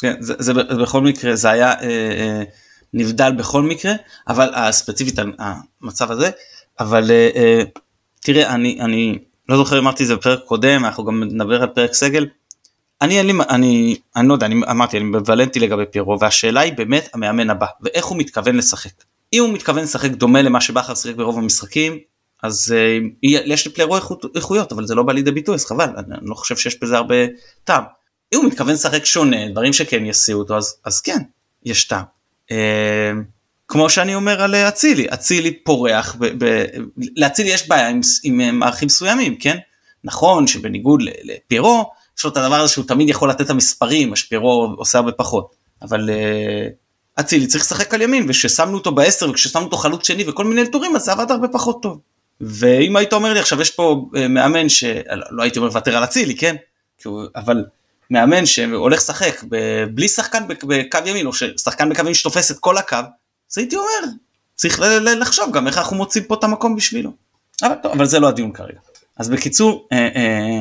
כן, 0.00 0.14
זה, 0.20 0.34
זה 0.38 0.54
בכל 0.54 1.00
מקרה 1.00 1.36
זה 1.36 1.50
היה 1.50 1.72
אה, 1.72 1.88
אה, 2.18 2.42
נבדל 2.94 3.32
בכל 3.32 3.62
מקרה, 3.62 3.92
אבל 4.28 4.50
הספציפית 4.54 5.18
המצב 5.38 6.10
הזה, 6.10 6.30
אבל 6.80 7.04
uh, 7.04 7.36
uh, 7.36 7.80
תראה, 8.24 8.54
אני, 8.54 8.80
אני 8.80 9.18
לא 9.48 9.56
זוכר 9.56 9.78
אמרתי 9.78 10.02
את 10.02 10.08
זה 10.08 10.16
בפרק 10.16 10.40
קודם, 10.44 10.84
אנחנו 10.84 11.04
גם 11.04 11.24
נדבר 11.24 11.62
על 11.62 11.68
פרק 11.68 11.94
סגל. 11.94 12.26
אני 13.02 13.22
לי, 13.22 13.32
אני, 13.50 13.96
אני 14.16 14.28
לא 14.28 14.34
יודע, 14.34 14.46
אני 14.46 14.54
אמרתי, 14.70 14.96
אני 14.96 15.04
מבלנטי 15.04 15.60
לגבי 15.60 15.82
פירו, 15.90 16.20
והשאלה 16.20 16.60
היא 16.60 16.72
באמת 16.72 17.08
המאמן 17.14 17.50
הבא, 17.50 17.66
ואיך 17.80 18.04
הוא 18.04 18.18
מתכוון 18.18 18.56
לשחק. 18.56 18.90
אם 19.32 19.42
הוא 19.42 19.52
מתכוון 19.52 19.82
לשחק 19.82 20.10
דומה 20.10 20.42
למה 20.42 20.60
שבכר 20.60 20.94
שיחק 20.94 21.16
ברוב 21.16 21.38
המשחקים, 21.38 21.98
אז 22.42 22.74
uh, 22.74 23.14
יש 23.22 23.66
לפליירו 23.66 23.96
איכויות, 24.34 24.72
אבל 24.72 24.86
זה 24.86 24.94
לא 24.94 25.02
בא 25.02 25.12
לידי 25.12 25.30
ביטוי, 25.30 25.54
אז 25.54 25.66
חבל, 25.66 25.88
אני, 25.96 26.14
אני 26.14 26.26
לא 26.26 26.34
חושב 26.34 26.56
שיש 26.56 26.80
בזה 26.80 26.96
הרבה 26.96 27.14
טעם. 27.64 27.84
אם 28.32 28.38
הוא 28.38 28.46
מתכוון 28.46 28.72
לשחק 28.74 29.04
שונה, 29.04 29.48
דברים 29.48 29.72
שכן 29.72 30.06
יסיעו 30.06 30.40
אותו, 30.40 30.56
אז, 30.56 30.76
אז 30.84 31.00
כן, 31.00 31.18
יש 31.64 31.84
טעם. 31.84 32.04
כמו 33.74 33.90
שאני 33.90 34.14
אומר 34.14 34.42
על 34.42 34.54
אצילי, 34.54 35.06
אצילי 35.14 35.52
פורח, 35.52 36.16
לאצילי 37.16 37.50
יש 37.50 37.68
בעיה 37.68 37.88
עם, 37.88 38.00
עם 38.22 38.40
אה, 38.40 38.52
מערכים 38.52 38.86
מסוימים, 38.86 39.36
כן? 39.36 39.58
נכון 40.04 40.46
שבניגוד 40.46 41.02
לפירו, 41.02 41.90
יש 42.18 42.24
לו 42.24 42.30
את 42.30 42.36
הדבר 42.36 42.54
הזה 42.54 42.72
שהוא 42.72 42.84
תמיד 42.84 43.08
יכול 43.08 43.30
לתת 43.30 43.40
את 43.40 43.50
המספרים, 43.50 44.10
מה 44.10 44.16
שפירו 44.16 44.74
עושה 44.76 44.98
הרבה 44.98 45.12
פחות, 45.12 45.54
אבל 45.82 46.10
אה, 46.10 46.66
אצילי 47.20 47.46
צריך 47.46 47.64
לשחק 47.64 47.94
על 47.94 48.02
ימין, 48.02 48.26
וכששמנו 48.28 48.74
אותו 48.74 48.92
בעשר 48.92 49.30
וכששמנו 49.30 49.64
אותו 49.64 49.76
חלוץ 49.76 50.06
שני 50.06 50.24
וכל 50.28 50.44
מיני 50.44 50.60
אלתורים, 50.60 50.96
אז 50.96 51.04
זה 51.04 51.12
עבד 51.12 51.30
הרבה 51.30 51.48
פחות 51.48 51.82
טוב. 51.82 52.00
ואם 52.40 52.96
היית 52.96 53.12
אומר 53.12 53.32
לי 53.32 53.40
עכשיו 53.40 53.60
יש 53.60 53.70
פה 53.70 54.10
אה, 54.16 54.28
מאמן 54.28 54.68
שלא 54.68 55.42
הייתי 55.42 55.58
אומר 55.58 55.68
לוותר 55.68 55.96
על 55.96 56.04
אצילי, 56.04 56.36
כן? 56.36 56.56
אבל 57.36 57.64
מאמן 58.10 58.46
שהולך 58.46 58.98
לשחק 58.98 59.44
בלי 59.94 60.08
שחקן 60.08 60.48
בקו 60.48 60.98
ימין, 61.06 61.26
או 61.26 61.32
שחקן 61.32 61.88
בקו 61.88 62.00
ימין 62.00 62.14
שתופס 62.14 62.50
את 62.50 62.58
כל 62.58 62.78
הקו, 62.78 62.98
אז 63.54 63.58
הייתי 63.58 63.76
אומר, 63.76 64.12
צריך 64.54 64.80
לחשוב 65.20 65.52
גם 65.52 65.66
איך 65.66 65.78
אנחנו 65.78 65.96
מוצאים 65.96 66.24
פה 66.24 66.34
את 66.34 66.44
המקום 66.44 66.76
בשבילו. 66.76 67.10
אבל 67.62 67.74
טוב, 67.82 67.92
אבל 67.92 68.06
זה 68.06 68.20
לא 68.20 68.28
הדיון 68.28 68.52
כרגע. 68.52 68.78
אז 69.16 69.28
בקיצור, 69.28 69.88
אה, 69.92 69.98
אה, 69.98 70.60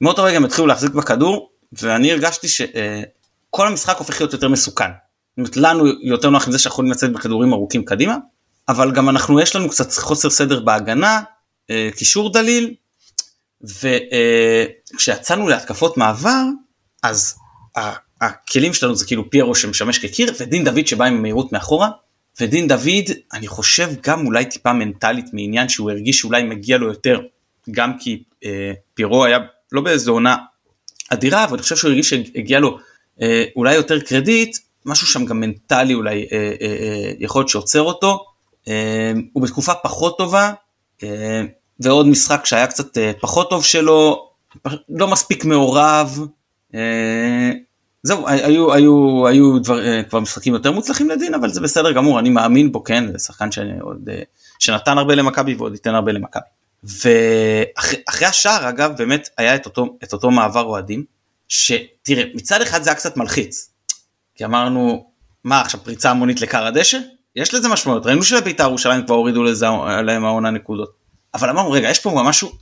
מאותו 0.00 0.22
רגע 0.22 0.36
הם 0.36 0.44
התחילו 0.44 0.66
להחזיק 0.66 0.92
בכדור, 0.92 1.50
ואני 1.72 2.12
הרגשתי 2.12 2.48
שכל 2.48 3.62
אה, 3.62 3.66
המשחק 3.68 3.96
הופך 3.98 4.20
להיות 4.20 4.32
יותר 4.32 4.48
מסוכן. 4.48 4.84
זאת 4.84 5.38
אומרת, 5.38 5.56
לנו 5.56 5.84
יותר 6.02 6.30
נוח 6.30 6.46
עם 6.46 6.52
זה 6.52 6.58
שאנחנו 6.58 6.74
יכולים 6.74 6.92
לצאת 6.92 7.12
בכדורים 7.12 7.52
ארוכים 7.52 7.84
קדימה, 7.84 8.16
אבל 8.68 8.92
גם 8.92 9.08
אנחנו, 9.08 9.40
יש 9.40 9.56
לנו 9.56 9.68
קצת 9.68 9.92
חוסר 9.92 10.30
סדר 10.30 10.60
בהגנה, 10.60 11.20
אה, 11.70 11.88
קישור 11.96 12.32
דליל, 12.32 12.74
וכשיצאנו 14.94 15.48
להתקפות 15.48 15.96
מעבר, 15.96 16.42
אז 17.02 17.38
הכלים 18.20 18.74
שלנו 18.74 18.96
זה 18.96 19.06
כאילו 19.06 19.30
פיירו 19.30 19.54
שמשמש 19.54 19.98
כקיר, 19.98 20.32
ודין 20.40 20.64
דוד 20.64 20.86
שבא 20.86 21.04
עם 21.04 21.22
מהירות 21.22 21.52
מאחורה, 21.52 21.90
ודין 22.40 22.68
דוד, 22.68 23.10
אני 23.32 23.46
חושב 23.46 23.88
גם 24.02 24.26
אולי 24.26 24.44
טיפה 24.44 24.72
מנטלית 24.72 25.26
מעניין 25.32 25.68
שהוא 25.68 25.90
הרגיש 25.90 26.18
שאולי 26.18 26.42
מגיע 26.42 26.78
לו 26.78 26.86
יותר, 26.86 27.20
גם 27.70 27.98
כי 27.98 28.22
אה, 28.44 28.72
פירו 28.94 29.24
היה 29.24 29.38
לא 29.72 29.80
באיזו 29.80 30.12
עונה 30.12 30.36
אדירה, 31.08 31.44
אבל 31.44 31.52
אני 31.52 31.62
חושב 31.62 31.76
שהוא 31.76 31.88
הרגיש 31.90 32.10
שהגיע 32.10 32.60
לו 32.60 32.78
אה, 33.22 33.44
אולי 33.56 33.74
יותר 33.74 34.00
קרדיט, 34.00 34.58
משהו 34.86 35.06
שם 35.06 35.24
גם 35.24 35.40
מנטלי 35.40 35.94
אולי 35.94 36.26
אה, 36.32 36.52
אה, 36.60 36.66
אה, 36.66 37.12
יכול 37.18 37.40
להיות 37.40 37.48
שעוצר 37.48 37.82
אותו. 37.82 38.24
אה, 38.68 39.12
הוא 39.32 39.42
בתקופה 39.42 39.74
פחות 39.74 40.18
טובה, 40.18 40.52
אה, 41.02 41.42
ועוד 41.80 42.06
משחק 42.06 42.46
שהיה 42.46 42.66
קצת 42.66 42.98
אה, 42.98 43.12
פחות 43.20 43.50
טוב 43.50 43.64
שלו, 43.64 44.28
לא 44.88 45.08
מספיק 45.08 45.44
מעורב. 45.44 46.18
אה, 46.74 47.50
זהו, 48.02 48.28
היו, 48.28 48.72
היו, 48.72 49.26
היו 49.26 49.58
דבר, 49.58 49.86
אה, 49.86 50.02
כבר 50.02 50.20
משחקים 50.20 50.54
יותר 50.54 50.72
מוצלחים 50.72 51.10
לדין, 51.10 51.34
אבל 51.34 51.50
זה 51.52 51.60
בסדר 51.60 51.92
גמור, 51.92 52.18
אני 52.18 52.30
מאמין 52.30 52.72
בו, 52.72 52.84
כן, 52.84 53.12
זה 53.12 53.18
שחקן 53.18 53.52
שעוד, 53.52 54.08
אה, 54.08 54.22
שנתן 54.58 54.98
הרבה 54.98 55.14
למכבי 55.14 55.54
ועוד 55.54 55.72
ייתן 55.72 55.94
הרבה 55.94 56.12
למכבי. 56.12 56.42
ואחרי 56.84 58.26
השער 58.26 58.68
אגב 58.68 58.92
באמת 58.96 59.28
היה 59.38 59.54
את 59.54 59.66
אותו, 59.66 59.98
את 60.04 60.12
אותו 60.12 60.30
מעבר 60.30 60.62
אוהדים, 60.62 61.04
שתראה 61.48 62.24
מצד 62.34 62.62
אחד 62.62 62.82
זה 62.82 62.90
היה 62.90 62.96
קצת 62.96 63.16
מלחיץ, 63.16 63.70
כי 64.34 64.44
אמרנו 64.44 65.06
מה 65.44 65.60
עכשיו 65.60 65.80
פריצה 65.84 66.10
המונית 66.10 66.40
לכר 66.40 66.66
הדשא? 66.66 66.98
יש 67.36 67.54
לזה 67.54 67.68
משמעות, 67.68 68.06
ראינו 68.06 68.22
שלבית"ר 68.22 68.62
ירושלים 68.62 69.06
כבר 69.06 69.14
הורידו 69.14 69.42
לזה, 69.42 69.66
להם 70.06 70.24
העונה 70.24 70.50
נקודות, 70.50 70.92
אבל 71.34 71.50
אמרנו 71.50 71.70
רגע 71.70 71.90
יש 71.90 71.98
פה 71.98 72.22
משהו 72.24 72.52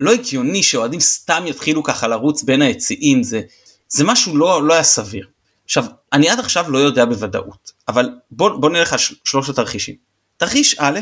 לא 0.00 0.12
הגיוני 0.12 0.62
שאוהדים 0.62 1.00
סתם 1.00 1.44
יתחילו 1.46 1.82
ככה 1.82 2.08
לרוץ 2.08 2.42
בין 2.42 2.62
היציעים, 2.62 3.22
זה, 3.22 3.40
זה 3.88 4.04
משהו 4.04 4.36
לא, 4.36 4.62
לא 4.62 4.74
היה 4.74 4.82
סביר. 4.82 5.26
עכשיו 5.64 5.84
אני 6.12 6.28
עד 6.28 6.38
עכשיו 6.38 6.70
לא 6.70 6.78
יודע 6.78 7.04
בוודאות, 7.04 7.72
אבל 7.88 8.10
בוא, 8.30 8.50
בוא 8.50 8.70
נלך 8.70 8.92
על 8.92 8.98
שלושת 9.24 9.48
התרחישים. 9.48 9.94
תרחיש 10.36 10.76
א', 10.78 11.00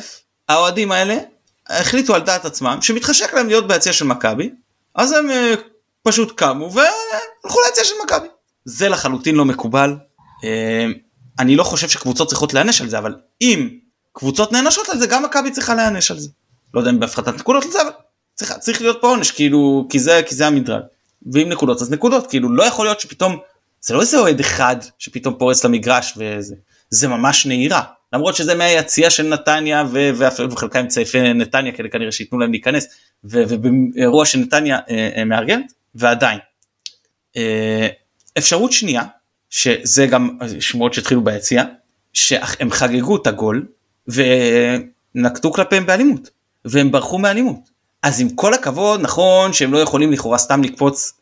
האוהדים 0.49 0.93
האלה 0.93 1.17
החליטו 1.69 2.15
על 2.15 2.23
דעת 2.23 2.45
עצמם 2.45 2.79
שמתחשק 2.83 3.35
להם 3.35 3.49
להיות 3.49 3.69
ביציע 3.69 3.93
של 3.93 4.05
מכבי, 4.05 4.51
אז 4.95 5.13
הם 5.13 5.31
uh, 5.31 5.61
פשוט 6.03 6.39
קמו 6.39 6.73
והלכו 6.73 7.61
ליציע 7.67 7.85
של 7.85 7.95
מכבי. 8.05 8.27
זה 8.65 8.89
לחלוטין 8.89 9.35
לא 9.35 9.45
מקובל. 9.45 9.97
Uh, 10.41 10.45
אני 11.39 11.57
לא 11.57 11.65
חושב 11.65 11.89
שקבוצות 11.89 12.29
צריכות 12.29 12.55
להיענש 12.55 12.81
על 12.81 12.89
זה, 12.89 12.99
אבל 12.99 13.15
אם 13.41 13.69
קבוצות 14.13 14.53
נענשות 14.53 14.89
על 14.89 14.99
זה, 14.99 15.07
גם 15.07 15.23
מכבי 15.23 15.51
צריכה 15.51 15.75
להיענש 15.75 16.11
על 16.11 16.19
זה. 16.19 16.29
לא 16.75 16.81
יודע 16.81 16.91
אם 16.91 17.01
בהפחתת 17.01 17.35
נקודות 17.35 17.65
לזה, 17.65 17.83
אבל 17.83 17.91
צריך, 18.35 18.53
צריך 18.53 18.81
להיות 18.81 18.99
פה 19.01 19.09
עונש, 19.09 19.31
כאילו, 19.31 19.87
כי 19.91 19.99
זה, 19.99 20.21
כי 20.27 20.35
זה 20.35 20.47
המדרג. 20.47 20.83
ואם 21.33 21.49
נקודות 21.49 21.83
אז 21.83 21.91
נקודות, 21.91 22.27
כאילו 22.27 22.57
לא 22.57 22.63
יכול 22.63 22.87
להיות 22.87 23.01
שפתאום, 23.01 23.37
זה 23.81 23.95
לא 23.95 24.01
איזה 24.01 24.19
אוהד 24.19 24.41
אחד 24.41 24.77
שפתאום 24.99 25.35
פורץ 25.39 25.65
למגרש 25.65 26.15
וזה, 26.17 26.55
זה 26.91 27.09
ממש 27.09 27.47
נהירה. 27.47 27.83
למרות 28.13 28.37
שזה 28.37 28.55
מהיציע 28.55 29.11
של 29.11 29.29
נתניה 29.29 29.85
ואפילו 29.93 30.57
חלקם 30.57 30.89
צעיפי 30.89 31.33
נתניה 31.33 31.73
כדי 31.73 31.91
כנראה 31.91 32.13
שייתנו 32.13 32.39
להם 32.39 32.51
להיכנס 32.51 32.87
ובאירוע 33.25 34.27
של 34.27 34.39
נתניה 34.39 34.79
אה, 34.91 35.11
אה, 35.17 35.25
מארגנת 35.25 35.73
ועדיין. 35.95 36.39
אה, 37.37 37.89
אפשרות 38.39 38.73
שנייה 38.73 39.03
שזה 39.51 40.07
גם 40.07 40.39
שמועות 40.61 40.95
שהתחילו 40.95 41.25
ביציע 41.25 41.65
שהם 42.13 42.71
חגגו 42.71 43.17
את 43.17 43.27
הגול 43.27 43.67
ונקטו 44.09 45.53
כלפיהם 45.53 45.87
באלימות 45.87 46.31
והם 46.65 46.93
ברחו 46.93 47.19
מאלימות. 47.19 47.74
אז 48.05 48.21
עם 48.21 48.29
כל 48.29 48.55
הכבוד 48.55 49.01
נכון 49.01 49.53
שהם 49.53 49.73
לא 49.73 49.79
יכולים 49.79 50.13
לכאורה 50.13 50.39
סתם 50.39 50.63
לקפוץ 50.63 51.13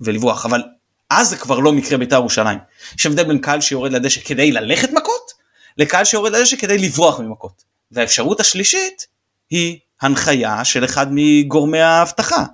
ולברוח 0.00 0.46
אבל 0.46 0.62
אז 1.10 1.28
זה 1.28 1.36
כבר 1.36 1.58
לא 1.58 1.72
מקרה 1.72 1.98
בית"ר 1.98 2.16
ירושלים. 2.16 2.58
יש 2.98 3.06
הבדל 3.06 3.24
בין 3.24 3.38
קהל 3.38 3.60
שיורד 3.60 3.92
לדשא 3.92 4.20
כדי 4.20 4.52
ללכת 4.52 4.90
מכות 4.92 5.32
לקהל 5.78 6.04
שיורד 6.04 6.32
לדשא 6.32 6.56
כדי 6.56 6.78
לברוח 6.78 7.20
ממכות. 7.20 7.62
והאפשרות 7.90 8.40
השלישית 8.40 9.06
היא 9.50 9.78
הנחיה 10.00 10.64
של 10.64 10.84
אחד 10.84 11.06
מגורמי 11.10 11.80
האבטחה. 11.80 12.44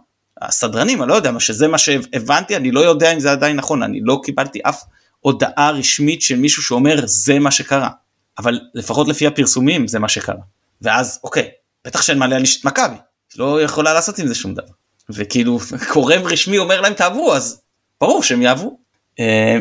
הסדרנים, 0.43 1.03
אני 1.03 1.09
לא 1.09 1.15
יודע, 1.15 1.41
שזה 1.41 1.69
מה 1.69 1.79
שהבנתי, 1.79 2.57
אני 2.57 2.71
לא 2.71 2.81
יודע 2.81 3.13
אם 3.13 3.21
זה 3.21 3.33
עדיין 3.33 3.57
נכון, 3.57 3.83
אני 3.83 4.01
לא 4.03 4.21
קיבלתי 4.25 4.59
אף 4.63 4.83
הודעה 5.21 5.71
רשמית 5.71 6.23
של 6.23 6.37
מישהו 6.37 6.63
שאומר 6.63 6.97
זה 7.05 7.39
מה 7.39 7.51
שקרה. 7.51 7.89
אבל 8.39 8.61
לפחות 8.75 9.09
לפי 9.09 9.27
הפרסומים 9.27 9.89
זה 9.89 9.99
מה 9.99 10.09
שקרה. 10.09 10.43
ואז 10.83 11.21
אוקיי, 11.25 11.51
בטח 11.85 12.03
שאין 12.03 12.19
מה 12.19 12.27
להעניש 12.27 12.61
את 12.61 12.65
מכבי, 12.65 12.97
לא 13.37 13.63
יכולה 13.63 13.95
לעשות 13.95 14.19
עם 14.19 14.27
זה 14.27 14.35
שום 14.35 14.55
דבר. 14.55 14.73
וכאילו 15.11 15.59
גורם 15.93 16.23
רשמי 16.27 16.59
אומר 16.59 16.81
להם 16.81 16.95
תעברו 16.95 17.35
אז 17.35 17.61
ברור 18.01 18.23
שהם 18.23 18.43
יעברו. 18.43 18.79
אה, 19.21 19.59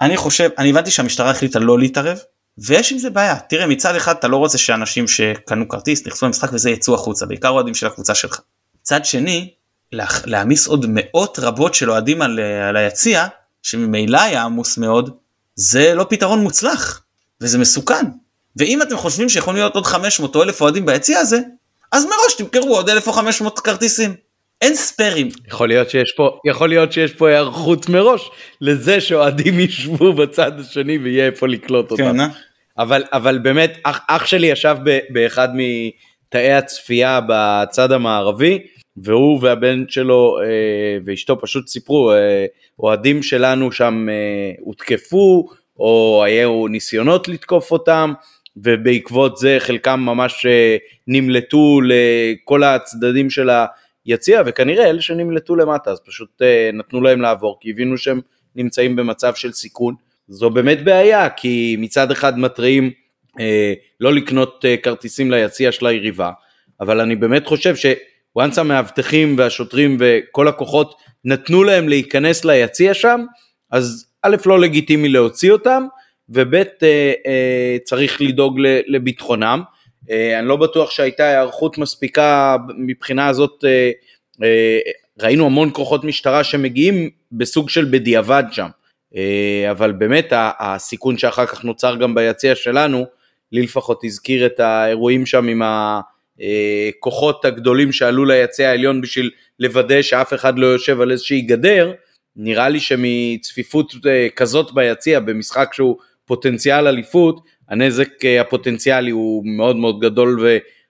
אני 0.00 0.16
חושב, 0.16 0.50
אני 0.58 0.70
הבנתי 0.70 0.90
שהמשטרה 0.90 1.30
החליטה 1.30 1.58
לא 1.58 1.78
להתערב, 1.78 2.18
ויש 2.58 2.92
עם 2.92 2.98
זה 2.98 3.10
בעיה 3.10 3.40
תראה 3.40 3.66
מצד 3.66 3.96
אחד 3.96 4.14
אתה 4.16 4.28
לא 4.28 4.36
רוצה 4.36 4.58
שאנשים 4.58 5.08
שקנו 5.08 5.68
כרטיס 5.68 6.06
נכנסו 6.06 6.26
למשחק 6.26 6.52
וזה 6.52 6.70
יצאו 6.70 6.94
החוצה 6.94 7.26
בעיקר 7.26 7.48
אוהדים 7.48 7.74
של 7.74 7.86
הקבוצה 7.86 8.14
שלך. 8.14 8.40
מצד 8.80 9.04
שני 9.04 9.50
להעמיס 10.24 10.66
עוד 10.66 10.86
מאות 10.88 11.38
רבות 11.38 11.74
של 11.74 11.90
אוהדים 11.90 12.22
על, 12.22 12.40
על 12.68 12.76
היציע 12.76 13.26
שממילא 13.62 14.20
היה 14.20 14.42
עמוס 14.42 14.78
מאוד 14.78 15.16
זה 15.54 15.94
לא 15.94 16.06
פתרון 16.08 16.42
מוצלח 16.42 17.02
וזה 17.40 17.58
מסוכן 17.58 18.06
ואם 18.56 18.82
אתם 18.82 18.96
חושבים 18.96 19.28
שיכולים 19.28 19.56
להיות 19.56 19.74
עוד 19.74 19.86
500 19.86 20.36
או 20.36 20.42
1000 20.42 20.60
אוהדים 20.60 20.86
ביציע 20.86 21.18
הזה 21.18 21.40
אז 21.94 22.04
מראש 22.04 22.34
תמכרו 22.38 22.76
עוד 22.76 22.90
1500 22.90 23.58
כרטיסים. 23.58 24.14
אין 24.62 24.74
ספיירים. 24.74 25.28
יכול 25.48 25.68
להיות 25.68 25.90
שיש 25.90 26.12
פה 26.16 26.38
יכול 26.46 26.68
להיות 26.68 26.92
שיש 26.92 27.12
פה 27.12 27.28
היערכות 27.28 27.88
מראש 27.88 28.30
לזה 28.60 29.00
שאוהדים 29.00 29.60
ישבו 29.60 30.12
בצד 30.12 30.60
השני 30.60 30.98
ויהיה 30.98 31.26
איפה 31.26 31.48
לקלוט 31.48 31.90
אותם. 31.90 32.02
כן, 32.02 32.20
אה? 32.20 32.26
אבל 32.78 33.04
אבל 33.12 33.38
באמת 33.38 33.78
אח, 33.84 34.00
אח 34.08 34.26
שלי 34.26 34.46
ישב 34.46 34.76
ב, 34.84 34.98
באחד 35.10 35.48
מתאי 35.54 36.52
הצפייה 36.52 37.20
בצד 37.28 37.92
המערבי 37.92 38.58
והוא 38.96 39.38
והבן 39.42 39.84
שלו 39.88 40.38
אה, 40.42 40.98
ואשתו 41.04 41.40
פשוט 41.40 41.68
סיפרו 41.68 42.12
אה, 42.12 42.46
אוהדים 42.78 43.22
שלנו 43.22 43.72
שם 43.72 44.06
אה, 44.08 44.52
הותקפו 44.60 45.48
או 45.78 46.22
היו 46.24 46.68
ניסיונות 46.68 47.28
לתקוף 47.28 47.72
אותם 47.72 48.12
ובעקבות 48.56 49.36
זה 49.36 49.56
חלקם 49.58 50.00
ממש 50.00 50.46
אה, 50.46 50.76
נמלטו 51.06 51.80
לכל 51.84 52.62
הצדדים 52.62 53.30
של 53.30 53.50
ה... 53.50 53.66
יציע 54.06 54.42
וכנראה 54.46 54.90
אלה 54.90 55.00
שנמלטו 55.00 55.56
למטה 55.56 55.90
אז 55.90 56.00
פשוט 56.06 56.42
אה, 56.42 56.70
נתנו 56.72 57.00
להם 57.00 57.20
לעבור 57.20 57.58
כי 57.60 57.70
הבינו 57.70 57.98
שהם 57.98 58.20
נמצאים 58.56 58.96
במצב 58.96 59.34
של 59.34 59.52
סיכון. 59.52 59.94
זו 60.28 60.50
באמת 60.50 60.84
בעיה 60.84 61.30
כי 61.30 61.76
מצד 61.78 62.10
אחד 62.10 62.38
מתריעים 62.38 62.90
אה, 63.40 63.74
לא 64.00 64.12
לקנות 64.12 64.64
אה, 64.64 64.76
כרטיסים 64.76 65.30
ליציע 65.30 65.72
של 65.72 65.86
היריבה 65.86 66.30
אבל 66.80 67.00
אני 67.00 67.16
באמת 67.16 67.46
חושב 67.46 67.74
שוואנס 67.76 68.58
המאבטחים 68.58 69.34
והשוטרים 69.38 69.96
וכל 70.00 70.48
הכוחות 70.48 70.94
נתנו 71.24 71.64
להם 71.64 71.88
להיכנס 71.88 72.44
ליציע 72.44 72.94
שם 72.94 73.20
אז 73.70 74.06
א' 74.22 74.36
לא 74.46 74.60
לגיטימי 74.60 75.08
להוציא 75.08 75.52
אותם 75.52 75.86
וב' 76.28 76.54
אה, 76.54 77.12
אה, 77.26 77.76
צריך 77.84 78.22
לדאוג 78.22 78.58
לביטחונם. 78.86 79.62
אה, 80.10 80.38
אני 80.38 80.48
לא 80.48 80.56
בטוח 80.56 80.90
שהייתה 80.90 81.28
היערכות 81.28 81.78
מספיקה 81.78 82.56
מבחינה 82.78 83.28
הזאת, 83.28 83.64
ראינו 85.20 85.46
המון 85.46 85.70
כוחות 85.72 86.04
משטרה 86.04 86.44
שמגיעים 86.44 87.10
בסוג 87.32 87.70
של 87.70 87.84
בדיעבד 87.90 88.44
שם, 88.52 88.68
אבל 89.70 89.92
באמת 89.92 90.32
הסיכון 90.58 91.18
שאחר 91.18 91.46
כך 91.46 91.64
נוצר 91.64 91.96
גם 91.96 92.14
ביציע 92.14 92.54
שלנו, 92.54 93.06
לי 93.52 93.62
לפחות 93.62 94.00
הזכיר 94.04 94.46
את 94.46 94.60
האירועים 94.60 95.26
שם 95.26 95.48
עם 95.48 95.62
הכוחות 95.64 97.44
הגדולים 97.44 97.92
שעלו 97.92 98.24
ליציע 98.24 98.68
העליון 98.68 99.00
בשביל 99.00 99.30
לוודא 99.58 100.02
שאף 100.02 100.34
אחד 100.34 100.58
לא 100.58 100.66
יושב 100.66 101.00
על 101.00 101.10
איזושהי 101.10 101.40
גדר, 101.40 101.92
נראה 102.36 102.68
לי 102.68 102.80
שמצפיפות 102.80 103.92
כזאת 104.36 104.72
ביציע 104.72 105.20
במשחק 105.20 105.70
שהוא 105.72 105.96
פוטנציאל 106.26 106.86
אליפות, 106.86 107.40
הנזק 107.68 108.24
אה, 108.24 108.40
הפוטנציאלי 108.40 109.10
הוא 109.10 109.42
מאוד 109.46 109.76
מאוד 109.76 110.00
גדול 110.00 110.46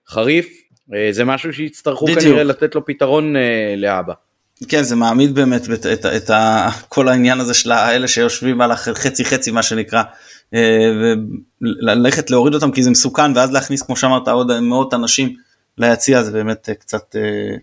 וחריף, 0.08 0.48
אה, 0.94 1.08
זה 1.12 1.24
משהו 1.24 1.52
שיצטרכו 1.52 2.04
בדיוק. 2.04 2.20
כנראה 2.20 2.44
לתת 2.44 2.74
לו 2.74 2.84
פתרון 2.84 3.36
אה, 3.36 3.74
לאבא. 3.76 4.12
כן 4.68 4.82
זה 4.82 4.96
מעמיד 4.96 5.34
באמת 5.34 5.70
את, 5.70 5.86
את, 5.86 6.06
את 6.06 6.30
ה, 6.30 6.68
כל 6.88 7.08
העניין 7.08 7.40
הזה 7.40 7.54
של 7.54 7.72
האלה 7.72 8.08
שיושבים 8.08 8.60
על 8.60 8.72
החצי 8.72 9.24
חצי 9.24 9.50
מה 9.50 9.62
שנקרא 9.62 10.02
וללכת 11.62 12.30
להוריד 12.30 12.54
אותם 12.54 12.70
כי 12.70 12.82
זה 12.82 12.90
מסוכן 12.90 13.36
ואז 13.36 13.52
להכניס 13.52 13.82
כמו 13.82 13.96
שאמרת 13.96 14.28
עוד 14.28 14.60
מאות 14.60 14.94
אנשים 14.94 15.36
ליציע 15.78 16.22
זה 16.22 16.32
באמת 16.32 16.68
קצת 16.80 17.16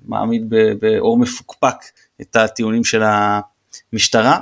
מעמיד 0.06 0.54
באור 0.80 1.18
מפוקפק 1.18 1.76
את 2.22 2.36
הטיעונים 2.36 2.84
של 2.84 3.04
המשטרה. 3.94 4.40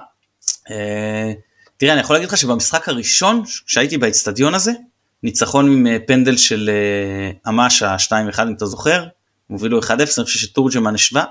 תראה 1.79 1.93
אני 1.93 2.01
יכול 2.01 2.15
להגיד 2.15 2.29
לך 2.29 2.37
שבמשחק 2.37 2.89
הראשון 2.89 3.43
שהייתי 3.45 3.97
באצטדיון 3.97 4.53
הזה 4.53 4.71
ניצחון 5.23 5.71
עם 5.71 5.87
אה, 5.87 5.97
פנדל 6.07 6.37
של 6.37 6.69
אמש 7.49 7.83
ה-2-1 7.83 8.43
אם 8.43 8.53
אתה 8.53 8.65
זוכר 8.65 9.05
הובילו 9.47 9.79
1-0 9.81 9.91
אני 9.91 10.05
חושב 10.05 10.39
שתורג'מן 10.39 10.95
השווה 10.95 11.23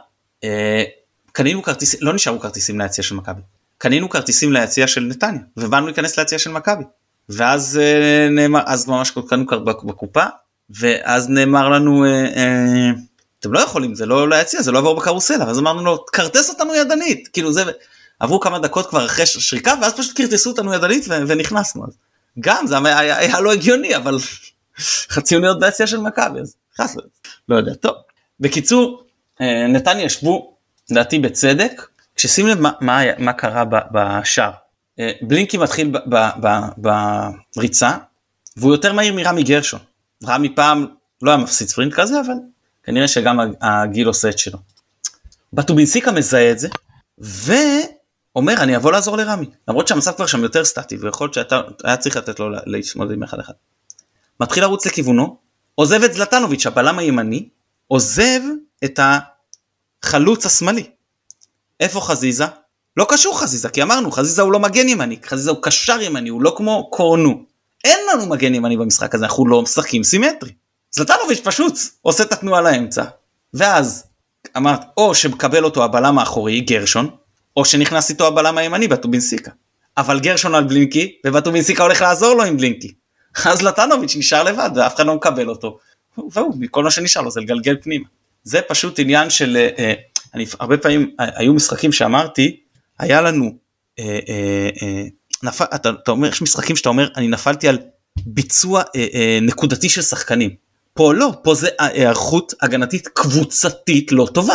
אה, 0.45 0.85
קנינו 1.33 1.63
כרטיסים, 1.63 2.01
לא 2.03 2.13
נשארו 2.15 2.41
כרטיסים 2.41 2.81
ליציע 2.81 3.05
של 3.05 3.15
מכבי. 3.15 3.41
קנינו 3.79 4.09
כרטיסים 4.09 4.53
ליציע 4.53 4.87
של 4.87 5.01
נתניה, 5.01 5.41
ובאנו 5.57 5.87
להיכנס 5.87 6.19
ליציע 6.19 6.39
של 6.39 6.51
מכבי. 6.51 6.85
ואז 7.29 7.81
אה, 7.83 8.29
נאמר, 8.31 8.61
אז 8.67 8.89
ממש 8.89 9.11
קנו 9.11 9.45
בקופה, 9.65 10.25
ואז 10.71 11.29
נאמר 11.29 11.69
לנו, 11.69 12.05
אה, 12.05 12.11
אה, 12.37 12.91
אתם 13.41 13.53
לא 13.53 13.61
יכולים, 13.61 13.95
זה 13.95 14.07
לא 14.07 14.29
ליציע, 14.29 14.63
זה 14.63 14.73
לא 14.73 14.79
יעבור 14.79 14.97
בקרוסלה, 14.97 15.47
ואז 15.47 15.59
אמרנו 15.59 15.85
לו, 15.85 16.05
כרטס 16.07 16.51
אותנו 16.51 16.75
ידנית, 16.75 17.29
כאילו 17.33 17.53
זה, 17.53 17.65
עברו 18.21 18.41
כמה 18.41 18.59
דקות 18.59 18.91
כבר 18.91 19.07
אחרי 19.07 19.27
שריקה, 19.27 19.75
ואז 19.83 19.95
פשוט 19.95 20.17
כרטסו 20.17 20.51
אותנו 20.51 20.75
ידנית 20.75 21.05
ונכנסנו. 21.09 21.85
אז 21.87 21.97
גם 22.41 22.67
זה 22.67 22.79
היה, 22.79 22.99
היה, 22.99 23.19
היה 23.19 23.41
לא 23.41 23.53
הגיוני, 23.53 23.97
אבל 23.97 24.19
חצי 25.13 25.35
אוניות 25.35 25.61
ביציע 25.61 25.87
של 25.87 26.01
מכבי, 26.01 26.41
אז 26.41 26.57
נכנסנו, 26.75 27.03
לא 27.49 27.57
יודע, 27.57 27.75
טוב. 27.75 27.95
בקיצור, 28.41 29.03
אה, 29.41 29.67
נתניה 29.67 30.05
ישבו, 30.05 30.57
לדעתי 30.91 31.19
בצדק, 31.19 31.89
כששים 32.15 32.47
לב 32.47 32.61
מה, 32.61 32.71
מה, 32.81 33.01
מה 33.19 33.33
קרה 33.33 33.65
בשער. 33.93 34.51
אה, 35.01 35.13
בלינקי 35.23 35.57
מתחיל 35.57 35.93
בריצה, 37.57 37.91
והוא 38.57 38.73
יותר 38.73 38.93
מהיר 38.93 39.15
מרמי 39.15 39.43
גרשון. 39.43 39.81
רמי 40.25 40.55
פעם 40.55 40.87
לא 41.23 41.31
היה 41.31 41.39
מפסיד 41.39 41.69
ספרינט 41.69 41.95
כזה, 41.95 42.21
אבל 42.21 42.35
כנראה 42.83 43.09
שגם 43.09 43.39
הגיל 43.61 44.07
עושה 44.07 44.29
את 44.29 44.39
שלו. 44.39 44.59
בטובינסיקה 45.53 46.13
מזהה 46.13 46.51
את 46.51 46.59
זה, 46.59 46.69
ואומר 48.38 48.55
אני 48.62 48.77
אבוא 48.77 48.92
לעזור 48.92 49.16
לרמי, 49.16 49.46
למרות 49.68 49.88
שהמצב 49.88 50.12
כבר 50.12 50.27
שם 50.27 50.42
יותר 50.42 50.64
סטטי, 50.64 50.96
ויכול 50.96 51.31
להיות 51.35 51.51
שהיה 51.83 51.96
צריך 51.96 52.16
לתת 52.16 52.40
לו 52.40 52.48
להתמודד 52.66 53.12
עם 53.12 53.22
אחד 53.22 53.40
אחד. 53.40 53.53
מתחיל 54.40 54.62
לרוץ 54.62 54.87
לכיוונו, 54.87 55.37
עוזב 55.74 56.03
את 56.03 56.14
זלטנוביץ', 56.14 56.66
הבלם 56.66 56.98
הימני, 56.98 57.48
עוזב 57.87 58.40
את 58.85 59.01
החלוץ 60.03 60.46
השמאלי. 60.46 60.90
איפה 61.81 62.01
חזיזה? 62.01 62.44
לא 62.96 63.07
קשור 63.09 63.40
חזיזה, 63.40 63.68
כי 63.68 63.83
אמרנו, 63.83 64.11
חזיזה 64.11 64.42
הוא 64.42 64.53
לא 64.53 64.59
מגן 64.59 64.88
ימני, 64.88 65.16
חזיזה 65.27 65.51
הוא 65.51 65.59
קשר 65.62 66.01
ימני, 66.01 66.29
הוא 66.29 66.42
לא 66.42 66.55
כמו 66.57 66.90
קורנו. 66.90 67.44
אין 67.85 67.98
לנו 68.12 68.27
מגן 68.27 68.55
ימני 68.55 68.77
במשחק 68.77 69.14
הזה, 69.14 69.24
אנחנו 69.24 69.46
לא 69.46 69.62
משחקים 69.62 70.05
סימטרי. 70.05 70.53
זלטנוביץ' 70.90 71.40
פשוט 71.44 71.74
עושה 72.03 72.24
את 72.24 72.33
התנועה 72.33 72.61
לאמצע. 72.61 73.05
ואז 73.55 74.05
אמרת, 74.57 74.81
או 74.96 75.14
שמקבל 75.14 75.64
אותו 75.64 75.85
הבלם 75.85 76.18
האחורי, 76.18 76.61
גרשון, 76.61 77.11
או 77.57 77.65
שנכנס 77.65 78.11
איתו 78.11 78.27
הבלם 78.27 78.59
הימני, 78.59 78.89
בטובינסיקה. 78.89 79.51
אבל 79.97 80.21
גרשון 80.21 80.55
על 80.55 80.65
בלינקי, 80.65 81.17
ובטובינסיקה 81.27 81.83
הולך 81.83 82.01
לעזור 82.01 82.35
לו 82.35 82.43
עם 82.43 82.57
בלינקי. 82.57 82.93
אז 83.45 83.63
לטנוביץ' 83.63 84.17
נשאר 84.17 84.43
לבד, 84.43 84.71
ואף 84.77 84.95
אחד 84.95 85.07
לא 85.07 85.15
מקבל 85.15 85.49
אותו. 85.49 85.79
והוא, 86.33 86.55
כל 86.71 86.85
מה 86.85 86.91
שנשאר 86.91 87.23
לו 87.23 87.31
זה 87.31 87.41
לגלגל 87.41 87.77
פנימה. 87.83 88.05
זה 88.43 88.61
פשוט 88.63 88.99
עניין 88.99 89.31
של, 89.31 89.57
אה, 89.57 89.69
אה 89.79 89.95
אני 90.35 90.47
הרבה 90.61 90.77
פעמים, 90.77 91.11
אה, 91.21 91.27
היו 91.35 91.55
משחקים 91.55 91.93
שאמרתי, 91.93 92.61
היה 92.99 93.21
לנו, 93.21 93.57
אה, 93.99 94.19
אה, 94.29 94.69
אה, 94.83 95.05
נפל, 95.43 95.65
אתה, 95.75 95.91
אתה 95.91 96.11
אומר, 96.11 96.29
יש 96.29 96.43
משחקים 96.43 96.77
שאתה 96.77 96.89
אומר, 96.89 97.09
אני 97.17 97.29
נפלתי 97.29 97.69
על 97.69 97.79
ביצוע 98.27 98.83
אה, 98.97 99.07
אה, 99.15 99.39
נקודתי 99.43 99.89
של 99.89 100.03
שחקנים. 100.03 100.51
פה 100.95 101.15
לא, 101.15 101.33
פה 101.45 101.55
זה 101.55 101.69
היערכות 101.79 102.55
הגנתית 102.63 103.09
קבוצתית 103.09 104.13
לא 104.13 104.29
טובה. 104.35 104.55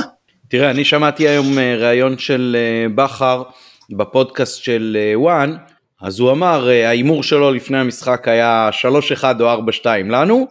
תראה, 0.53 0.71
אני 0.71 0.85
שמעתי 0.85 1.27
היום 1.27 1.59
אה, 1.59 1.75
ראיון 1.75 2.17
של 2.17 2.57
אה, 2.59 2.89
בכר 2.95 3.43
בפודקאסט 3.89 4.63
של 4.63 4.97
אה, 4.99 5.19
וואן, 5.19 5.55
אז 6.01 6.19
הוא 6.19 6.31
אמר, 6.31 6.69
ההימור 6.69 7.23
שלו 7.23 7.51
לפני 7.51 7.77
המשחק 7.77 8.27
היה 8.27 8.69
3-1 9.21 9.23
או 9.39 9.53
4-2 9.81 9.85
לנו, 9.85 10.47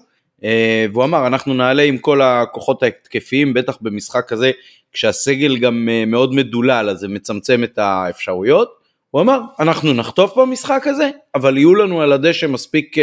והוא 0.93 1.05
אמר, 1.05 1.27
אנחנו 1.27 1.55
נעלה 1.55 1.83
עם 1.83 1.99
כל 1.99 2.23
הכוחות 2.23 2.83
ההתקפיים, 2.83 3.55
בטח 3.55 3.79
במשחק 3.81 4.25
כזה, 4.29 4.51
כשהסגל 4.93 5.57
גם 5.57 5.89
מאוד 6.07 6.35
מדולל, 6.35 6.89
אז 6.91 6.99
זה 6.99 7.09
מצמצם 7.09 7.65
את 7.65 7.79
האפשרויות. 7.79 8.75
הוא 9.11 9.21
אמר, 9.21 9.41
אנחנו 9.61 9.93
נחטוף 9.93 10.39
במשחק 10.39 10.87
הזה, 10.87 11.11
אבל 11.35 11.57
יהיו 11.57 11.75
לנו 11.75 12.03
על 12.03 12.13
הדשא 12.13 12.47
מספיק 12.47 12.97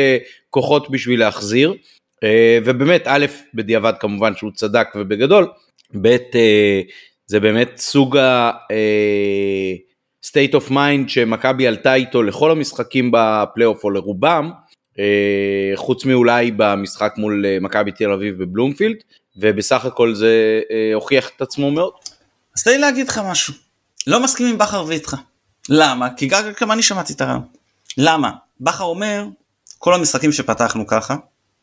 כוחות 0.49 0.91
בשביל 0.91 1.19
להחזיר. 1.19 1.73
ובאמת 2.65 3.03
א' 3.05 3.25
בדיעבד 3.53 3.93
כמובן 3.99 4.35
שהוא 4.35 4.51
צדק 4.51 4.87
ובגדול, 4.95 5.47
ב' 5.95 6.07
אה, 6.35 6.81
זה 7.25 7.39
באמת 7.39 7.77
סוג 7.77 8.17
ה... 8.17 8.51
אה, 8.71 9.73
state 10.25 10.53
of 10.53 10.71
mind 10.71 11.07
שמכבי 11.07 11.67
עלתה 11.67 11.93
איתו 11.93 12.23
לכל 12.23 12.51
המשחקים 12.51 13.11
בפלייאוף 13.13 13.83
או 13.83 13.89
לרובם, 13.89 14.51
חוץ 15.75 16.05
מאולי 16.05 16.51
במשחק 16.57 17.13
מול 17.17 17.45
מכבי 17.61 17.91
תל 17.91 18.11
אביב 18.11 18.43
בבלומפילד, 18.43 18.95
ובסך 19.37 19.85
הכל 19.85 20.13
זה 20.13 20.61
הוכיח 20.93 21.29
את 21.35 21.41
עצמו 21.41 21.71
מאוד. 21.71 21.93
אז 22.57 22.63
תן 22.63 22.71
לי 22.71 22.77
להגיד 22.77 23.07
לך 23.07 23.21
משהו, 23.25 23.53
לא 24.07 24.23
מסכים 24.23 24.47
עם 24.47 24.57
בכר 24.57 24.85
ואיתך. 24.87 25.15
למה? 25.69 26.09
כי 26.17 26.29
גם 26.61 26.71
אני 26.71 26.83
שמעתי 26.83 27.13
את 27.13 27.21
הרעיון. 27.21 27.41
למה? 27.97 28.31
בכר 28.61 28.83
אומר, 28.83 29.25
כל 29.77 29.93
המשחקים 29.93 30.31
שפתחנו 30.31 30.87
ככה, 30.87 31.15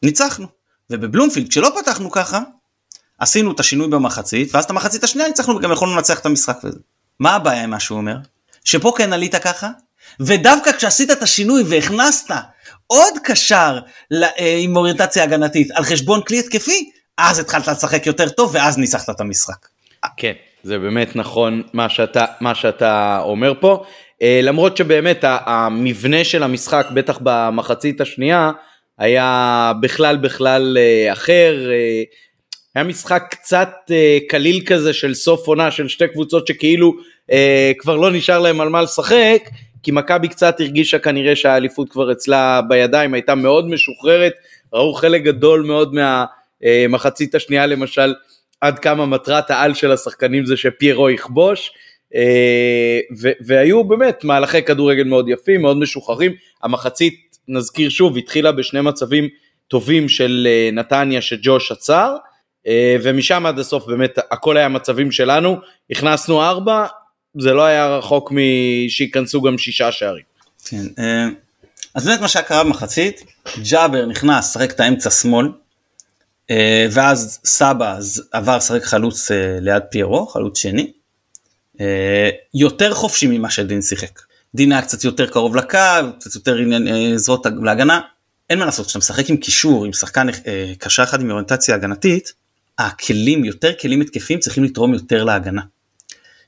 ניצחנו. 0.03 0.47
ובבלומפילד 0.91 1.49
כשלא 1.49 1.71
פתחנו 1.81 2.11
ככה, 2.11 2.41
עשינו 3.19 3.53
את 3.53 3.61
השינוי 3.61 3.89
במחצית, 3.89 4.55
ואז 4.55 4.65
את 4.65 4.71
המחצית 4.71 5.05
השנייה 5.05 5.29
ניצחנו 5.29 5.57
וגם 5.57 5.73
יכולנו 5.73 5.97
לנצח 5.97 6.19
את 6.19 6.27
המשחק 6.27 6.57
הזה. 6.63 6.79
מה 7.21 7.35
הבעיה 7.35 7.65
עם 7.65 7.71
מה 7.71 7.81
שהוא 7.81 7.99
אומר? 7.99 8.17
שפה 8.65 8.93
כן 8.97 9.13
עלית 9.13 9.35
ככה, 9.35 9.69
ודווקא 10.21 10.73
כשעשית 10.73 11.11
את 11.11 11.23
השינוי 11.23 11.63
והכנסת 11.67 12.31
עוד 12.87 13.15
קשר 13.25 13.79
אה, 14.13 14.57
עם 14.59 14.77
אוריינטציה 14.77 15.25
הגנתית 15.25 15.71
על 15.71 15.85
חשבון 15.85 16.23
כלי 16.23 16.39
התקפי, 16.39 16.91
אז 17.19 17.39
התחלת 17.39 17.69
לשחק 17.69 18.07
יותר 18.07 18.29
טוב 18.29 18.51
ואז 18.55 18.79
ניצחת 18.79 19.11
את 19.11 19.21
המשחק. 19.21 19.67
כן, 20.17 20.33
זה 20.63 20.79
באמת 20.79 21.17
נכון 21.17 21.63
מה 21.73 21.89
שאתה, 21.89 22.25
מה 22.41 22.55
שאתה 22.55 23.21
אומר 23.23 23.53
פה. 23.61 23.85
אה, 24.23 24.41
למרות 24.43 24.77
שבאמת 24.77 25.25
המבנה 25.25 26.25
של 26.25 26.43
המשחק, 26.43 26.87
בטח 26.95 27.19
במחצית 27.23 28.01
השנייה, 28.01 28.51
היה 28.99 29.73
בכלל 29.81 30.17
בכלל 30.17 30.79
אה, 30.81 31.13
אחר, 31.13 31.55
אה, 31.71 32.03
היה 32.77 32.85
משחק 32.85 33.23
קצת 33.31 33.71
אה, 33.91 34.19
קליל 34.29 34.61
כזה 34.67 34.93
של 34.93 35.15
סוף 35.15 35.47
עונה 35.47 35.71
של 35.71 35.89
שתי 35.89 36.09
קבוצות 36.09 36.47
שכאילו 36.47 36.95
כבר 37.79 37.97
לא 37.97 38.11
נשאר 38.13 38.39
להם 38.39 38.61
על 38.61 38.69
מה 38.69 38.83
לשחק, 38.83 39.49
כי 39.83 39.91
מכבי 39.91 40.29
קצת 40.29 40.61
הרגישה 40.61 40.99
כנראה 40.99 41.37
שהאליפות 41.37 41.89
כבר 41.89 42.13
אצלה 42.13 42.61
בידיים, 42.69 43.15
הייתה 43.15 43.35
מאוד 43.35 43.69
משוחררת, 43.69 44.33
ראו 44.73 44.95
חלק 44.95 45.23
גדול 45.23 45.63
מאוד 45.63 45.95
מהמחצית 45.95 47.35
השנייה 47.35 47.67
למשל, 47.67 48.15
עד 48.61 48.79
כמה 48.79 49.07
מטרת 49.07 49.51
העל 49.51 49.75
של 49.75 49.93
השחקנים 49.93 50.47
זה 50.47 50.57
שפיירו 50.57 51.11
יכבוש. 51.11 51.73
והיו 53.47 53.85
באמת 53.85 54.25
מהלכי 54.25 54.63
כדורגל 54.63 55.05
מאוד 55.05 55.29
יפים, 55.29 55.63
מאוד 55.63 55.77
משוחררים, 55.77 56.33
המחצית 56.63 57.37
נזכיר 57.49 57.89
שוב, 57.89 58.17
התחילה 58.17 58.53
בשני 58.53 58.81
מצבים 58.81 59.29
טובים 59.69 60.09
של 60.09 60.49
אה, 60.51 60.71
נתניה 60.73 61.21
שג'וש 61.23 61.73
עצר, 61.73 62.15
אה, 62.15 62.36
ומשם 63.03 63.47
עד 63.47 63.59
הסוף 63.59 63.87
באמת 63.87 64.19
הכל 64.31 64.57
היה 64.57 64.69
מצבים 64.69 65.13
שלנו, 65.13 65.57
הכנסנו 65.91 66.43
ארבע, 66.43 66.87
זה 67.39 67.53
לא 67.53 67.65
היה 67.65 67.97
רחוק 67.97 68.33
משייכנסו 68.33 69.43
גם 69.43 69.59
שישה 69.59 69.93
שערים. 69.93 70.25
כן, 70.65 70.85
אה, 70.99 71.27
אז 71.95 72.07
באמת 72.07 72.21
מה 72.21 72.29
שקרה 72.29 72.65
במחצית, 72.65 73.25
ג'אבר 73.71 74.07
נכנס, 74.07 74.53
שחק 74.53 74.71
את 74.71 74.81
האמצע 74.81 75.11
שמאל, 75.11 75.49
ואז 76.91 77.41
סבא 77.45 77.99
עבר 78.33 78.57
לשחק 78.57 78.85
חלוץ 78.85 79.31
ליד 79.61 79.83
פיירו, 79.91 80.27
חלוץ 80.27 80.59
שני, 80.59 80.93
יותר 82.55 82.95
חופשי 82.95 83.27
ממה 83.27 83.51
שדין 83.51 83.83
שיחק. 83.83 84.21
דין 84.57 84.73
היה 84.73 84.83
קצת 84.83 85.05
יותר 85.05 85.27
קרוב 85.27 85.57
לקו, 85.57 85.79
קצת 86.19 86.35
יותר 86.35 86.59
אה, 86.73 87.19
זרועות 87.19 87.47
להגנה. 87.63 88.01
אין 88.51 88.59
מה 88.59 88.65
לעשות, 88.65 88.87
כשאתה 88.87 88.99
משחק 88.99 89.31
עם 89.31 89.37
קישור, 89.37 89.85
עם 89.85 89.93
שחקן 89.93 90.29
אה, 90.29 90.73
קשר 90.79 91.03
אחד 91.03 91.21
עם 91.21 91.31
אוריינטציה 91.31 91.75
הגנתית, 91.75 92.33
הכלים, 92.79 93.45
יותר 93.45 93.73
כלים 93.81 94.01
התקפיים 94.01 94.39
צריכים 94.39 94.65
לתרום 94.65 94.95
יותר 94.95 95.25
להגנה. 95.25 95.63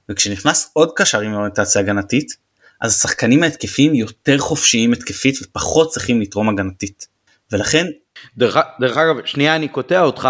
וכשנכנס 0.08 0.70
עוד 0.72 0.90
קשר 0.96 1.20
עם 1.20 1.34
אוריינטציה 1.34 1.80
הגנתית, 1.80 2.36
אז 2.80 2.92
השחקנים 2.92 3.42
ההתקפיים 3.42 3.94
יותר 3.94 4.38
חופשיים 4.38 4.92
התקפית 4.92 5.38
ופחות 5.42 5.90
צריכים 5.90 6.20
לתרום 6.20 6.48
הגנתית. 6.48 7.06
ולכן... 7.52 7.86
דרך, 8.36 8.56
דרך 8.80 8.96
אגב, 8.96 9.24
שנייה 9.24 9.56
אני 9.56 9.68
קוטע 9.68 10.02
אותך, 10.02 10.28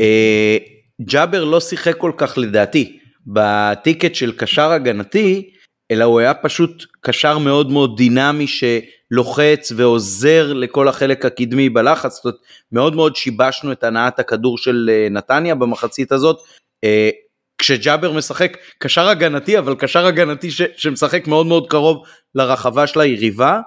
אה, 0.00 0.56
ג'אבר 1.02 1.44
לא 1.44 1.60
שיחק 1.60 1.96
כל 1.96 2.12
כך 2.16 2.38
לדעתי. 2.38 2.98
בטיקט 3.26 4.14
של 4.14 4.32
קשר 4.32 4.70
הגנתי, 4.70 5.50
אלא 5.90 6.04
הוא 6.04 6.20
היה 6.20 6.34
פשוט 6.34 6.84
קשר 7.00 7.38
מאוד 7.38 7.70
מאוד 7.70 7.96
דינמי 7.96 8.46
שלוחץ 8.46 9.72
ועוזר 9.76 10.52
לכל 10.52 10.88
החלק 10.88 11.24
הקדמי 11.24 11.68
בלחץ, 11.68 12.14
זאת 12.14 12.24
אומרת 12.24 12.38
מאוד 12.72 12.96
מאוד 12.96 13.16
שיבשנו 13.16 13.72
את 13.72 13.84
הנעת 13.84 14.18
הכדור 14.18 14.58
של 14.58 14.90
אה, 14.92 15.08
נתניה 15.10 15.54
במחצית 15.54 16.12
הזאת. 16.12 16.36
אה, 16.84 17.10
כשג'אבר 17.58 18.12
משחק 18.12 18.56
קשר 18.78 19.08
הגנתי 19.08 19.58
אבל 19.58 19.74
קשר 19.74 20.06
הגנתי 20.06 20.50
ש, 20.50 20.62
שמשחק 20.76 21.26
מאוד 21.26 21.46
מאוד 21.46 21.70
קרוב 21.70 22.02
לרחבה 22.34 22.86
של 22.86 23.00
היריבה. 23.00 23.60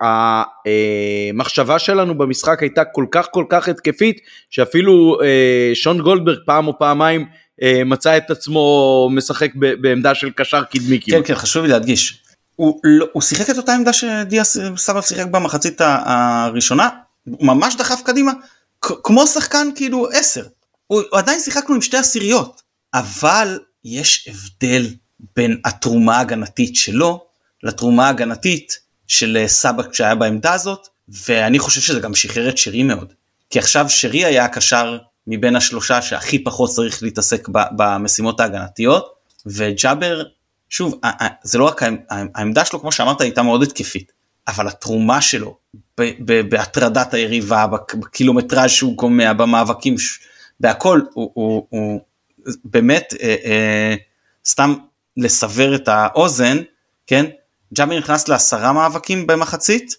המחשבה 0.00 1.78
שלנו 1.78 2.18
במשחק 2.18 2.62
הייתה 2.62 2.84
כל 2.84 3.06
כך 3.10 3.28
כל 3.30 3.44
כך 3.48 3.68
התקפית 3.68 4.20
שאפילו 4.50 5.18
אה, 5.22 5.70
שון 5.74 6.00
גולדברג 6.00 6.38
פעם 6.46 6.66
או 6.66 6.78
פעמיים 6.78 7.20
אה, 7.20 7.26
מצא 7.86 8.16
את 8.16 8.30
עצמו 8.30 9.08
משחק 9.12 9.54
בעמדה 9.54 10.14
של 10.14 10.30
קשר 10.30 10.62
קדמי. 10.64 11.00
כן, 11.00 11.20
כן, 11.24 11.34
חשוב 11.34 11.62
לי 11.64 11.68
להדגיש. 11.68 12.22
הוא, 12.56 12.80
לא, 12.84 13.06
הוא 13.12 13.22
שיחק 13.22 13.50
את 13.50 13.56
אותה 13.56 13.74
עמדה 13.74 13.92
שדיאס 13.92 14.56
סבא 14.76 15.00
שיחק 15.00 15.26
במחצית 15.26 15.80
הראשונה, 15.80 16.88
הוא 17.24 17.46
ממש 17.46 17.76
דחף 17.76 18.02
קדימה, 18.04 18.32
כמו 18.80 19.26
שחקן 19.26 19.68
כאילו 19.76 20.08
10. 20.12 20.44
הוא, 20.86 21.02
עדיין 21.12 21.40
שיחקנו 21.40 21.74
עם 21.74 21.82
שתי 21.82 21.96
עשיריות, 21.96 22.62
אבל 22.94 23.58
יש 23.84 24.28
הבדל 24.28 24.86
בין 25.36 25.60
התרומה 25.64 26.16
ההגנתית 26.16 26.76
שלו 26.76 27.26
לתרומה 27.62 28.06
ההגנתית 28.06 28.78
של 29.06 29.36
אה, 29.36 29.48
סבא 29.48 29.82
כשהיה 29.82 30.14
בעמדה 30.14 30.52
הזאת, 30.52 30.88
ואני 31.08 31.58
חושב 31.58 31.80
שזה 31.80 32.00
גם 32.00 32.14
שחרר 32.14 32.48
את 32.48 32.58
שרי 32.58 32.82
מאוד. 32.82 33.12
כי 33.50 33.58
עכשיו 33.58 33.88
שרי 33.88 34.24
היה 34.24 34.44
הקשר 34.44 34.98
מבין 35.28 35.56
השלושה 35.56 36.02
שהכי 36.02 36.44
פחות 36.44 36.70
צריך 36.70 37.02
להתעסק 37.02 37.48
במשימות 37.52 38.40
ההגנתיות, 38.40 39.14
וג'אבר, 39.46 40.22
שוב, 40.68 41.00
זה 41.42 41.58
לא 41.58 41.64
רק 41.64 41.82
העמדה 42.10 42.64
שלו, 42.64 42.80
כמו 42.80 42.92
שאמרת, 42.92 43.20
הייתה 43.20 43.42
מאוד 43.42 43.62
התקפית, 43.62 44.12
אבל 44.48 44.68
התרומה 44.68 45.20
שלו 45.20 45.56
בהטרדת 46.48 47.14
היריבה, 47.14 47.66
בקילומטראז' 47.66 48.70
שהוא 48.70 48.96
קומע, 48.96 49.32
במאבקים, 49.32 49.94
בהכל, 50.60 51.00
הוא, 51.12 51.30
הוא, 51.34 51.66
הוא 51.70 52.00
באמת, 52.64 53.14
אה, 53.22 53.36
אה, 53.44 53.94
סתם 54.46 54.74
לסבר 55.16 55.74
את 55.74 55.88
האוזן, 55.88 56.58
כן, 57.06 57.24
ג'אבר 57.74 57.98
נכנס 57.98 58.28
לעשרה 58.28 58.72
מאבקים 58.72 59.26
במחצית, 59.26 59.94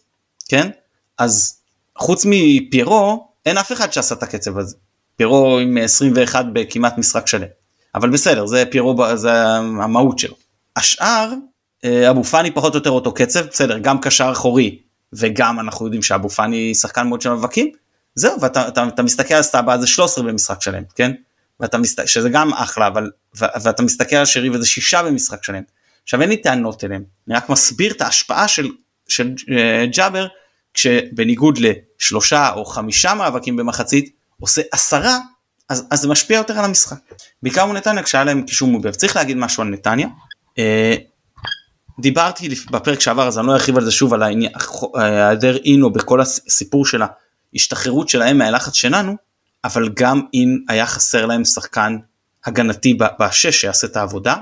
כן, 0.49 0.69
אז 1.17 1.59
חוץ 1.97 2.25
מפיירו, 2.29 3.27
אין 3.45 3.57
אף 3.57 3.71
אחד 3.71 3.93
שעשה 3.93 4.15
את 4.15 4.23
הקצב 4.23 4.57
הזה. 4.57 4.75
פיירו 5.19 5.59
עם 5.59 5.77
21 5.77 6.45
בכמעט 6.53 6.97
משחק 6.97 7.27
שלם. 7.27 7.47
אבל 7.95 8.09
בסדר, 8.09 8.45
זה 8.45 8.63
פיירו, 8.71 9.15
זה 9.15 9.45
המהות 9.55 10.19
שלו. 10.19 10.35
השאר, 10.75 11.33
אה, 11.85 12.09
אבו 12.09 12.23
פאני 12.23 12.51
פחות 12.51 12.73
או 12.73 12.77
יותר 12.77 12.89
אותו 12.89 13.13
קצב, 13.13 13.45
בסדר, 13.47 13.77
גם 13.77 14.01
קשר 14.01 14.29
אחורי, 14.31 14.79
וגם 15.13 15.59
אנחנו 15.59 15.85
יודעים 15.85 16.03
שאבו 16.03 16.29
פאני 16.29 16.75
שחקן 16.75 17.07
מאוד 17.07 17.21
של 17.21 17.29
מאבקים, 17.29 17.71
זהו, 18.15 18.41
ואתה 18.41 18.67
אתה, 18.67 18.87
אתה 18.87 19.03
מסתכל 19.03 19.33
על 19.33 19.41
סטאבה 19.41 19.77
זה 19.77 19.87
13 19.87 20.23
במשחק 20.23 20.61
שלם, 20.61 20.83
כן? 20.95 21.11
ואתה 21.59 21.77
מסת... 21.77 22.07
שזה 22.07 22.29
גם 22.29 22.53
אחלה, 22.53 22.87
אבל, 22.87 23.11
ו... 23.39 23.45
ואתה 23.63 23.83
מסתכל 23.83 24.15
על 24.15 24.25
שרי 24.25 24.49
וזה 24.49 24.65
שישה 24.65 25.03
במשחק 25.03 25.43
שלם. 25.43 25.63
עכשיו 26.03 26.21
אין 26.21 26.29
לי 26.29 26.37
טענות 26.37 26.83
אליהם, 26.83 27.03
אני 27.27 27.35
רק 27.35 27.49
מסביר 27.49 27.91
את 27.91 28.01
ההשפעה 28.01 28.47
של, 28.47 28.69
של 29.07 29.33
uh, 29.37 29.95
ג'אבר, 29.95 30.27
כשבניגוד 30.73 31.57
לשלושה 31.57 32.53
או 32.53 32.65
חמישה 32.65 33.13
מאבקים 33.13 33.55
במחצית, 33.55 34.18
עושה 34.39 34.61
עשרה, 34.71 35.17
אז, 35.69 35.87
אז 35.91 36.01
זה 36.01 36.07
משפיע 36.07 36.37
יותר 36.37 36.59
על 36.59 36.65
המשחק. 36.65 36.97
בעיקר 37.43 37.65
מול 37.65 37.77
נתניה 37.77 38.03
כשהיה 38.03 38.23
להם 38.23 38.41
קישור 38.41 38.67
מוגבר. 38.67 38.91
צריך 38.91 39.15
להגיד 39.15 39.37
משהו 39.37 39.63
על 39.63 39.69
נתניה. 39.69 40.07
אה, 40.59 40.95
דיברתי 41.99 42.49
בפרק 42.71 42.99
שעבר 42.99 43.27
אז 43.27 43.39
אני 43.39 43.47
לא 43.47 43.53
ארחיב 43.53 43.77
על 43.77 43.85
זה 43.85 43.91
שוב 43.91 44.13
על 44.13 44.23
היעדר 44.93 45.57
אינו 45.57 45.93
בכל 45.93 46.21
הסיפור 46.21 46.85
של 46.85 47.01
ההשתחררות 47.53 48.09
שלהם 48.09 48.37
מהלחץ 48.37 48.73
שלנו, 48.73 49.15
אבל 49.63 49.89
גם 49.93 50.21
אם 50.33 50.57
היה 50.67 50.85
חסר 50.85 51.25
להם 51.25 51.45
שחקן 51.45 51.97
הגנתי 52.45 52.97
בשש 53.19 53.61
שיעשה 53.61 53.87
את 53.87 53.97
העבודה, 53.97 54.35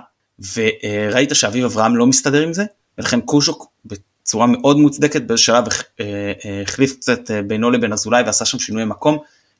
וראית 0.55 1.29
שאביב 1.33 1.65
אברהם 1.65 1.95
לא 1.95 2.07
מסתדר 2.07 2.41
עם 2.41 2.53
זה, 2.53 2.65
ולכן 2.97 3.21
קוז'וק 3.21 3.71
בצורה 3.86 4.47
מאוד 4.47 4.77
מוצדקת 4.77 5.21
באיזה 5.21 5.43
שלב 5.43 5.63
אה, 5.99 6.05
אה, 6.45 6.62
החליף 6.62 6.95
קצת 6.95 7.31
בינו 7.47 7.71
לבין 7.71 7.93
אזולאי 7.93 8.23
ועשה 8.23 8.45
שם 8.45 8.60
שינוי 8.60 8.86
מקום, 8.86 9.17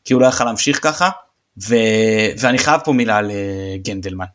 כי 0.08 0.14
הוא 0.14 0.22
לא 0.22 0.28
יכל 0.28 0.44
להמשיך 0.44 0.84
ככה, 0.84 1.10
ו... 1.68 1.76
ואני 2.40 2.58
חייב 2.58 2.82
פה 2.84 2.94
מילה 2.94 3.18
על 3.18 3.32
uh, 3.32 3.34
גנדלמן. 3.82 4.26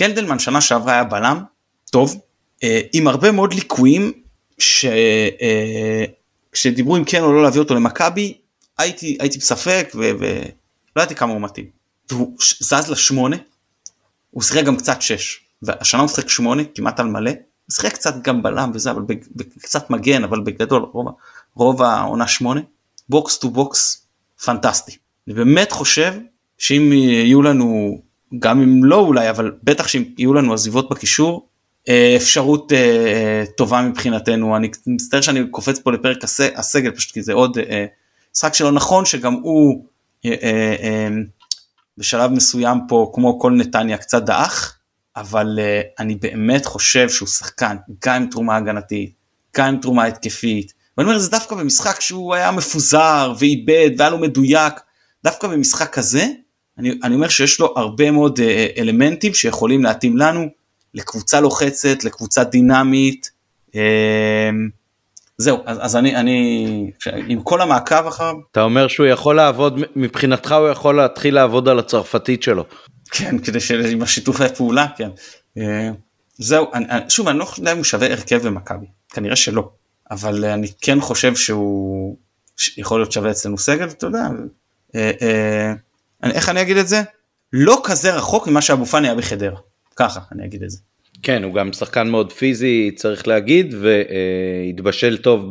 גנדלמן 0.00 0.38
שנה 0.38 0.60
שעברה 0.60 0.92
היה 0.92 1.04
בלם, 1.04 1.42
טוב, 1.90 2.14
uh, 2.14 2.64
עם 2.92 3.08
הרבה 3.08 3.32
מאוד 3.32 3.54
ליקויים, 3.54 4.12
ש... 4.58 4.84
uh, 4.84 4.88
כשדיברו 6.52 6.96
אם 6.96 7.04
כן 7.04 7.22
או 7.22 7.32
לא 7.32 7.42
להביא 7.42 7.60
אותו 7.60 7.74
למכבי, 7.74 8.38
הייתי, 8.78 9.16
הייתי 9.20 9.38
בספק 9.38 9.92
ולא 9.94 10.16
ו... 10.20 10.42
ידעתי 10.96 11.14
כמה 11.14 11.32
הוא 11.32 11.40
מתאים. 11.40 11.66
הוא 12.10 12.36
זז 12.60 12.90
לשמונה, 12.90 13.36
הוא 14.30 14.42
שיחק 14.42 14.64
גם 14.64 14.76
קצת 14.76 15.02
שש, 15.02 15.40
והשנה 15.62 16.00
הוא 16.00 16.08
שיחק 16.08 16.28
שמונה 16.28 16.62
כמעט 16.74 17.00
על 17.00 17.06
מלא, 17.06 17.30
הוא 17.30 17.74
שיחק 17.74 17.92
קצת 17.92 18.14
גם 18.22 18.42
בלם 18.42 18.70
וזה, 18.74 18.90
אבל 18.90 19.02
קצת 19.58 19.90
מגן, 19.90 20.24
אבל 20.24 20.40
בגדול 20.40 20.82
רוב, 20.82 21.06
רוב 21.54 21.82
העונה 21.82 22.28
שמונה, 22.28 22.60
box 23.08 23.38
to 23.38 23.50
box, 23.50 24.06
פנטסטי. 24.44 25.01
אני 25.28 25.34
באמת 25.34 25.72
חושב 25.72 26.14
שאם 26.58 26.92
יהיו 26.92 27.42
לנו, 27.42 28.00
גם 28.38 28.62
אם 28.62 28.84
לא 28.84 29.00
אולי, 29.00 29.30
אבל 29.30 29.52
בטח 29.62 29.88
שאם 29.88 30.04
יהיו 30.18 30.34
לנו 30.34 30.54
עזיבות 30.54 30.90
בקישור, 30.90 31.48
אה, 31.88 32.14
אפשרות 32.16 32.72
אה, 32.72 33.44
טובה 33.56 33.82
מבחינתנו. 33.82 34.56
אני 34.56 34.70
מצטער 34.86 35.20
שאני 35.20 35.46
קופץ 35.50 35.78
פה 35.78 35.92
לפרק 35.92 36.18
הסגל 36.54 36.90
פשוט 36.90 37.12
כי 37.12 37.22
זה 37.22 37.32
עוד 37.32 37.58
אה, 37.58 37.86
משחק 38.34 38.54
שלא 38.54 38.72
נכון 38.72 39.04
שגם 39.04 39.32
הוא 39.32 39.84
בשלב 41.98 42.30
מסוים 42.30 42.78
פה 42.88 43.10
כמו 43.14 43.40
כל 43.40 43.52
נתניה 43.52 43.96
קצת 43.98 44.22
דעך, 44.22 44.78
אבל 45.16 45.58
אני 45.98 46.14
באמת 46.14 46.66
חושב 46.66 47.08
שהוא 47.08 47.28
שחקן 47.28 47.76
גם 48.06 48.22
עם 48.22 48.28
תרומה 48.30 48.56
הגנתית, 48.56 49.12
גם 49.56 49.66
עם 49.66 49.80
תרומה 49.80 50.04
התקפית. 50.04 50.72
ואני 50.98 51.08
אומר 51.08 51.18
זה 51.18 51.30
דווקא 51.30 51.56
במשחק 51.56 52.00
שהוא 52.00 52.34
היה 52.34 52.50
מפוזר 52.50 53.32
ואיבד 53.38 53.90
והיה 53.98 54.10
לו 54.10 54.18
מדויק. 54.18 54.74
דווקא 55.24 55.48
במשחק 55.48 55.92
כזה, 55.92 56.26
אני, 56.78 56.98
אני 57.02 57.14
אומר 57.14 57.28
שיש 57.28 57.60
לו 57.60 57.74
הרבה 57.76 58.10
מאוד 58.10 58.40
אה, 58.40 58.66
אלמנטים 58.78 59.34
שיכולים 59.34 59.82
להתאים 59.82 60.16
לנו, 60.16 60.48
לקבוצה 60.94 61.40
לוחצת, 61.40 62.04
לקבוצה 62.04 62.44
דינמית. 62.44 63.30
אה, 63.74 64.50
זהו, 65.38 65.58
אז, 65.66 65.78
אז 65.80 65.96
אני, 65.96 66.16
אני, 66.16 66.90
עם 67.26 67.42
כל 67.42 67.60
המעקב 67.60 68.06
אחריו. 68.06 68.34
אתה 68.52 68.62
אומר 68.62 68.88
שהוא 68.88 69.06
יכול 69.06 69.36
לעבוד, 69.36 69.80
מבחינתך 69.96 70.52
הוא 70.52 70.68
יכול 70.68 70.96
להתחיל 70.96 71.34
לעבוד 71.34 71.68
על 71.68 71.78
הצרפתית 71.78 72.42
שלו. 72.42 72.64
כן, 73.10 73.38
כדי 73.38 73.60
שעם 73.60 74.02
השיתופי 74.02 74.48
פעולה, 74.56 74.86
כן. 74.96 75.10
אה, 75.58 75.90
זהו, 76.38 76.66
אני, 76.74 76.86
שוב, 77.08 77.28
אני 77.28 77.38
לא 77.38 77.46
יודע 77.58 77.72
אם 77.72 77.76
הוא 77.76 77.84
שווה 77.84 78.10
הרכב 78.10 78.46
במכבי, 78.46 78.86
כנראה 79.08 79.36
שלא, 79.36 79.70
אבל 80.10 80.44
אני 80.44 80.68
כן 80.80 81.00
חושב 81.00 81.36
שהוא 81.36 82.16
יכול 82.76 83.00
להיות 83.00 83.12
שווה 83.12 83.30
אצלנו 83.30 83.58
סגל, 83.58 83.88
אתה 83.88 84.06
יודע, 84.06 84.28
אה, 84.94 85.10
אה, 85.22 85.72
איך 86.24 86.48
אני 86.48 86.62
אגיד 86.62 86.76
את 86.76 86.88
זה? 86.88 87.02
לא 87.52 87.80
כזה 87.84 88.14
רחוק 88.14 88.48
ממה 88.48 88.62
שאבו 88.62 88.86
פאני 88.86 89.08
היה 89.08 89.14
בחדרה. 89.14 89.58
ככה 89.96 90.20
אני 90.32 90.44
אגיד 90.44 90.62
את 90.62 90.70
זה. 90.70 90.78
כן, 91.22 91.42
הוא 91.42 91.54
גם 91.54 91.72
שחקן 91.72 92.08
מאוד 92.08 92.32
פיזי, 92.32 92.90
צריך 92.96 93.28
להגיד, 93.28 93.74
והתבשל 93.74 95.18
טוב 95.18 95.50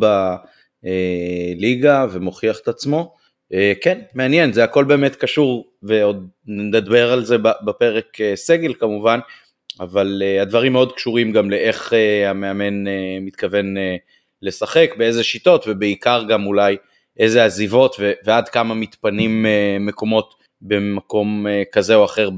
בליגה 0.84 2.06
ומוכיח 2.12 2.60
את 2.60 2.68
עצמו. 2.68 3.16
אה, 3.54 3.74
כן, 3.82 4.00
מעניין, 4.14 4.54
זה 4.54 4.64
הכל 4.64 4.84
באמת 4.84 5.16
קשור, 5.16 5.72
ועוד 5.84 6.28
נדבר 6.46 7.12
על 7.12 7.26
זה 7.26 7.38
בפרק 7.38 8.18
סגל 8.36 8.74
כמובן, 8.74 9.20
אבל 9.80 10.24
הדברים 10.42 10.74
מאוד 10.74 10.92
קשורים 10.92 11.32
גם 11.32 11.50
לאיך 11.50 11.94
המאמן 12.26 12.84
מתכוון 13.22 13.76
לשחק, 14.42 14.94
באיזה 14.98 15.24
שיטות, 15.24 15.66
ובעיקר 15.68 16.24
גם 16.30 16.46
אולי 16.46 16.78
איזה 17.22 17.46
עזיבות 17.46 17.96
ועד 18.26 18.50
כמה 18.50 18.74
מתפנים 18.74 19.46
אה, 19.46 19.78
מקומות 19.80 20.34
במקום 20.62 21.48
אה, 21.48 21.64
כזה 21.72 21.96
או 21.96 22.06
אחר 22.06 22.30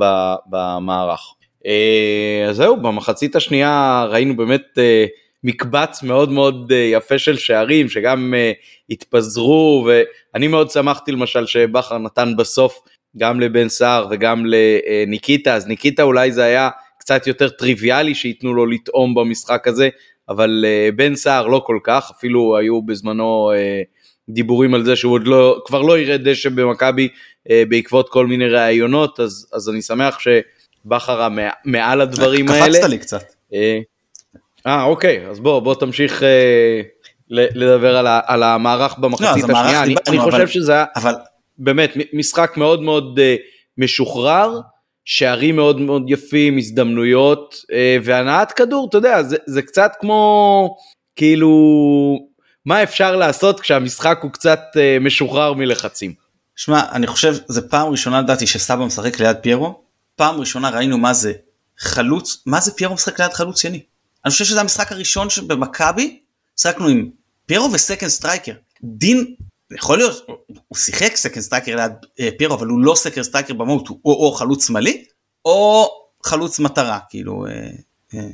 במערך. 0.49 1.21
אה, 1.65 2.45
אז 2.49 2.55
זהו, 2.55 2.77
במחצית 2.77 3.35
השנייה 3.35 4.05
ראינו 4.09 4.37
באמת 4.37 4.77
מקבץ 5.43 6.03
מאוד 6.03 6.31
מאוד 6.31 6.71
יפה 6.71 7.17
של 7.17 7.37
שערים 7.37 7.89
שגם 7.89 8.33
התפזרו 8.89 9.87
ואני 9.87 10.47
מאוד 10.47 10.69
שמחתי 10.69 11.11
למשל 11.11 11.45
שבכר 11.45 11.97
נתן 11.97 12.33
בסוף 12.37 12.81
גם 13.17 13.39
לבן 13.39 13.69
סער 13.69 14.07
וגם 14.11 14.43
לניקיטה, 14.45 15.55
אז 15.55 15.67
ניקיטה 15.67 16.03
אולי 16.03 16.31
זה 16.31 16.43
היה 16.43 16.69
קצת 16.99 17.27
יותר 17.27 17.49
טריוויאלי 17.49 18.15
שייתנו 18.15 18.53
לו 18.53 18.65
לטעום 18.65 19.15
במשחק 19.15 19.67
הזה, 19.67 19.89
אבל 20.29 20.65
בן 20.95 21.15
סער 21.15 21.47
לא 21.47 21.63
כל 21.65 21.79
כך, 21.83 22.11
אפילו 22.17 22.57
היו 22.57 22.81
בזמנו 22.81 23.51
דיבורים 24.29 24.73
על 24.73 24.85
זה 24.85 24.95
שהוא 24.95 25.13
עוד 25.13 25.27
לא, 25.27 25.61
כבר 25.65 25.81
לא 25.81 25.99
ירד 25.99 26.29
דשא 26.29 26.49
במכבי 26.49 27.07
אה, 27.49 27.63
בעקבות 27.69 28.09
כל 28.09 28.27
מיני 28.27 28.49
ראיונות, 28.49 29.19
אז, 29.19 29.47
אז 29.53 29.69
אני 29.69 29.81
שמח 29.81 30.17
שבכר 30.19 31.27
מעל 31.65 32.01
הדברים 32.01 32.47
קפצת 32.47 32.61
האלה. 32.61 32.77
קפצת 32.77 32.89
לי 32.89 32.97
קצת. 32.97 33.23
אה, 33.53 33.79
אה, 34.67 34.83
אוקיי, 34.83 35.27
אז 35.27 35.39
בוא, 35.39 35.59
בוא 35.59 35.75
תמשיך 35.75 36.23
אה, 36.23 36.81
לדבר 37.29 37.97
על, 37.97 38.07
ה, 38.07 38.19
על 38.25 38.43
המערך 38.43 38.97
במחצית 38.97 39.43
לא, 39.49 39.57
השנייה. 39.57 39.83
אני, 39.83 39.95
אני 40.07 40.19
חושב 40.19 40.37
אבל, 40.37 40.47
שזה 40.47 40.73
היה 40.73 40.85
אבל... 40.95 41.13
באמת 41.57 41.93
משחק 42.13 42.53
מאוד 42.57 42.81
מאוד 42.81 43.19
אה, 43.19 43.35
משוחרר. 43.77 44.59
שערים 45.05 45.55
מאוד 45.55 45.81
מאוד 45.81 46.03
יפים, 46.07 46.57
הזדמנויות, 46.57 47.55
אה, 47.73 47.97
והנעת 48.03 48.51
כדור, 48.51 48.87
אתה 48.89 48.97
יודע, 48.97 49.23
זה, 49.23 49.37
זה 49.45 49.61
קצת 49.61 49.91
כמו, 49.99 50.75
כאילו, 51.15 51.49
מה 52.65 52.83
אפשר 52.83 53.15
לעשות 53.15 53.59
כשהמשחק 53.59 54.19
הוא 54.21 54.31
קצת 54.31 54.59
uh, 54.73 55.03
משוחרר 55.03 55.53
מלחצים. 55.53 56.13
שמע, 56.55 56.91
אני 56.91 57.07
חושב, 57.07 57.35
זה 57.47 57.69
פעם 57.69 57.89
ראשונה 57.89 58.21
לדעתי 58.21 58.47
שסבא 58.47 58.85
משחק 58.85 59.19
ליד 59.19 59.37
פיירו, 59.37 59.83
פעם 60.15 60.39
ראשונה 60.39 60.69
ראינו 60.69 60.97
מה 60.97 61.13
זה 61.13 61.33
חלוץ, 61.77 62.43
מה 62.45 62.61
זה 62.61 62.71
פיירו 62.73 62.93
משחק 62.93 63.19
ליד 63.19 63.33
חלוץ 63.33 63.61
שני. 63.61 63.83
אני 64.25 64.31
חושב 64.31 64.45
שזה 64.45 64.61
המשחק 64.61 64.91
הראשון 64.91 65.29
שבמכבי, 65.29 66.19
שיחקנו 66.57 66.87
עם 66.87 67.09
פיירו 67.45 67.71
ו 67.71 67.77
second 67.77 68.09
striker. 68.09 68.53
דין, 68.83 69.35
יכול 69.71 69.97
להיות, 69.97 70.25
הוא 70.67 70.77
שיחק 70.77 71.15
second 71.15 71.43
striker 71.43 71.75
ליד 71.75 71.91
אה, 72.19 72.29
פיירו, 72.37 72.55
אבל 72.55 72.67
הוא 72.67 72.79
לא 72.79 72.95
second 72.95 73.23
striker 73.23 73.53
במהות, 73.53 73.87
הוא 73.87 73.99
או, 74.05 74.11
או 74.11 74.31
חלוץ 74.31 74.67
שמאלי, 74.67 75.05
או 75.45 75.89
חלוץ 76.23 76.59
מטרה, 76.59 76.99
כאילו. 77.09 77.45
אה, 77.45 77.51
אה. 78.13 78.27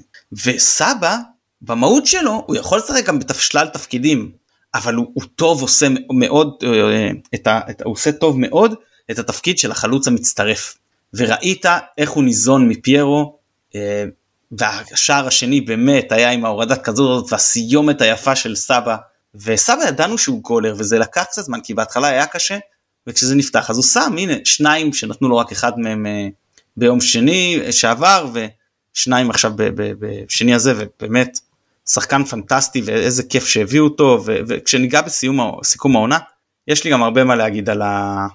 וסבע, 0.45 1.17
במהות 1.61 2.05
שלו, 2.05 2.43
הוא 2.47 2.55
יכול 2.55 2.77
לשחק 2.77 3.05
גם 3.05 3.19
בשלל 3.19 3.67
תפקידים, 3.67 4.31
אבל 4.73 4.95
הוא, 4.95 5.11
הוא 5.13 5.23
טוב 5.35 5.61
עושה 5.61 5.87
מאוד, 6.13 6.63
אה, 6.63 7.09
את 7.35 7.47
ה, 7.47 7.59
את, 7.69 7.81
הוא 7.81 7.93
עושה 7.93 8.11
טוב 8.11 8.39
מאוד 8.39 8.73
את 9.11 9.19
התפקיד 9.19 9.57
של 9.57 9.71
החלוץ 9.71 10.07
המצטרף. 10.07 10.77
וראית 11.13 11.65
איך 11.97 12.09
הוא 12.09 12.23
ניזון 12.23 12.69
מפיירו, 12.69 13.39
אה, 13.75 14.03
והשער 14.51 15.27
השני 15.27 15.61
באמת 15.61 16.11
היה 16.11 16.31
עם 16.31 16.45
ההורדת 16.45 16.81
כזאת 16.81 17.31
והסיומת 17.31 18.01
היפה 18.01 18.35
של 18.35 18.55
סבא 18.55 18.95
וסבא 19.35 19.83
ידענו 19.87 20.17
שהוא 20.17 20.41
גולר 20.41 20.75
וזה 20.77 20.99
לקח 20.99 21.23
קצת 21.23 21.41
זמן 21.41 21.59
כי 21.61 21.73
בהתחלה 21.73 22.07
היה 22.07 22.25
קשה 22.25 22.57
וכשזה 23.07 23.35
נפתח 23.35 23.69
אז 23.69 23.77
הוא 23.77 23.85
שם 23.85 24.15
הנה 24.17 24.33
שניים 24.43 24.93
שנתנו 24.93 25.29
לו 25.29 25.37
רק 25.37 25.51
אחד 25.51 25.79
מהם 25.79 26.05
אה, 26.05 26.27
ביום 26.77 27.01
שני 27.01 27.59
שעבר 27.71 28.29
ושניים 28.33 29.29
עכשיו 29.29 29.51
בשני 29.99 30.53
הזה 30.53 30.73
ובאמת 30.77 31.39
שחקן 31.89 32.23
פנטסטי 32.23 32.81
ואיזה 32.85 33.23
כיף 33.23 33.47
שהביאו 33.47 33.83
אותו 33.83 34.23
וכשניגע 34.25 35.01
בסיום 35.01 35.59
סיכום 35.63 35.95
העונה 35.95 36.17
יש 36.67 36.83
לי 36.83 36.91
גם 36.91 37.03
הרבה 37.03 37.23
מה 37.23 37.35
להגיד 37.35 37.69
על, 37.69 37.81
ה, 37.81 38.27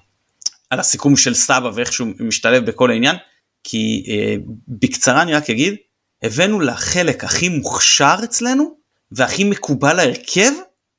על 0.71 0.81
הסיכום 0.81 1.17
של 1.17 1.35
סבא 1.35 1.71
ואיך 1.75 1.93
שהוא 1.93 2.09
משתלב 2.21 2.67
בכל 2.67 2.91
העניין 2.91 3.17
כי 3.65 4.05
אה, 4.09 4.37
בקצרה 4.69 5.23
אני 5.23 5.35
רק 5.35 5.51
אגיד 5.51 5.75
הבאנו 6.23 6.61
לחלק 6.61 7.25
הכי 7.25 7.49
מוכשר 7.49 8.17
אצלנו 8.25 8.77
והכי 9.13 9.45
מקובל 9.45 9.93
להרכב 9.93 10.51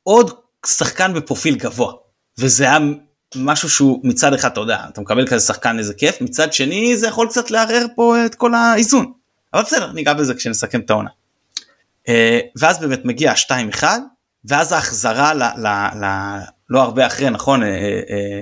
עוד 0.03 0.31
שחקן 0.65 1.13
בפרופיל 1.13 1.55
גבוה 1.55 1.93
וזה 2.37 2.63
היה 2.63 2.77
משהו 3.35 3.69
שהוא 3.69 3.99
מצד 4.03 4.33
אחד 4.33 4.51
אתה 4.51 4.59
יודע 4.59 4.85
אתה 4.89 5.01
מקבל 5.01 5.27
כזה 5.27 5.45
שחקן 5.45 5.79
איזה 5.79 5.93
כיף 5.93 6.21
מצד 6.21 6.53
שני 6.53 6.97
זה 6.97 7.07
יכול 7.07 7.27
קצת 7.27 7.51
לערער 7.51 7.85
פה 7.95 8.25
את 8.25 8.35
כל 8.35 8.53
האיזון 8.53 9.11
אבל 9.53 9.63
בסדר 9.63 9.91
ניגע 9.91 10.13
בזה 10.13 10.33
כשנסכם 10.33 10.79
את 10.79 10.89
העונה. 10.89 11.09
אה, 12.09 12.39
ואז 12.59 12.79
באמת 12.79 13.05
מגיע 13.05 13.33
2-1 13.81 13.83
ואז 14.45 14.71
ההחזרה 14.71 15.33
ל, 15.33 15.43
ל, 15.43 15.67
ל, 16.01 16.05
לא 16.69 16.81
הרבה 16.81 17.07
אחרי 17.07 17.29
נכון 17.29 17.63
אה, 17.63 17.69
אה, 18.09 18.41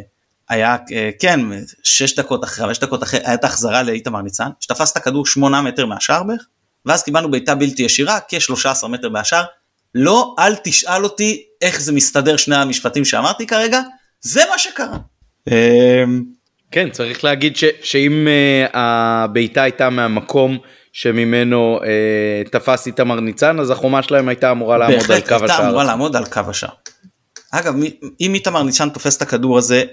היה 0.50 0.78
כן 1.20 1.40
6 1.84 2.16
דקות 2.16 2.44
אחרי 2.44 2.66
5 2.66 2.80
דקות 2.80 3.04
אחרי 3.04 3.20
הייתה 3.24 3.48
החזרה 3.48 3.84
לאיתמר 3.84 4.22
ניצן 4.22 4.50
שתפס 4.60 4.92
את 4.92 4.98
הכדור 4.98 5.26
8 5.26 5.62
מטר 5.62 5.86
מהשאר 5.86 6.24
בערך 6.24 6.46
ואז 6.86 7.04
קיבלנו 7.04 7.32
בעיטה 7.32 7.56
בלתי 7.56 7.84
ישירה 7.84 8.20
כ-13 8.28 8.88
מטר 8.88 9.10
מהשאר. 9.10 9.44
לא, 9.96 10.36
אל 10.40 10.56
תשאל 10.64 11.04
אותי 11.04 11.44
איך 11.62 11.82
זה 11.82 11.92
מסתדר 11.92 12.38
שני 12.38 12.56
המשפטים 12.56 13.06
שאמרתי 13.06 13.48
כרגע, 13.48 13.82
זה 14.22 14.42
מה 14.52 14.58
שקרה. 14.60 14.98
כן, 16.72 16.90
צריך 16.90 17.24
להגיד 17.24 17.56
ש, 17.56 17.64
שאם 17.82 18.28
uh, 18.28 18.70
הבעיטה 18.74 19.62
הייתה 19.64 19.90
מהמקום 19.90 20.58
שממנו 20.94 21.80
uh, 21.82 22.50
תפס 22.50 22.88
איתמר 22.88 23.20
ניצן, 23.20 23.60
אז 23.60 23.70
החומה 23.70 24.04
שלהם 24.04 24.28
הייתה 24.28 24.52
אמורה 24.52 24.78
לעמוד 24.78 24.96
על 24.96 25.06
קו 25.06 25.14
השער. 25.14 25.40
בהחלט 25.40 25.50
הייתה 25.50 25.68
אמורה 25.68 25.84
לעמוד 25.84 26.16
על 26.16 26.26
קו 26.26 26.42
השער. 26.48 26.70
אגב, 27.52 27.74
אם 28.22 28.34
איתמר 28.34 28.64
ניצן 28.64 28.90
תופס 28.90 29.18
את 29.18 29.22
הכדור 29.22 29.58
הזה 29.58 29.84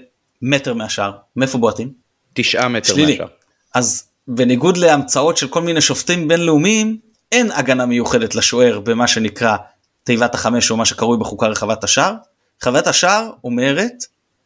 מטר 0.41 0.73
מהשער, 0.73 1.11
מאיפה 1.35 1.57
בועטים? 1.57 1.91
תשעה 2.33 2.67
מטר 2.67 2.93
שלילי. 2.93 3.11
מהשער. 3.11 3.27
אז 3.75 4.03
בניגוד 4.27 4.77
להמצאות 4.77 5.37
של 5.37 5.47
כל 5.47 5.61
מיני 5.61 5.81
שופטים 5.81 6.27
בינלאומיים, 6.27 6.97
אין 7.31 7.51
הגנה 7.51 7.85
מיוחדת 7.85 8.35
לשוער 8.35 8.79
במה 8.79 9.07
שנקרא 9.07 9.57
תיבת 10.03 10.35
החמש 10.35 10.71
או 10.71 10.77
מה 10.77 10.85
שקרוי 10.85 11.17
בחוקה 11.17 11.47
רחבת 11.47 11.83
השער. 11.83 12.13
רחבת 12.61 12.87
השער 12.87 13.29
אומרת 13.43 13.93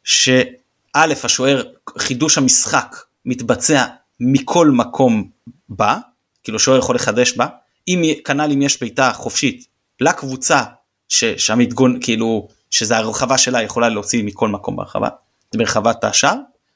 שא' 0.03 0.43
השוער, 1.23 1.63
חידוש 1.97 2.37
המשחק 2.37 2.95
מתבצע 3.25 3.85
מכל 4.19 4.69
מקום 4.69 5.29
בה, 5.69 5.97
כאילו 6.45 6.59
שוער 6.59 6.77
יכול 6.77 6.95
לחדש 6.95 7.33
בה, 7.33 7.47
אם 7.87 8.03
כנ"ל 8.25 8.51
אם 8.51 8.61
יש 8.61 8.79
בעיטה 8.79 9.11
חופשית 9.13 9.65
לקבוצה 10.01 10.61
שהמתגון 11.07 11.97
כאילו 12.01 12.47
שזה 12.71 12.97
הרחבה 12.97 13.37
שלה 13.37 13.61
יכולה 13.61 13.89
להוציא 13.89 14.23
מכל 14.23 14.49
מקום 14.49 14.75
ברחבה, 14.75 15.09
ברחבת 15.55 16.03
השער, 16.03 16.35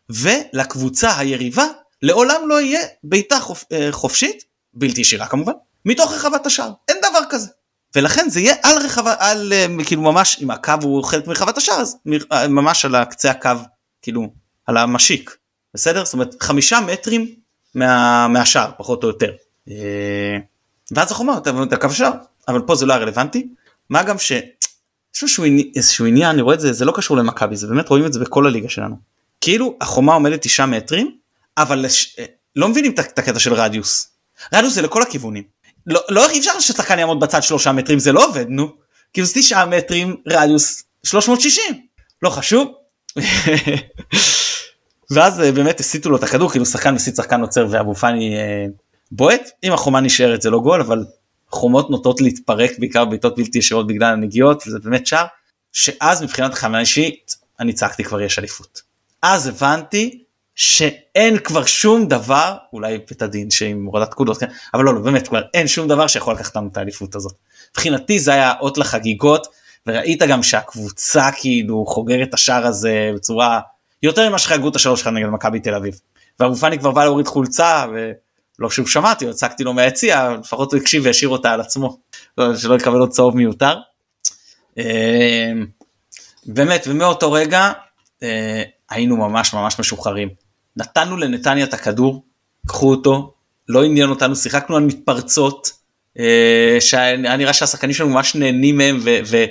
ולקבוצה 0.10 1.18
היריבה 1.18 1.66
לעולם 2.02 2.42
לא 2.48 2.62
יהיה 2.62 2.82
בעיטה 3.04 3.40
חופ, 3.40 3.64
אה, 3.72 3.88
חופשית, 3.92 4.44
בלתי 4.74 5.02
ישירה 5.02 5.28
כמובן, 5.28 5.54
מתוך 5.86 6.12
רחבת 6.12 6.46
השער, 6.46 6.72
אין 6.88 6.98
דבר 7.10 7.20
כזה. 7.30 7.48
ולכן 7.96 8.30
זה 8.30 8.40
יהיה 8.40 8.56
על 8.64 8.78
רחבה, 8.78 9.16
על 9.20 9.54
אה, 9.54 9.66
כאילו 9.86 10.02
ממש, 10.02 10.38
אם 10.42 10.52
הקו 10.52 10.74
הוא 10.82 11.04
חלק 11.04 11.28
מרחבת 11.28 11.58
השער, 11.58 11.82
אז 11.82 11.98
אה, 12.32 12.48
ממש 12.48 12.86
על 12.86 13.06
קצה 13.06 13.32
הקו, 13.32 13.50
כאילו, 14.02 14.28
על 14.68 14.78
המשיק, 14.78 15.38
בסדר? 15.74 16.06
זאת 16.06 16.14
אומרת, 16.14 16.36
חמישה 16.44 16.80
מטרים 16.80 17.36
מה, 17.76 18.28
מהשער, 18.28 18.72
פחות 18.78 19.04
או 19.04 19.08
יותר. 19.08 19.32
ואז 20.92 21.12
החומה, 21.12 21.38
אתה 21.38 21.88
השער, 21.88 22.12
אבל 22.48 22.62
פה 22.62 22.76
זה 22.76 22.86
לא 22.86 22.94
היה 22.94 23.02
רלוונטי. 23.02 23.48
מה 23.90 24.04
גם 24.04 24.20
ש... 24.20 24.32
יש 25.16 25.24
איזשהו, 25.24 25.44
איזשהו 25.76 26.06
עניין, 26.06 26.30
אני 26.30 26.42
רואה 26.42 26.56
את 26.56 26.60
זה, 26.60 26.74
זה 26.74 26.86
לא 26.86 26.92
קשור 26.96 27.18
למכבי, 27.18 27.56
זה 27.56 27.68
באמת 27.68 27.90
רואים 27.90 28.06
את 28.06 28.14
זה 28.14 28.20
בכל 28.20 28.48
הליגה 28.48 28.70
שלנו. 28.70 28.96
כאילו 29.42 29.78
החומה 29.82 30.14
עומדת 30.14 30.42
תשעה 30.42 30.66
מטרים, 30.66 31.16
אבל 31.58 31.80
לש... 31.80 32.16
לא 32.56 32.70
מבינים 32.70 32.92
את 32.92 33.00
הקטע 33.20 33.40
של 33.40 33.54
רדיוס. 33.54 34.10
רדיוס 34.54 34.74
זה 34.74 34.82
לכל 34.82 35.02
הכיוונים. 35.02 35.44
לא, 35.88 36.02
לא 36.10 36.30
אי 36.30 36.40
אפשר 36.40 36.60
ששחקן 36.60 37.00
יעמוד 37.00 37.20
בצד 37.20 37.44
שלושה 37.44 37.72
מטרים 37.72 38.00
זה 38.00 38.12
לא 38.12 38.26
עובד 38.26 38.46
נו. 38.50 38.72
כאילו 39.14 39.28
זה 39.28 39.34
תשעה 39.34 39.66
מטרים 39.66 40.16
רדיוס 40.28 40.84
360. 41.04 41.64
לא 42.22 42.30
חשוב. 42.30 42.72
ואז 45.12 45.42
אה, 45.42 45.52
באמת 45.52 45.80
הסיטו 45.80 46.10
לו 46.10 46.18
את 46.18 46.24
הכדור 46.24 46.50
כאילו 46.52 46.66
שחקן 46.66 46.94
מסיט 46.94 47.16
שחקן 47.16 47.42
עוצר 47.42 47.68
ואבו 47.70 47.96
פאני 47.96 48.38
אה, 48.38 48.66
בועט 49.12 49.50
אם 49.64 49.74
החומה 49.74 50.02
נשארת 50.02 50.42
זה 50.42 50.50
לא 50.50 50.60
גול 50.60 50.82
אבל 50.82 51.06
חומות 51.50 51.90
נוטות 51.90 52.22
להתפרק 52.22 52.72
בעיקר 52.80 53.06
בעיטות 53.06 53.36
בלתי 53.38 53.58
ישירות 53.58 53.88
בגלל 53.88 54.14
הנגיעות 54.14 54.64
וזה 54.68 54.80
באמת 54.80 55.08
שער 55.08 55.26
שאז 55.74 56.24
מבחינת 56.24 56.54
חמנה 56.54 56.80
אישית 56.80 57.36
אני 57.60 57.74
צעקתי 57.74 58.04
כבר 58.04 58.22
יש 58.22 58.40
אליפות. 58.40 58.82
אז 59.22 59.48
הבנתי 59.48 60.24
שאין 60.56 61.38
כבר 61.38 61.66
שום 61.66 62.08
דבר, 62.08 62.58
אולי 62.74 62.98
בית 63.10 63.22
הדין 63.22 63.50
שעם 63.50 63.86
הורדת 63.86 64.12
פקודות, 64.12 64.38
כן, 64.38 64.48
אבל 64.74 64.84
לא, 64.84 64.96
לא, 64.96 65.02
באמת, 65.02 65.28
כבר 65.28 65.42
אין 65.54 65.68
שום 65.68 65.88
דבר 65.88 66.08
שיכול 66.08 66.34
לקחת 66.34 66.56
לנו 66.56 66.70
את 66.72 66.78
האליפות 66.78 67.16
הזאת. 67.16 67.34
מבחינתי 67.72 68.20
זה 68.20 68.34
היה 68.34 68.54
אות 68.60 68.78
לחגיגות, 68.78 69.48
וראית 69.88 70.22
גם 70.22 70.44
שהקבוצה 70.44 71.30
כאילו 71.32 71.86
חוגרת 71.86 72.30
את 72.30 72.34
השער 72.34 72.66
הזה 72.66 73.12
בצורה 73.16 73.60
יותר 74.04 74.30
ממה 74.30 74.40
שחגגו 74.40 74.70
את 74.70 74.76
השלוש 74.76 75.02
אחד 75.02 75.12
נגד 75.12 75.28
מכבי 75.28 75.60
תל 75.60 75.76
אביב. 75.76 76.00
ואבו 76.40 76.56
כבר 76.80 76.92
בא 76.92 77.04
להוריד 77.04 77.28
חולצה, 77.28 77.86
ולא 78.60 78.70
שהוא 78.70 78.88
שמעתי, 78.88 79.30
הצגתי 79.30 79.64
לו 79.64 79.74
מהיציע, 79.74 80.30
לפחות 80.42 80.74
הוא 80.74 80.82
הקשיב 80.82 81.06
והשאיר 81.06 81.30
אותה 81.30 81.52
על 81.52 81.62
עצמו, 81.62 81.98
לא, 82.38 82.58
שלא 82.58 82.76
יקבל 82.76 83.00
עוד 83.00 83.10
צהוב 83.10 83.36
מיותר. 83.36 83.78
אה, 84.78 85.52
באמת, 86.46 86.84
ומאותו 86.88 87.32
רגע 87.32 87.72
אה, 88.24 88.64
היינו 88.90 89.18
ממש 89.18 89.54
ממש 89.54 89.80
משוחררים. 89.80 90.30
נתנו 90.78 91.18
לנתניה 91.18 91.66
את 91.66 91.74
הכדור, 91.74 92.26
קחו 92.68 92.90
אותו, 92.90 93.34
לא 93.70 93.84
עניין 93.84 94.10
אותנו, 94.10 94.36
שיחקנו 94.36 94.76
על 94.76 94.84
מתפרצות, 94.84 95.72
אה, 96.20 96.78
שהיה 96.80 97.38
נראה 97.38 97.54
שהשחקנים 97.54 97.94
שלנו 97.94 98.10
ממש 98.10 98.36
נהנים 98.36 98.78
מהם, 98.78 99.00
וזה 99.04 99.46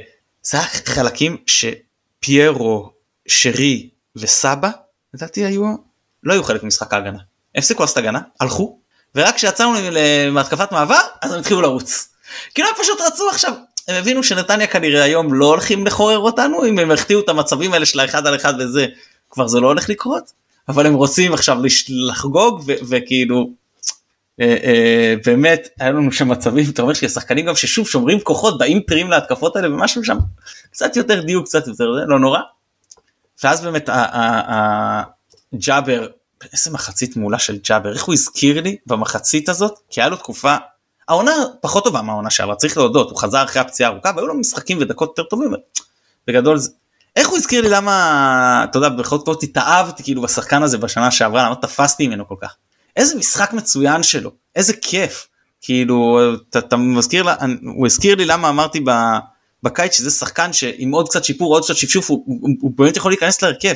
היה 0.52 0.62
חלקים 0.62 1.36
שפיירו, 1.46 2.90
שרי 3.28 3.90
וסבא, 4.16 4.70
לדעתי 5.14 5.44
היו, 5.44 5.74
לא 6.22 6.32
היו 6.32 6.44
חלק 6.44 6.62
ממשחק 6.62 6.92
ההגנה. 6.92 7.18
הפסיקו 7.54 7.82
לעשות 7.82 7.96
הגנה, 7.96 8.20
הלכו, 8.40 8.78
ורק 9.14 9.34
כשיצאנו 9.34 9.74
להתקפת 10.30 10.72
מעבר, 10.72 11.00
אז 11.22 11.32
הם 11.32 11.38
התחילו 11.38 11.60
לרוץ. 11.60 12.08
כאילו 12.54 12.68
הם 12.68 12.74
פשוט 12.82 13.00
רצו 13.00 13.28
עכשיו, 13.30 13.52
הם 13.88 13.94
הבינו 13.94 14.22
שנתניה 14.22 14.66
כנראה 14.66 15.02
היום 15.02 15.34
לא 15.34 15.46
הולכים 15.46 15.86
לחורר 15.86 16.18
אותנו, 16.18 16.64
אם 16.64 16.78
הם 16.78 16.90
החטיאו 16.90 17.20
את 17.20 17.28
המצבים 17.28 17.72
האלה 17.72 17.86
של 17.86 18.00
האחד 18.00 18.26
על 18.26 18.36
אחד 18.36 18.54
וזה, 18.58 18.86
כבר 19.30 19.48
זה 19.48 19.60
לא 19.60 19.66
הולך 19.66 19.88
לקרות. 19.88 20.32
אבל 20.68 20.86
הם 20.86 20.94
רוצים 20.94 21.32
עכשיו 21.32 21.58
לחגוג 21.88 22.62
וכאילו 22.88 23.50
אה, 24.40 24.56
אה, 24.64 25.14
באמת 25.26 25.68
היה 25.80 25.90
לנו 25.90 26.12
שם 26.12 26.28
מצבים 26.28 26.64
אתה 26.70 26.82
אומר 26.82 26.94
שהשחקנים 26.94 27.46
גם 27.46 27.56
ששוב 27.56 27.88
שומרים 27.88 28.20
כוחות 28.20 28.58
באים 28.58 28.80
טריים 28.80 29.10
להתקפות 29.10 29.56
האלה 29.56 29.68
ומשהו 29.68 30.04
שם 30.04 30.18
קצת 30.70 30.96
יותר 30.96 31.22
דיוק 31.22 31.46
קצת 31.46 31.66
יותר 31.66 31.74
זה 31.74 31.84
לא 32.06 32.18
נורא. 32.18 32.40
ואז 33.44 33.60
באמת 33.60 33.90
ג'אבר 35.54 36.06
איזה 36.52 36.70
מחצית 36.70 37.16
מעולה 37.16 37.38
של 37.38 37.58
ג'אבר 37.68 37.92
איך 37.92 38.04
הוא 38.04 38.12
הזכיר 38.12 38.60
לי 38.60 38.76
במחצית 38.86 39.48
הזאת 39.48 39.78
כי 39.90 40.00
היה 40.00 40.08
לו 40.08 40.16
תקופה 40.16 40.56
העונה 41.08 41.32
פחות 41.60 41.84
טובה 41.84 42.02
מהעונה 42.02 42.30
שעברה 42.30 42.54
צריך 42.54 42.76
להודות 42.76 43.10
הוא 43.10 43.18
חזר 43.18 43.44
אחרי 43.44 43.62
הפציעה 43.62 43.90
הארוכה 43.90 44.12
והיו 44.16 44.26
לו 44.26 44.34
משחקים 44.34 44.78
ודקות 44.80 45.08
יותר 45.08 45.22
טובים 45.28 45.52
בגדול 46.26 46.58
איך 47.18 47.28
הוא 47.28 47.36
הזכיר 47.36 47.62
לי 47.62 47.68
למה 47.68 48.66
אתה 48.70 48.78
יודע 48.78 48.88
בכל 48.88 49.16
זאת 49.26 49.42
התאהבתי 49.42 50.02
כאילו 50.02 50.22
בשחקן 50.22 50.62
הזה 50.62 50.78
בשנה 50.78 51.10
שעברה 51.10 51.44
למה 51.46 51.54
תפסתי 51.54 52.06
ממנו 52.06 52.28
כל 52.28 52.34
כך. 52.40 52.56
איזה 52.96 53.18
משחק 53.18 53.52
מצוין 53.52 54.02
שלו, 54.02 54.30
איזה 54.56 54.72
כיף. 54.72 55.28
כאילו, 55.60 56.20
אתה, 56.50 56.58
אתה 56.58 56.76
מזכיר, 56.76 57.22
לה, 57.22 57.34
הוא 57.76 57.86
הזכיר 57.86 58.14
לי 58.14 58.24
למה 58.24 58.48
אמרתי 58.48 58.80
ב, 58.86 58.90
בקיץ 59.62 59.96
שזה 59.96 60.10
שחקן 60.10 60.52
שעם 60.52 60.90
עוד 60.90 61.08
קצת 61.08 61.24
שיפור, 61.24 61.54
עוד 61.54 61.64
קצת 61.64 61.76
שפשוף, 61.76 62.10
הוא, 62.10 62.24
הוא, 62.26 62.50
הוא 62.60 62.72
באמת 62.76 62.96
יכול 62.96 63.10
להיכנס 63.10 63.42
להרכב. 63.42 63.74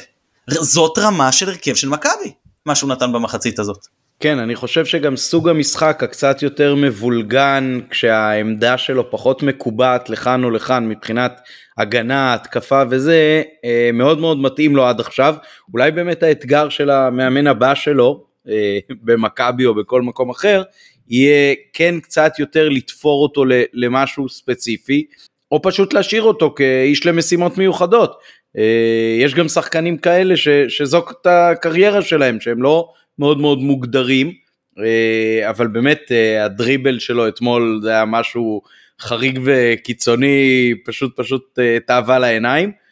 זאת 0.50 0.98
רמה 0.98 1.32
של 1.32 1.48
הרכב 1.48 1.74
של 1.74 1.88
מכבי, 1.88 2.32
מה 2.66 2.74
שהוא 2.74 2.90
נתן 2.90 3.12
במחצית 3.12 3.58
הזאת. 3.58 3.86
כן, 4.20 4.38
אני 4.38 4.54
חושב 4.54 4.84
שגם 4.84 5.16
סוג 5.16 5.48
המשחק 5.48 6.02
הקצת 6.02 6.42
יותר 6.42 6.74
מבולגן, 6.74 7.80
כשהעמדה 7.90 8.78
שלו 8.78 9.10
פחות 9.10 9.42
מקובעת 9.42 10.10
לכאן 10.10 10.44
או 10.44 10.50
לכאן 10.50 10.88
מבחינת 10.88 11.40
הגנה, 11.78 12.34
התקפה 12.34 12.82
וזה, 12.90 13.42
אה, 13.64 13.90
מאוד 13.92 14.18
מאוד 14.18 14.38
מתאים 14.38 14.76
לו 14.76 14.86
עד 14.86 15.00
עכשיו. 15.00 15.34
אולי 15.72 15.90
באמת 15.90 16.22
האתגר 16.22 16.68
של 16.68 16.90
המאמן 16.90 17.46
הבא 17.46 17.74
שלו, 17.74 18.24
אה, 18.48 18.78
במכבי 19.02 19.66
או 19.66 19.74
בכל 19.74 20.02
מקום 20.02 20.30
אחר, 20.30 20.62
יהיה 21.08 21.54
כן 21.72 22.00
קצת 22.00 22.38
יותר 22.38 22.68
לתפור 22.68 23.22
אותו 23.22 23.44
למשהו 23.72 24.28
ספציפי, 24.28 25.06
או 25.52 25.62
פשוט 25.62 25.92
להשאיר 25.92 26.22
אותו 26.22 26.54
כאיש 26.56 27.06
למשימות 27.06 27.58
מיוחדות. 27.58 28.18
אה, 28.58 29.16
יש 29.18 29.34
גם 29.34 29.48
שחקנים 29.48 29.96
כאלה 29.96 30.36
ש, 30.36 30.48
שזאת 30.68 31.26
הקריירה 31.26 32.02
שלהם, 32.02 32.40
שהם 32.40 32.62
לא 32.62 32.88
מאוד 33.18 33.40
מאוד 33.40 33.58
מוגדרים, 33.58 34.32
אה, 34.78 35.50
אבל 35.50 35.66
באמת 35.66 36.00
אה, 36.10 36.44
הדריבל 36.44 36.98
שלו 36.98 37.28
אתמול 37.28 37.80
זה 37.82 37.90
היה 37.90 38.04
משהו 38.04 38.62
חריג 39.00 39.40
וקיצוני, 39.44 40.74
פשוט 40.84 41.16
פשוט 41.16 41.58
תאווה 41.86 42.18
לעיניים. 42.18 42.82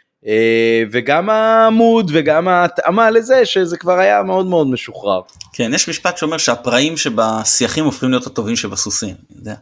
וגם 0.90 1.30
העמוד 1.30 2.10
וגם 2.14 2.48
ההתאמה 2.48 3.10
לזה 3.10 3.46
שזה 3.46 3.76
כבר 3.76 3.98
היה 3.98 4.22
מאוד 4.22 4.46
מאוד 4.46 4.66
משוחרר. 4.66 5.20
כן, 5.52 5.70
יש 5.74 5.88
משפט 5.88 6.16
שאומר 6.18 6.38
שהפראים 6.38 6.96
שבשיחים 6.96 7.84
הופכים 7.84 8.10
להיות 8.10 8.26
הטובים 8.26 8.56
שבסוסים, 8.56 9.14
אני 9.30 9.38
יודע. 9.38 9.54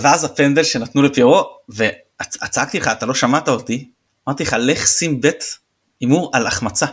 ואז 0.00 0.24
הפנדל 0.24 0.62
שנתנו 0.62 1.02
לפיירו, 1.02 1.44
וצעקתי 2.22 2.78
לך, 2.80 2.88
אתה 2.88 3.06
לא 3.06 3.14
שמעת 3.14 3.48
אותי, 3.48 3.88
אמרתי 4.28 4.42
לך, 4.42 4.56
לך 4.58 4.86
שים 4.86 5.20
בית 5.20 5.58
הימור 6.00 6.30
על 6.34 6.46
החמצה. 6.46 6.86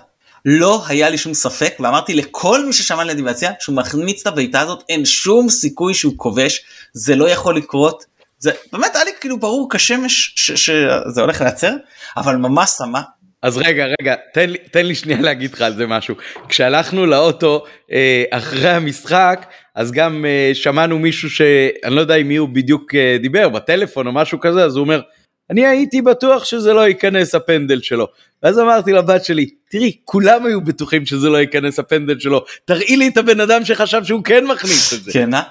לא 0.45 0.83
היה 0.87 1.09
לי 1.09 1.17
שום 1.17 1.33
ספק, 1.33 1.75
ואמרתי 1.79 2.13
לכל 2.13 2.65
מי 2.65 2.73
ששמע 2.73 3.03
לידי 3.03 3.21
ביציע, 3.21 3.51
שהוא 3.59 3.75
מחמיץ 3.75 4.21
את 4.21 4.27
הבעיטה 4.27 4.61
הזאת, 4.61 4.83
אין 4.89 5.05
שום 5.05 5.49
סיכוי 5.49 5.93
שהוא 5.93 6.13
כובש, 6.17 6.61
זה 6.93 7.15
לא 7.15 7.29
יכול 7.29 7.57
לקרות. 7.57 8.05
זה 8.39 8.51
באמת 8.73 8.95
היה 8.95 9.03
לי 9.03 9.11
כאילו 9.21 9.39
ברור 9.39 9.69
כשמש 9.71 10.33
שזה 10.35 11.21
הולך 11.21 11.41
להיעצר, 11.41 11.73
אבל 12.17 12.35
ממש 12.35 12.71
שמה. 12.77 13.01
אז 13.41 13.57
רגע, 13.57 13.85
רגע, 14.01 14.15
תן 14.33 14.49
לי, 14.49 14.57
תן 14.71 14.85
לי 14.85 14.95
שנייה 14.95 15.21
להגיד 15.21 15.53
לך 15.53 15.61
על 15.61 15.75
זה 15.75 15.87
משהו. 15.87 16.15
כשהלכנו 16.49 17.05
לאוטו 17.05 17.63
אה, 17.91 18.23
אחרי 18.31 18.69
המשחק, 18.69 19.45
אז 19.75 19.91
גם 19.91 20.25
uh, 20.25 20.55
שמענו 20.55 20.99
מישהו 20.99 21.29
שאני 21.29 21.95
לא 21.95 22.01
יודע 22.01 22.15
עם 22.15 22.27
מי 22.27 22.35
הוא 22.35 22.49
בדיוק 22.49 22.93
uh, 22.93 23.21
דיבר 23.21 23.49
בטלפון 23.49 24.07
או 24.07 24.11
משהו 24.11 24.39
כזה 24.39 24.63
אז 24.63 24.75
הוא 24.75 24.83
אומר 24.83 25.01
אני 25.49 25.67
הייתי 25.67 26.01
בטוח 26.01 26.45
שזה 26.45 26.73
לא 26.73 26.87
ייכנס 26.87 27.35
הפנדל 27.35 27.81
שלו 27.81 28.07
ואז 28.43 28.59
אמרתי 28.59 28.91
לבת 28.91 29.25
שלי 29.25 29.49
תראי 29.69 29.97
כולם 30.03 30.45
היו 30.45 30.61
בטוחים 30.61 31.05
שזה 31.05 31.29
לא 31.29 31.37
ייכנס 31.37 31.79
הפנדל 31.79 32.19
שלו 32.19 32.45
תראי 32.65 32.97
לי 32.97 33.07
את 33.07 33.17
הבן 33.17 33.39
אדם 33.39 33.65
שחשב 33.65 34.03
שהוא 34.03 34.23
כן 34.23 34.47
מכניס 34.47 34.93
את 34.93 35.03
זה. 35.03 35.11
כן 35.11 35.33
אה? 35.33 35.41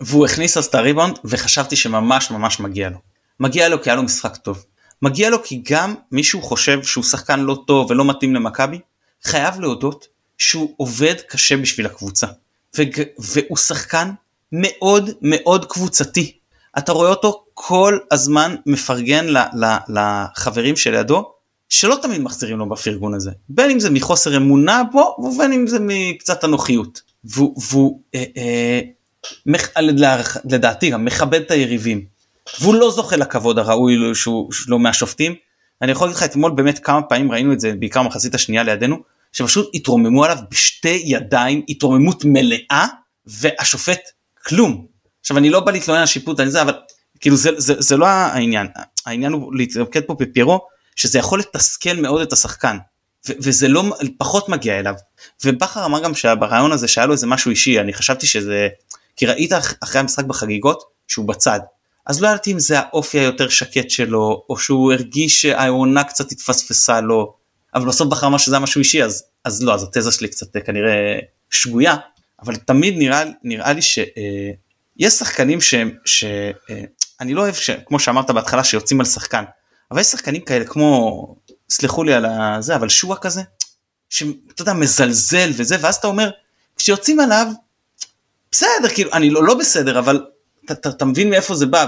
והוא 0.00 0.26
הכניס 0.26 0.56
אז 0.56 0.64
את 0.64 0.74
הריבאונד 0.74 1.18
וחשבתי 1.24 1.76
שממש 1.76 2.30
ממש 2.30 2.60
מגיע 2.60 2.88
לו. 2.90 2.98
מגיע 3.40 3.68
לו 3.68 3.82
כי 3.82 3.90
היה 3.90 3.96
לו 3.96 4.02
משחק 4.02 4.36
טוב. 4.36 4.64
מגיע 5.02 5.30
לו 5.30 5.42
כי 5.42 5.62
גם 5.70 5.94
מישהו 6.12 6.42
חושב 6.42 6.82
שהוא 6.82 7.04
שחקן 7.04 7.40
לא 7.40 7.62
טוב 7.66 7.90
ולא 7.90 8.04
מתאים 8.04 8.34
למכבי 8.34 8.78
חייב 9.24 9.60
להודות 9.60 10.06
שהוא 10.38 10.74
עובד 10.76 11.14
קשה 11.28 11.56
בשביל 11.56 11.86
הקבוצה. 11.86 12.26
והוא 13.18 13.56
שחקן 13.56 14.10
מאוד 14.52 15.10
מאוד 15.22 15.64
קבוצתי. 15.64 16.38
אתה 16.78 16.92
רואה 16.92 17.10
אותו 17.10 17.44
כל 17.54 17.98
הזמן 18.10 18.56
מפרגן 18.66 19.26
לחברים 19.88 20.76
שלידו, 20.76 21.32
שלא 21.68 21.96
תמיד 22.02 22.20
מחזירים 22.20 22.58
לו 22.58 22.68
בפרגון 22.68 23.14
הזה. 23.14 23.30
בין 23.48 23.70
אם 23.70 23.80
זה 23.80 23.90
מחוסר 23.90 24.36
אמונה 24.36 24.82
בו, 24.92 25.16
ובין 25.18 25.52
אם 25.52 25.66
זה 25.66 25.78
מקצת 25.80 26.44
אנוכיות. 26.44 27.02
והוא, 27.24 28.00
אה, 28.14 28.24
אה, 28.36 28.80
מח, 29.46 29.68
לדעתי 30.44 30.90
גם 30.90 31.04
מכבד 31.04 31.40
את 31.40 31.50
היריבים. 31.50 32.04
והוא 32.60 32.74
לא 32.74 32.90
זוכה 32.90 33.16
לכבוד 33.16 33.58
הראוי 33.58 34.14
שהוא 34.14 34.50
לא 34.68 34.78
מהשופטים. 34.78 35.34
אני 35.82 35.92
יכול 35.92 36.06
להגיד 36.06 36.16
לך 36.16 36.22
אתמול 36.22 36.50
באמת 36.50 36.78
כמה 36.78 37.02
פעמים 37.02 37.32
ראינו 37.32 37.52
את 37.52 37.60
זה 37.60 37.72
בעיקר 37.78 38.02
מחצית 38.02 38.34
השנייה 38.34 38.62
לידינו 38.62 38.96
שפשוט 39.32 39.70
התרוממו 39.74 40.24
עליו 40.24 40.38
בשתי 40.50 41.02
ידיים 41.04 41.62
התרוממות 41.68 42.24
מלאה 42.24 42.86
והשופט 43.26 44.00
כלום. 44.46 44.86
עכשיו 45.20 45.38
אני 45.38 45.50
לא 45.50 45.60
בא 45.60 45.72
להתלונן 45.72 46.00
על 46.00 46.06
שיפוט 46.06 46.40
על 46.40 46.48
זה 46.48 46.62
אבל 46.62 46.74
כאילו 47.20 47.36
זה, 47.36 47.50
זה, 47.56 47.74
זה 47.78 47.96
לא 47.96 48.06
העניין. 48.06 48.66
העניין 49.06 49.32
הוא 49.32 49.54
להתמקד 49.54 50.00
פה 50.06 50.14
בפיירו 50.18 50.60
שזה 50.96 51.18
יכול 51.18 51.38
לתסכל 51.40 51.94
מאוד 51.96 52.22
את 52.22 52.32
השחקן 52.32 52.76
ו- 53.28 53.32
וזה 53.38 53.68
לא 53.68 53.84
פחות 54.18 54.48
מגיע 54.48 54.78
אליו. 54.78 54.94
ובכר 55.44 55.84
אמר 55.84 56.02
גם 56.02 56.14
שברעיון 56.14 56.72
הזה 56.72 56.88
שהיה 56.88 57.06
לו 57.06 57.12
איזה 57.12 57.26
משהו 57.26 57.50
אישי 57.50 57.80
אני 57.80 57.92
חשבתי 57.92 58.26
שזה 58.26 58.68
כי 59.16 59.26
ראית 59.26 59.52
אחרי 59.80 60.00
המשחק 60.00 60.24
בחגיגות 60.24 60.82
שהוא 61.08 61.28
בצד. 61.28 61.60
אז 62.06 62.22
לא 62.22 62.28
ידעתי 62.28 62.52
אם 62.52 62.58
זה 62.58 62.78
האופי 62.78 63.18
היותר 63.18 63.48
שקט 63.48 63.90
שלו 63.90 64.44
או 64.48 64.58
שהוא 64.58 64.92
הרגיש 64.92 65.42
שהעונה 65.42 66.04
קצת 66.04 66.32
התפספסה 66.32 67.00
לו 67.00 67.34
אבל 67.74 67.86
בסוף 67.86 68.08
בחר 68.08 68.28
מה 68.28 68.38
שזה 68.38 68.58
משהו 68.58 68.78
אישי 68.78 69.02
אז 69.04 69.24
אז 69.44 69.62
לא 69.62 69.74
אז 69.74 69.82
התזה 69.82 70.12
שלי 70.12 70.28
קצת 70.28 70.56
כנראה 70.66 71.18
שגויה 71.50 71.96
אבל 72.42 72.56
תמיד 72.56 72.94
נראה 72.98 73.22
נראה 73.42 73.72
לי 73.72 73.82
שיש 73.82 74.56
אה, 75.02 75.10
שחקנים 75.10 75.60
שהם 75.60 75.90
שאני 76.04 76.52
אה, 77.30 77.36
לא 77.36 77.40
אוהב 77.40 77.54
שכמו 77.54 77.98
שאמרת 77.98 78.30
בהתחלה 78.30 78.64
שיוצאים 78.64 79.00
על 79.00 79.06
שחקן 79.06 79.44
אבל 79.90 80.00
יש 80.00 80.06
שחקנים 80.06 80.40
כאלה 80.40 80.64
כמו 80.64 81.36
סלחו 81.70 82.04
לי 82.04 82.14
על 82.14 82.26
זה 82.60 82.76
אבל 82.76 82.88
שועה 82.88 83.18
כזה 83.18 83.42
שאתה 84.10 84.62
יודע 84.62 84.72
מזלזל 84.72 85.50
וזה 85.56 85.76
ואז 85.80 85.96
אתה 85.96 86.06
אומר 86.06 86.30
כשיוצאים 86.76 87.20
עליו 87.20 87.46
בסדר 88.52 88.88
כאילו 88.94 89.12
אני 89.12 89.30
לא, 89.30 89.44
לא 89.44 89.54
בסדר 89.54 89.98
אבל 89.98 90.26
אתה, 90.72 91.04
מבין 91.04 91.30
מאיפה 91.30 91.54
זה 91.54 91.66
בא 91.66 91.86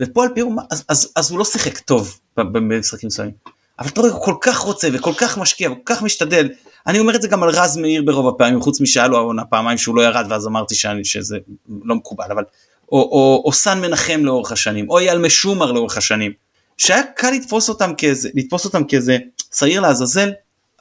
ופועל 0.00 0.28
פירו 0.34 0.52
אז, 0.70 0.84
אז, 0.88 1.12
אז 1.16 1.30
הוא 1.30 1.38
לא 1.38 1.44
שיחק 1.44 1.78
טוב 1.78 2.20
במשחקים 2.36 3.06
מסוימים 3.06 3.34
אבל 3.78 3.88
אתה 3.88 4.00
רואה, 4.00 4.12
הוא 4.12 4.24
כל 4.24 4.34
כך 4.40 4.58
רוצה 4.58 4.88
וכל 4.92 5.12
כך 5.16 5.38
משקיע 5.38 5.70
וכל 5.70 5.80
כך 5.84 6.02
משתדל. 6.02 6.48
אני 6.86 6.98
אומר 6.98 7.16
את 7.16 7.22
זה 7.22 7.28
גם 7.28 7.42
על 7.42 7.50
רז 7.50 7.76
מאיר 7.76 8.02
ברוב 8.02 8.34
הפעמים, 8.34 8.60
חוץ 8.60 8.80
משהיה 8.80 9.08
לו 9.08 9.16
העונה 9.16 9.44
פעמיים 9.44 9.78
שהוא 9.78 9.96
לא 9.96 10.02
ירד 10.02 10.26
ואז 10.28 10.46
אמרתי 10.46 10.74
שאני, 10.74 11.04
שזה 11.04 11.38
לא 11.84 11.94
מקובל, 11.94 12.26
אבל... 12.30 12.44
או, 12.92 12.98
או, 12.98 13.42
או 13.44 13.52
סן 13.52 13.80
מנחם 13.80 14.20
לאורך 14.24 14.52
השנים, 14.52 14.90
או 14.90 14.98
אייל 14.98 15.18
משומר 15.18 15.72
לאורך 15.72 15.96
השנים, 15.96 16.32
שהיה 16.78 17.02
קל 17.16 17.30
לתפוס 17.30 17.68
אותם 17.68 17.94
כאיזה, 17.94 18.28
לתפוס 18.34 18.64
אותם 18.64 18.84
כאיזה 18.84 19.18
שעיר 19.54 19.80
לעזאזל, 19.80 20.30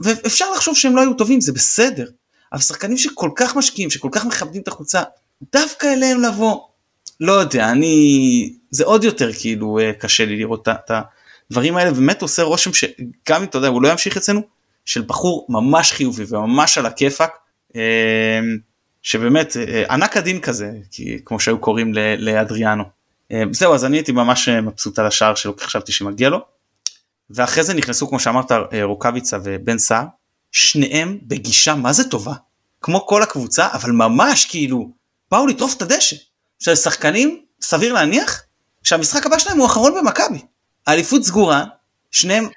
ואפשר 0.02 0.46
לחשוב 0.56 0.76
שהם 0.76 0.96
לא 0.96 1.02
היו 1.02 1.14
טובים, 1.14 1.42
זה 1.42 1.54
בסדר. 1.54 2.06
אבל 2.54 2.62
שחקנים 2.62 2.98
שכל 2.98 3.30
כך 3.36 3.56
משקיעים, 3.56 3.90
שכל 3.90 4.10
כך 4.12 4.26
מכבדים 4.26 4.62
את 4.62 4.68
החוצה, 4.68 5.04
דווקא 5.54 5.88
אליהם 5.94 6.22
לבוא, 6.22 6.60
לא 7.20 7.32
יודע, 7.32 7.70
אני... 7.70 8.54
זה 8.72 8.84
עוד 8.84 9.04
יותר 9.04 9.34
כאילו 9.34 9.80
אה, 9.80 9.92
קשה 9.94 10.26
לי 10.26 10.38
לראות 10.38 10.68
את 10.70 10.92
ה... 10.92 11.02
הדברים 11.54 11.78
האלה 11.78 11.92
באמת 11.92 12.22
עושה 12.22 12.44
רושם 12.44 12.74
שגם 12.74 13.42
אם 13.42 13.44
אתה 13.44 13.58
יודע 13.58 13.68
הוא 13.68 13.82
לא 13.82 13.88
ימשיך 13.88 14.18
אצלנו 14.18 14.42
של 14.86 15.02
בחור 15.02 15.46
ממש 15.50 15.92
חיובי 15.92 16.24
וממש 16.30 16.78
על 16.78 16.86
הכיפאק 16.86 17.38
אמ, 17.76 17.82
שבאמת 19.02 19.58
אה, 19.58 19.84
ענק 19.90 20.18
הדין 20.18 20.40
כזה 20.40 20.72
כי 20.92 21.20
כמו 21.26 21.40
שהיו 21.40 21.60
קוראים 21.60 21.94
לאדריאנו. 22.18 22.84
אמ, 23.32 23.54
זהו 23.54 23.74
אז 23.74 23.86
אני 23.86 23.98
הייתי 23.98 24.12
ממש 24.12 24.50
אה, 24.50 24.62
מבסוט 24.62 25.00
על 25.00 25.08
השער 25.08 25.36
שלו 25.36 25.58
כי 25.58 25.66
חשבתי 25.66 25.92
שמגיע 25.92 26.30
לו. 26.30 26.40
ואחרי 27.30 27.64
זה 27.64 27.74
נכנסו 27.74 28.08
כמו 28.08 28.20
שאמרת 28.20 28.52
אה, 28.52 28.84
רוקאביצה 28.84 29.38
ובן 29.44 29.78
סער 29.78 30.06
שניהם 30.52 31.18
בגישה 31.24 31.76
מה 31.76 31.94
זה 31.94 32.10
טובה 32.10 32.34
כמו 32.82 33.06
כל 33.08 33.24
הקבוצה 33.24 33.68
אבל 33.74 33.92
ממש 33.92 34.46
כאילו 34.46 34.92
באו 35.32 35.48
לטרוף 35.48 35.78
את 35.78 35.82
הדשא. 35.82 36.16
עכשיו 36.58 36.76
שחקנים 36.76 37.42
סביר 37.62 37.94
להניח 37.94 38.44
שהמשחק 38.84 39.26
הבא 39.26 39.38
שלהם 39.40 39.58
הוא 39.58 39.66
אחרון 39.66 39.94
במכבי. 39.96 40.40
אליפות 40.88 41.24
סגורה, 41.24 41.64
שניהם... 42.12 42.48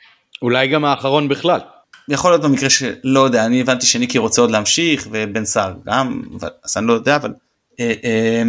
אולי 0.43 0.69
גם 0.69 0.85
האחרון 0.85 1.29
בכלל. 1.29 1.61
יכול 2.09 2.31
להיות 2.31 2.43
במקרה 2.43 2.71
שלא 2.71 3.21
יודע, 3.21 3.47
אני 3.47 3.61
הבנתי 3.61 3.87
שניקי 3.87 4.19
רוצה 4.19 4.41
עוד 4.41 4.51
להמשיך 4.51 5.09
ובן 5.11 5.45
סער 5.45 5.75
גם, 5.87 6.23
אבל, 6.39 6.49
אז 6.65 6.77
אני 6.77 6.87
לא 6.87 6.93
יודע, 6.93 7.17
אבל 7.17 7.35
אה, 7.81 7.93
אה, 8.05 8.43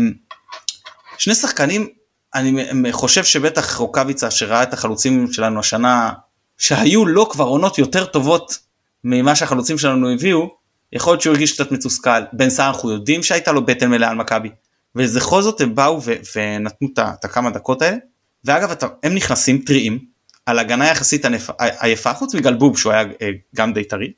שני 1.17 1.35
שחקנים, 1.35 1.87
אני 2.35 2.91
חושב 2.91 3.23
שבטח 3.23 3.77
רוקאביצה 3.77 4.31
שראה 4.31 4.63
את 4.63 4.73
החלוצים 4.73 5.33
שלנו 5.33 5.59
השנה, 5.59 6.13
שהיו 6.57 7.05
לו 7.05 7.29
כבר 7.29 7.45
עונות 7.45 7.77
יותר 7.77 8.05
טובות 8.05 8.57
ממה 9.03 9.35
שהחלוצים 9.35 9.77
שלנו 9.77 10.13
הביאו, 10.13 10.49
יכול 10.93 11.13
להיות 11.13 11.21
שהוא 11.21 11.33
הרגיש 11.33 11.53
קצת 11.53 11.71
מתוסכל, 11.71 12.21
בן 12.33 12.49
סער 12.49 12.67
אנחנו 12.67 12.91
יודעים 12.91 13.23
שהייתה 13.23 13.51
לו 13.51 13.65
בטן 13.65 13.89
מלאה 13.89 14.09
על 14.09 14.15
מכבי, 14.15 14.49
ובכל 14.95 15.41
זאת 15.41 15.61
הם 15.61 15.75
באו 15.75 16.01
ונתנו 16.35 16.87
את 16.97 17.25
הכמה 17.25 17.49
דקות 17.49 17.81
האלה. 17.81 17.97
ואגב 18.45 18.71
אתה, 18.71 18.87
הם 19.03 19.15
נכנסים 19.15 19.61
טריים 19.65 19.99
על 20.45 20.59
הגנה 20.59 20.87
יחסית 20.87 21.25
עייפה 21.57 22.13
חוץ 22.13 22.35
מגלבוב 22.35 22.77
שהוא 22.77 22.91
היה 22.91 23.01
אה, 23.21 23.29
גם 23.55 23.73
די 23.73 23.83
טרי. 23.83 24.11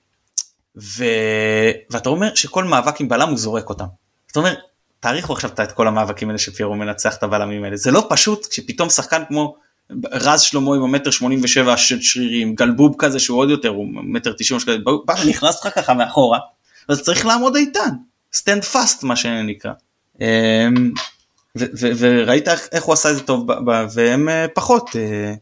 ו... 0.78 1.06
ואתה 1.90 2.10
אומר 2.10 2.36
שכל 2.36 2.64
מאבק 2.64 3.02
עם 3.02 3.10
בלם 3.10 3.30
הוא 3.30 3.38
זורק 3.38 3.70
אותם. 3.70 3.86
זאת 4.28 4.38
אומרת, 4.38 4.58
תעריכו 5.00 5.34
עכשיו 5.34 5.50
את 5.64 5.72
כל 5.72 5.88
המאבקים 5.88 6.30
האלה 6.30 6.40
שפיירו 6.40 6.76
מנצח 6.76 7.16
את 7.16 7.24
הבלמים 7.24 7.64
האלה, 7.64 7.78
זה 7.78 7.92
לא 7.92 8.08
פשוט 8.10 8.48
כשפתאום 8.48 8.90
שחקן 8.90 9.24
כמו 9.28 9.56
רז 10.12 10.42
שלמה 10.42 10.76
עם 10.76 10.84
המטר 10.84 11.12
87 11.12 11.78
של 11.78 12.02
שרירים, 12.02 12.56
גלבוב 12.56 12.96
כזה 12.98 13.20
שהוא 13.20 13.40
עוד 13.40 13.50
יותר, 13.50 13.70
הוא 13.70 13.88
מטר 13.94 14.34
90 14.38 14.60
שקלים, 14.60 14.84
נכנס 15.30 15.66
לך 15.66 15.76
ככה 15.76 15.94
מאחורה, 15.94 16.40
אז 16.90 17.02
צריך 17.02 17.26
לעמוד 17.26 17.56
איתן, 17.56 17.90
stand 18.34 18.64
fast 18.64 19.04
מה 19.04 19.16
שנקרא. 19.16 19.72
וראית 21.58 22.48
איך 22.72 22.84
הוא 22.84 22.94
עשה 22.94 23.12
את 23.12 23.16
זה 23.16 23.24
טוב, 23.24 23.48
והם 23.94 24.30
אה, 24.30 24.46
פחות. 24.54 24.90
אה, 24.96 25.34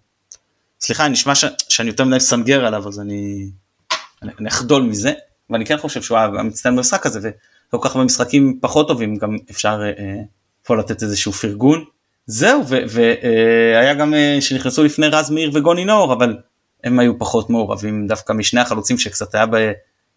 סליחה, 0.82 1.08
נשמע 1.08 1.34
שאני 1.70 1.90
יותר 1.90 2.04
מדי 2.04 2.20
סנגר 2.20 2.66
עליו, 2.66 2.88
אז 2.88 3.00
אני 3.00 3.50
אחדול 4.48 4.82
מזה, 4.82 5.14
ואני 5.50 5.66
כן 5.66 5.78
חושב 5.78 6.02
שהוא 6.02 6.18
היה 6.18 6.28
מצטיין 6.28 6.76
במשחק 6.76 7.06
הזה, 7.06 7.20
ולא 7.20 7.82
כל 7.82 7.90
כך 7.90 7.96
במשחקים 7.96 8.60
פחות 8.62 8.88
טובים, 8.88 9.16
גם 9.16 9.36
אפשר 9.52 9.82
אה, 9.86 10.22
פה 10.66 10.76
לתת 10.76 11.04
איזשהו 11.04 11.32
פרגון. 11.32 11.84
זהו, 12.26 12.64
והיה 12.68 13.94
גם 13.94 14.14
שנכנסו 14.40 14.84
לפני 14.84 15.08
רז 15.08 15.32
מאיר 15.32 15.52
וגוני 15.54 15.86
נאור, 15.86 16.14
אבל 16.14 16.38
הם 16.84 17.00
היו 17.00 17.20
פחות 17.20 17.50
מעורבים 17.50 18.08
דווקא 18.08 18.34
משני 18.34 18.62
החלוצים 18.62 18.98
שקצת 18.98 19.36
היה, 19.36 19.46
ב, 19.46 19.72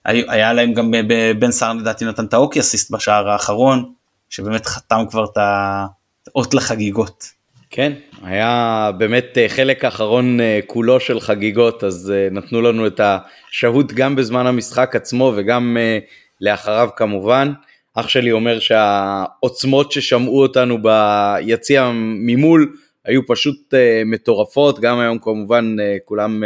היה 0.05 0.53
להם 0.53 0.75
גם 0.75 0.95
בן 1.39 1.51
סער 1.51 1.73
לדעתי 1.73 2.05
נתן 2.05 2.25
את 2.25 2.35
האוקי 2.35 2.61
אסיסט 2.61 2.91
בשער 2.91 3.29
האחרון, 3.29 3.93
שבאמת 4.31 4.67
חתם 4.67 5.05
כבר 5.11 5.25
את 5.25 5.37
האות 5.37 6.55
לחגיגות. 6.55 7.41
כן, 7.71 7.93
היה 8.23 8.91
באמת 8.99 9.39
אה, 9.39 9.49
חלק 9.49 9.85
האחרון 9.85 10.41
אה, 10.41 10.61
כולו 10.67 11.01
של 11.01 11.21
חגיגות, 11.21 11.85
אז 11.85 12.13
אה, 12.17 12.29
נתנו 12.31 12.63
לנו 12.63 12.87
את 12.87 13.01
השהות 13.01 13.93
גם 13.93 14.17
בזמן 14.17 14.47
המשחק 14.47 14.97
עצמו 14.97 15.33
וגם 15.37 15.77
לאחריו 16.41 16.89
כמובן. 16.97 17.53
אח 17.95 18.09
שלי 18.09 18.33
אומר 18.33 18.61
שהעוצמות 18.61 19.93
ששמעו 19.93 20.43
אותנו 20.43 20.79
ביציע 20.83 21.91
ממול 21.95 22.77
היו 23.05 23.27
פשוט 23.27 23.75
מטורפות, 24.07 24.81
גם 24.81 24.99
היום 24.99 25.19
כמובן 25.19 25.77
כולם 26.05 26.43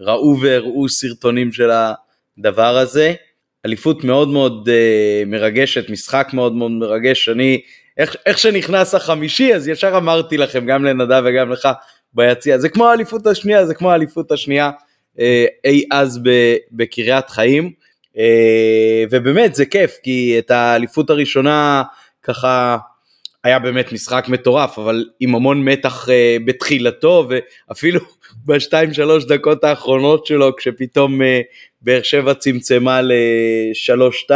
ראו 0.00 0.40
והראו 0.40 0.88
סרטונים 0.88 1.52
של 1.52 1.70
הדבר 2.38 2.76
הזה. 2.76 3.14
אליפות 3.66 4.04
מאוד 4.04 4.28
מאוד 4.28 4.68
uh, 4.68 5.28
מרגשת, 5.28 5.90
משחק 5.90 6.28
מאוד 6.32 6.54
מאוד 6.54 6.70
מרגש, 6.70 7.28
אני, 7.28 7.60
איך, 7.98 8.16
איך 8.26 8.38
שנכנס 8.38 8.94
החמישי 8.94 9.54
אז 9.54 9.68
ישר 9.68 9.96
אמרתי 9.96 10.36
לכם, 10.36 10.66
גם 10.66 10.84
לנדב 10.84 11.22
וגם 11.26 11.52
לך 11.52 11.68
ביציע, 12.14 12.58
זה 12.58 12.68
כמו 12.68 12.88
האליפות 12.88 13.26
השנייה, 13.26 13.66
זה 13.66 13.74
כמו 13.74 13.90
האליפות 13.90 14.32
השנייה 14.32 14.70
uh, 15.16 15.20
אי 15.64 15.84
אז 15.92 16.20
בקריית 16.72 17.30
חיים, 17.30 17.72
uh, 18.14 18.18
ובאמת 19.10 19.54
זה 19.54 19.66
כיף, 19.66 19.98
כי 20.02 20.34
את 20.38 20.50
האליפות 20.50 21.10
הראשונה 21.10 21.82
ככה 22.22 22.76
היה 23.44 23.58
באמת 23.58 23.92
משחק 23.92 24.24
מטורף, 24.28 24.78
אבל 24.78 25.04
עם 25.20 25.34
המון 25.34 25.64
מתח 25.64 26.08
uh, 26.08 26.12
בתחילתו, 26.44 27.28
ואפילו 27.68 28.00
בשתיים 28.46 28.92
שלוש 28.92 29.24
דקות 29.24 29.64
האחרונות 29.64 30.26
שלו, 30.26 30.56
כשפתאום 30.56 31.20
uh, 31.20 31.24
באר 31.82 32.02
שבע 32.02 32.34
צמצמה 32.34 33.02
ל-3-2, 33.02 34.32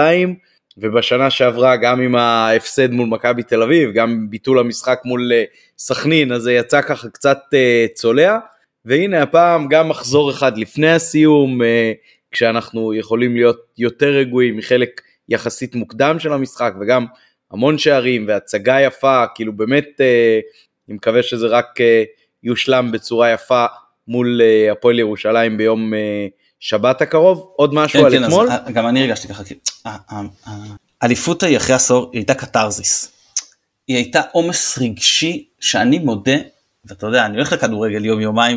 ובשנה 0.79 1.31
שעברה 1.31 1.77
גם 1.77 2.01
עם 2.01 2.17
ההפסד 2.17 2.91
מול 2.91 3.09
מכבי 3.09 3.43
תל 3.43 3.63
אביב, 3.63 3.93
גם 3.93 4.31
ביטול 4.31 4.59
המשחק 4.59 5.01
מול 5.05 5.33
uh, 5.33 5.57
סכנין, 5.79 6.33
אז 6.33 6.43
זה 6.43 6.53
יצא 6.53 6.83
ככה 6.83 7.09
קצת 7.09 7.39
uh, 7.53 7.95
צולע, 7.95 8.39
והנה 8.85 9.23
הפעם 9.23 9.69
גם 9.69 9.89
מחזור 9.89 10.31
אחד 10.31 10.59
לפני 10.59 10.91
הסיום, 10.93 11.61
כשאנחנו 12.31 12.95
יכולים 12.95 13.35
להיות 13.35 13.57
יותר 13.79 14.07
רגועים 14.07 14.57
מחלק 14.57 15.01
יחסית 15.29 15.75
מוקדם 15.75 16.19
של 16.19 16.33
המשחק, 16.33 16.73
וגם 16.81 17.07
המון 17.51 17.79
שערים 17.79 18.25
והצגה 18.29 18.81
יפה, 18.81 19.25
כאילו 19.35 19.53
באמת, 19.53 20.01
אה, 20.01 20.41
אני 20.89 20.97
מקווה 20.97 21.23
שזה 21.23 21.47
רק 21.47 21.81
אה, 21.81 22.05
יושלם 22.43 22.93
בצורה 22.93 23.33
יפה 23.33 23.67
מול 24.09 24.41
אה, 24.43 24.73
הפועל 24.73 24.99
ירושלים 24.99 25.57
ביום 25.57 25.93
שבת 26.61 27.03
הקרוב. 27.03 27.53
עוד 27.57 27.75
משהו 27.75 28.01
כן, 28.01 28.07
על 28.07 28.13
כן, 28.13 28.25
אתמול? 28.25 28.51
אז, 28.51 28.73
גם 28.73 28.89
אני 28.89 29.03
הרגשתי 29.03 29.29
ככה, 29.29 29.43
האליפות 31.01 31.43
ההיא 31.43 31.57
אחרי 31.57 31.75
עשור 31.75 32.11
היא 32.13 32.19
הייתה 32.19 32.35
קתרזיס. 32.35 33.13
היא 33.89 33.97
הייתה 33.97 34.21
עומס 34.33 34.79
רגשי 34.79 35.45
שאני 35.61 35.99
מודה, 35.99 36.37
ואתה 36.85 37.07
יודע, 37.07 37.27
אני 37.27 37.37
הולך 37.37 37.53
לכדורגל 37.53 38.05
יום 38.05 38.21
יומיים 38.21 38.57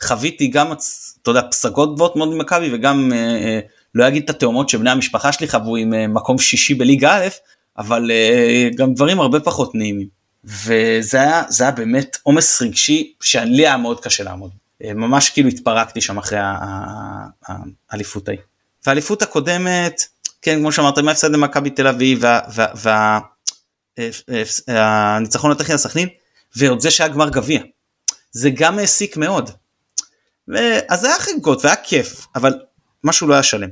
וחוויתי 0.00 0.48
גם, 0.48 0.72
אתה 1.22 1.30
יודע, 1.30 1.40
פסגות 1.50 1.94
גבוהות 1.94 2.16
מאוד 2.16 2.28
ממכבי 2.28 2.74
וגם 2.74 3.12
אה, 3.14 3.60
לא 3.94 4.08
אגיד 4.08 4.22
את 4.22 4.30
התאומות 4.30 4.68
שבני 4.68 4.90
המשפחה 4.90 5.32
שלי 5.32 5.48
חוו 5.48 5.76
עם 5.76 6.14
מקום 6.14 6.38
שישי 6.38 6.74
בליגה 6.74 7.16
א', 7.16 7.28
אבל 7.78 8.10
גם 8.76 8.94
דברים 8.94 9.20
הרבה 9.20 9.40
פחות 9.40 9.74
נעימים. 9.74 10.15
וזה 10.46 11.20
היה, 11.20 11.42
היה 11.60 11.70
באמת 11.70 12.18
עומס 12.22 12.62
רגשי 12.62 13.14
שלי 13.20 13.66
היה 13.66 13.76
מאוד 13.76 14.00
קשה 14.00 14.24
לעמוד. 14.24 14.50
Uh, 14.82 14.94
ממש 14.94 15.30
כאילו 15.30 15.48
התפרקתי 15.48 16.00
שם 16.00 16.18
אחרי 16.18 16.38
האליפות 17.90 18.28
ההיא. 18.28 18.40
והאליפות 18.86 19.22
הקודמת, 19.22 20.02
כן, 20.42 20.58
כמו 20.58 20.72
שאמרת, 20.72 20.98
עם 20.98 21.08
ההפסד 21.08 21.30
למכבי 21.30 21.70
תל 21.70 21.86
אביב 21.86 22.22
והניצחון 24.68 25.50
הטכני 25.50 25.72
על 25.72 25.78
סכנין, 25.78 26.08
ועוד 26.56 26.80
זה 26.80 26.90
שהיה 26.90 27.08
גמר 27.08 27.28
גביע. 27.28 27.62
זה 28.30 28.50
גם 28.50 28.78
העסיק 28.78 29.16
מאוד. 29.16 29.50
אז 30.88 31.00
זה 31.00 31.06
היה 31.06 31.18
חגיגות 31.18 31.64
והיה 31.64 31.76
כיף, 31.76 32.26
אבל 32.34 32.58
משהו 33.04 33.26
לא 33.26 33.34
היה 33.34 33.42
שלם. 33.42 33.68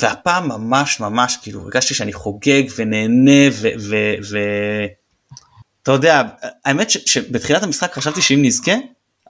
והפעם 0.00 0.48
ממש 0.48 1.00
ממש 1.00 1.38
כאילו 1.42 1.60
הרגשתי 1.60 1.94
שאני 1.94 2.12
חוגג 2.12 2.62
ונהנה 2.76 3.48
ואתה 5.82 5.92
יודע 5.92 6.22
האמת 6.64 6.90
ש, 6.90 6.98
שבתחילת 7.06 7.62
המשחק 7.62 7.92
חשבתי 7.92 8.22
שאם 8.22 8.38
נזכה 8.42 8.72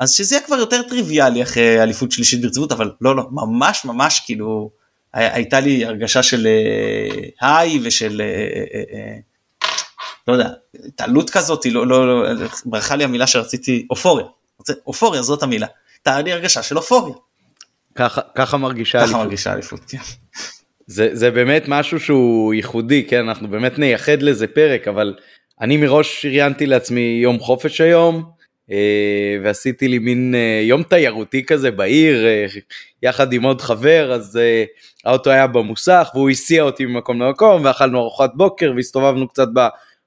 אז 0.00 0.12
שזה 0.12 0.34
יהיה 0.34 0.46
כבר 0.46 0.57
יותר 0.57 0.82
טריוויאלי 0.82 1.42
אחרי 1.42 1.82
אליפות 1.82 2.12
שלישית 2.12 2.42
ברציפות 2.42 2.72
אבל 2.72 2.92
לא 3.00 3.16
לא 3.16 3.28
ממש 3.30 3.84
ממש 3.84 4.22
כאילו 4.26 4.70
הייתה 5.12 5.61
לי 5.61 5.84
הרגשה 5.84 6.22
של 6.22 6.46
אה, 6.46 7.48
היי 7.48 7.80
ושל 7.82 8.20
אה, 8.20 8.26
אה, 8.98 9.16
לא 10.28 10.32
יודע 10.32 10.50
התעלות 10.86 11.30
כזאת 11.30 11.66
לא 11.66 11.86
לא 11.86 12.22
לא 12.22 12.46
ברכה 12.64 12.96
לי 12.96 13.05
המילה 13.05 13.26
שרציתי 13.26 13.86
אופוריה 13.90 14.26
אופוריה 14.86 15.22
זאת 15.22 15.42
המילה. 15.42 15.66
הייתה 15.94 16.22
לי 16.22 16.32
הרגשה 16.32 16.62
של 16.62 16.76
אופוריה. 16.76 17.14
ככה, 17.94 18.20
ככה 18.34 18.57
מרגישה 18.57 18.98
ככה 18.98 19.05
אליפות. 19.05 19.24
מרגישה 19.24 19.53
אליפות, 19.53 19.80
כן. 19.88 19.98
זה, 20.86 21.09
זה 21.12 21.30
באמת 21.30 21.64
משהו 21.68 22.00
שהוא 22.00 22.55
ייחודי, 22.55 23.07
כן, 23.09 23.28
אנחנו 23.28 23.48
באמת 23.48 23.78
נייחד 23.78 24.22
לזה 24.22 24.46
פרק, 24.46 24.88
אבל 24.88 25.14
אני 25.62 25.76
מראש 25.76 26.22
שריינתי 26.22 26.66
לעצמי 26.66 27.20
יום 27.22 27.38
חופש 27.38 27.80
היום, 27.80 28.22
אה, 28.70 29.36
ועשיתי 29.42 29.88
לי 29.88 29.98
מין 29.98 30.34
אה, 30.34 30.60
יום 30.64 30.82
תיירותי 30.82 31.44
כזה 31.44 31.70
בעיר, 31.70 32.26
אה, 32.26 32.46
יחד 33.02 33.32
עם 33.32 33.42
עוד 33.42 33.60
חבר, 33.60 34.12
אז 34.12 34.40
האוטו 35.04 35.30
היה 35.30 35.46
במוסך, 35.46 36.10
והוא 36.14 36.30
הסיע 36.30 36.62
אותי 36.62 36.86
ממקום 36.86 37.22
למקום, 37.22 37.64
ואכלנו 37.64 37.98
ארוחת 37.98 38.30
בוקר, 38.34 38.72
והסתובבנו 38.76 39.28
קצת 39.28 39.48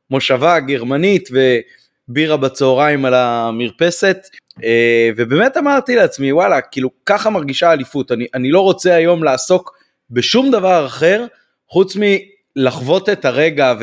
במושבה 0.09 0.55
הגרמנית, 0.55 1.29
ובירה 1.31 2.37
בצהריים 2.37 3.05
על 3.05 3.13
המרפסת, 3.13 4.17
ובאמת 5.17 5.57
אמרתי 5.57 5.95
לעצמי, 5.95 6.31
וואלה, 6.31 6.61
כאילו, 6.61 6.89
ככה 7.05 7.29
מרגישה 7.29 7.73
אליפות, 7.73 8.11
אני, 8.11 8.27
אני 8.33 8.51
לא 8.51 8.59
רוצה 8.59 8.93
היום 8.93 9.23
לעסוק 9.23 9.77
בשום 10.09 10.51
דבר 10.51 10.85
אחר 10.85 11.25
חוץ 11.69 11.97
מלחוות 12.55 13.09
את 13.09 13.25
הרגע 13.25 13.73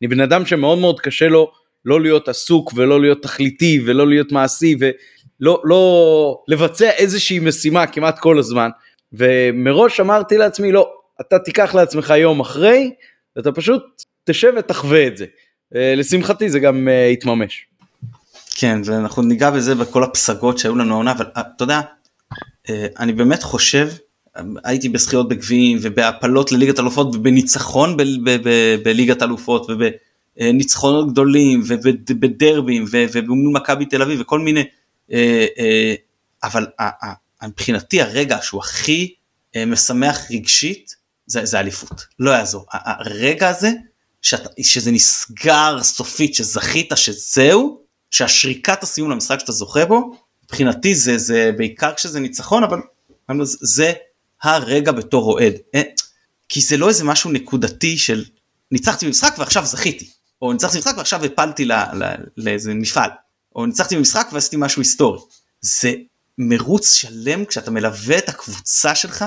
ואני 0.00 0.08
בן 0.08 0.20
אדם 0.20 0.46
שמאוד 0.46 0.78
מאוד 0.78 1.00
קשה 1.00 1.28
לו 1.28 1.50
לא 1.84 2.00
להיות 2.00 2.28
עסוק 2.28 2.72
ולא 2.76 3.00
להיות 3.00 3.22
תכליתי 3.22 3.80
ולא 3.86 4.08
להיות 4.08 4.32
מעשי 4.32 4.76
ולא 4.80 5.62
לא 5.64 6.42
לבצע 6.48 6.90
איזושהי 6.90 7.38
משימה 7.38 7.86
כמעט 7.86 8.18
כל 8.18 8.38
הזמן 8.38 8.68
ומראש 9.12 10.00
אמרתי 10.00 10.38
לעצמי 10.38 10.72
לא 10.72 10.92
אתה 11.20 11.38
תיקח 11.38 11.74
לעצמך 11.74 12.14
יום 12.16 12.40
אחרי 12.40 12.94
ואתה 13.36 13.52
פשוט 13.52 13.82
תשב 14.24 14.52
ותחווה 14.58 15.06
את 15.06 15.16
זה 15.16 15.26
אה, 15.74 15.94
לשמחתי 15.96 16.50
זה 16.50 16.60
גם 16.60 16.88
uh, 16.88 17.12
יתממש. 17.12 17.66
כן 18.54 18.80
ואנחנו 18.84 19.22
ניגע 19.22 19.50
בזה 19.50 19.74
בכל 19.74 20.04
הפסגות 20.04 20.58
שהיו 20.58 20.76
לנו 20.76 20.94
העונה 20.94 21.12
אבל 21.12 21.26
אה, 21.36 21.42
אתה 21.56 21.64
יודע 21.64 21.80
אני 22.98 23.12
באמת 23.12 23.42
חושב 23.42 23.88
הייתי 24.64 24.88
בזכיות 24.88 25.28
בגביעים 25.28 25.78
ובהפלות 25.82 26.52
לליגת 26.52 26.78
אלופות 26.78 27.16
ובניצחון 27.16 27.96
בליגת 28.82 29.22
אלופות 29.22 29.66
ובניצחונות 29.70 31.12
גדולים 31.12 31.62
ובדרבים 31.66 32.84
ובמול 32.90 33.52
מכבי 33.52 33.84
תל 33.84 34.02
אביב 34.02 34.20
וכל 34.20 34.38
מיני 34.38 34.64
אה, 35.12 35.46
אה, 35.58 35.94
אבל 36.42 36.66
מבחינתי 37.46 38.02
הרגע 38.02 38.38
שהוא 38.42 38.60
הכי 38.60 39.14
אה, 39.56 39.66
משמח 39.66 40.30
רגשית 40.30 40.94
זה, 41.26 41.44
זה 41.44 41.60
אליפות. 41.60 42.06
לא 42.18 42.30
יעזור. 42.30 42.66
הרגע 42.72 43.48
הזה 43.48 43.70
שאת, 44.22 44.40
שזה 44.62 44.90
נסגר 44.90 45.82
סופית 45.82 46.34
שזכית 46.34 46.92
שזהו 46.94 47.80
שהשריקת 48.10 48.82
הסיום 48.82 49.10
למשחק 49.10 49.40
שאתה 49.40 49.52
זוכה 49.52 49.84
בו 49.84 50.16
מבחינתי 50.44 50.94
זה 50.94 51.18
זה 51.18 51.50
בעיקר 51.56 51.94
כשזה 51.94 52.20
ניצחון 52.20 52.64
אבל 52.64 52.78
זה 53.44 53.92
הרגע 54.42 54.92
בתור 54.92 55.32
אוהד. 55.32 55.54
אה, 55.74 55.82
כי 56.48 56.60
זה 56.60 56.76
לא 56.76 56.88
איזה 56.88 57.04
משהו 57.04 57.30
נקודתי 57.30 57.98
של 57.98 58.24
ניצחתי 58.70 59.06
במשחק 59.06 59.34
ועכשיו 59.38 59.66
זכיתי, 59.66 60.10
או 60.42 60.52
ניצחתי 60.52 60.76
במשחק 60.76 60.94
ועכשיו 60.96 61.24
הפלתי 61.24 61.68
לאיזה 62.36 62.74
מפעל, 62.74 63.10
או 63.56 63.66
ניצחתי 63.66 63.96
במשחק 63.96 64.28
ועשיתי 64.32 64.56
משהו 64.58 64.82
היסטורי. 64.82 65.20
זה 65.60 65.92
מרוץ 66.38 66.92
שלם 66.92 67.44
כשאתה 67.44 67.70
מלווה 67.70 68.18
את 68.18 68.28
הקבוצה 68.28 68.94
שלך 68.94 69.24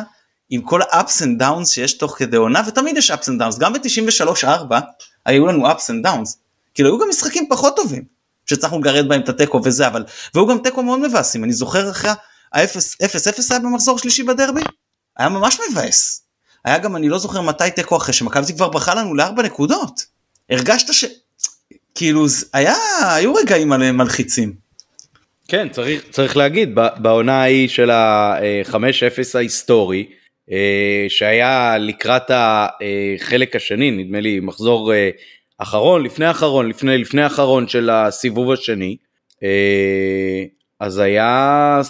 עם 0.50 0.62
כל 0.62 0.82
ה-ups 0.82 1.22
and 1.22 1.42
downs 1.42 1.66
שיש 1.66 1.94
תוך 1.94 2.16
כדי 2.18 2.38
עונה 2.38 2.62
ותמיד 2.68 2.98
יש 2.98 3.12
ups 3.12 3.26
and 3.26 3.42
downs. 3.42 3.60
גם 3.60 3.74
ב-93-4 3.74 4.76
היו 5.26 5.46
לנו 5.46 5.72
ups 5.72 5.84
and 5.90 6.08
downs. 6.08 6.38
כאילו 6.74 6.90
היו 6.90 7.00
גם 7.00 7.10
משחקים 7.10 7.46
פחות 7.50 7.76
טובים 7.76 8.04
שהצלחנו 8.46 8.80
לגרד 8.80 9.08
בהם 9.08 9.22
את 9.22 9.30
התיקו 9.30 9.62
וזה 9.64 9.88
אבל 9.88 10.04
והיו 10.34 10.48
גם 10.48 10.58
תיקו 10.64 10.84
מאוד 10.84 11.00
מבאסים. 11.00 11.44
אני 11.44 11.54
זוכר 11.54 11.90
אחרי 11.90 12.12
ה-0-0 12.54 13.42
היה 13.50 13.60
במחזור 13.60 13.98
שלישי 13.98 14.24
בדרבי 14.24 14.62
היה 15.18 15.30
ממש 15.30 15.60
מבאס 15.70 16.24
היה 16.66 16.78
גם 16.78 16.96
אני 16.96 17.10
לא 17.10 17.18
זוכר 17.18 17.42
מתי 17.42 17.72
תיקו 17.76 17.98
אחרי 17.98 18.14
שמכבי 18.14 18.54
כבר 18.54 18.70
ברחה 18.70 18.96
לנו 18.96 19.16
לארבע 19.16 19.44
נקודות 19.44 20.06
הרגשת 20.50 20.94
ש... 20.94 21.06
כאילו 21.96 22.26
היה 22.54 22.76
היו 23.16 23.34
רגעים 23.34 23.70
מלחיצים. 23.70 24.54
כן 25.48 25.70
צריך 25.70 26.04
צריך 26.12 26.38
להגיד 26.38 26.76
בעונה 26.98 27.42
ההיא 27.42 27.68
של 27.68 27.90
ה-5-0 27.90 28.76
ההיסטורי 29.36 30.06
אה, 30.52 31.06
שהיה 31.10 31.78
לקראת 31.78 32.32
החלק 32.32 33.56
השני 33.56 33.92
נדמה 33.92 34.20
לי 34.20 34.40
מחזור 34.40 34.94
אה, 34.94 35.10
אחרון 35.58 36.04
לפני 36.04 36.32
אחרון 36.32 36.70
לפני 36.70 36.98
לפני 36.98 37.26
אחרון 37.26 37.68
של 37.68 37.90
הסיבוב 37.90 38.52
השני 38.52 38.98
אה, 39.44 40.44
אז 40.84 40.98
היה 40.98 41.82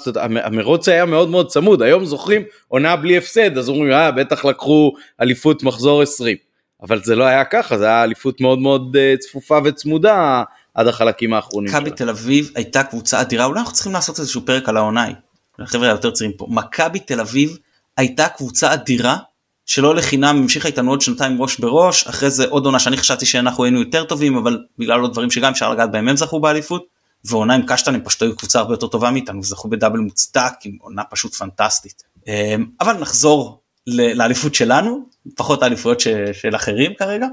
המרוץ 0.43 0.89
היה 0.89 1.05
מאוד 1.05 1.29
מאוד 1.29 1.47
צמוד 1.47 1.81
היום 1.81 2.05
זוכרים 2.05 2.41
עונה 2.67 2.95
בלי 2.95 3.17
הפסד 3.17 3.57
אז 3.57 3.69
אומרים 3.69 3.91
אה 3.91 4.11
בטח 4.11 4.45
לקחו 4.45 4.93
אליפות 5.21 5.63
מחזור 5.63 6.01
20 6.01 6.37
אבל 6.83 7.03
זה 7.03 7.15
לא 7.15 7.23
היה 7.23 7.45
ככה 7.45 7.77
זה 7.77 7.85
היה 7.85 8.03
אליפות 8.03 8.41
מאוד 8.41 8.59
מאוד 8.59 8.97
צפופה 9.19 9.59
וצמודה 9.63 10.43
עד 10.73 10.87
החלקים 10.87 11.33
האחרונים. 11.33 11.69
מכבי 11.69 11.91
תל 11.91 12.09
אביב 12.09 12.51
הייתה 12.55 12.83
קבוצה 12.83 13.21
אדירה 13.21 13.45
אולי 13.45 13.59
אנחנו 13.59 13.73
צריכים 13.73 13.93
לעשות 13.93 14.19
איזשהו 14.19 14.41
פרק 14.45 14.69
על 14.69 14.77
העונה 14.77 15.03
ההיא. 15.03 15.15
החבר'ה 15.59 15.87
היותר 15.87 16.11
צעירים 16.11 16.37
פה 16.37 16.47
מכבי 16.49 16.99
תל 16.99 17.19
אביב 17.19 17.57
הייתה 17.97 18.27
קבוצה 18.29 18.73
אדירה 18.73 19.17
שלא 19.65 19.95
לחינם 19.95 20.37
המשיכה 20.37 20.67
איתנו 20.67 20.91
עוד 20.91 21.01
שנתיים 21.01 21.41
ראש 21.41 21.59
בראש 21.59 22.07
אחרי 22.07 22.29
זה 22.29 22.45
עוד 22.49 22.65
עונה 22.65 22.79
שאני 22.79 22.97
חשבתי 22.97 23.25
שאנחנו 23.25 23.63
היינו 23.63 23.79
יותר 23.79 24.03
טובים 24.03 24.37
אבל 24.37 24.59
בגלל 24.79 24.99
עוד 24.99 25.11
דברים 25.11 25.31
שגם 25.31 25.51
אפשר 25.51 25.71
לגעת 25.71 25.91
בהם 25.91 26.07
הם 26.07 26.17
זכו 26.17 26.39
באליפות 26.39 26.92
ועונה 27.25 27.53
עם 27.53 27.65
קשטן 27.67 27.95
הם 27.95 28.01
פשוט 28.03 28.21
היו 28.21 28.37
קבוצה 28.37 28.59
הרבה 28.59 28.73
יותר 28.73 28.87
טובה 28.87 29.11
מאיתנו 29.11 29.39
וזכו 29.39 29.69
בדאבל 29.69 29.99
מוצדק 29.99 30.53
עם 30.63 30.77
עונה 30.81 31.03
פשוט 31.03 31.33
פנטסטית 31.35 32.03
אמ, 32.27 32.65
אבל 32.81 32.93
נחזור 32.93 33.61
לאליפות 33.87 34.55
שלנו 34.55 35.05
פחות 35.35 35.63
האליפויות 35.63 35.99
של 36.33 36.55
אחרים 36.55 36.93
כרגע. 36.99 37.27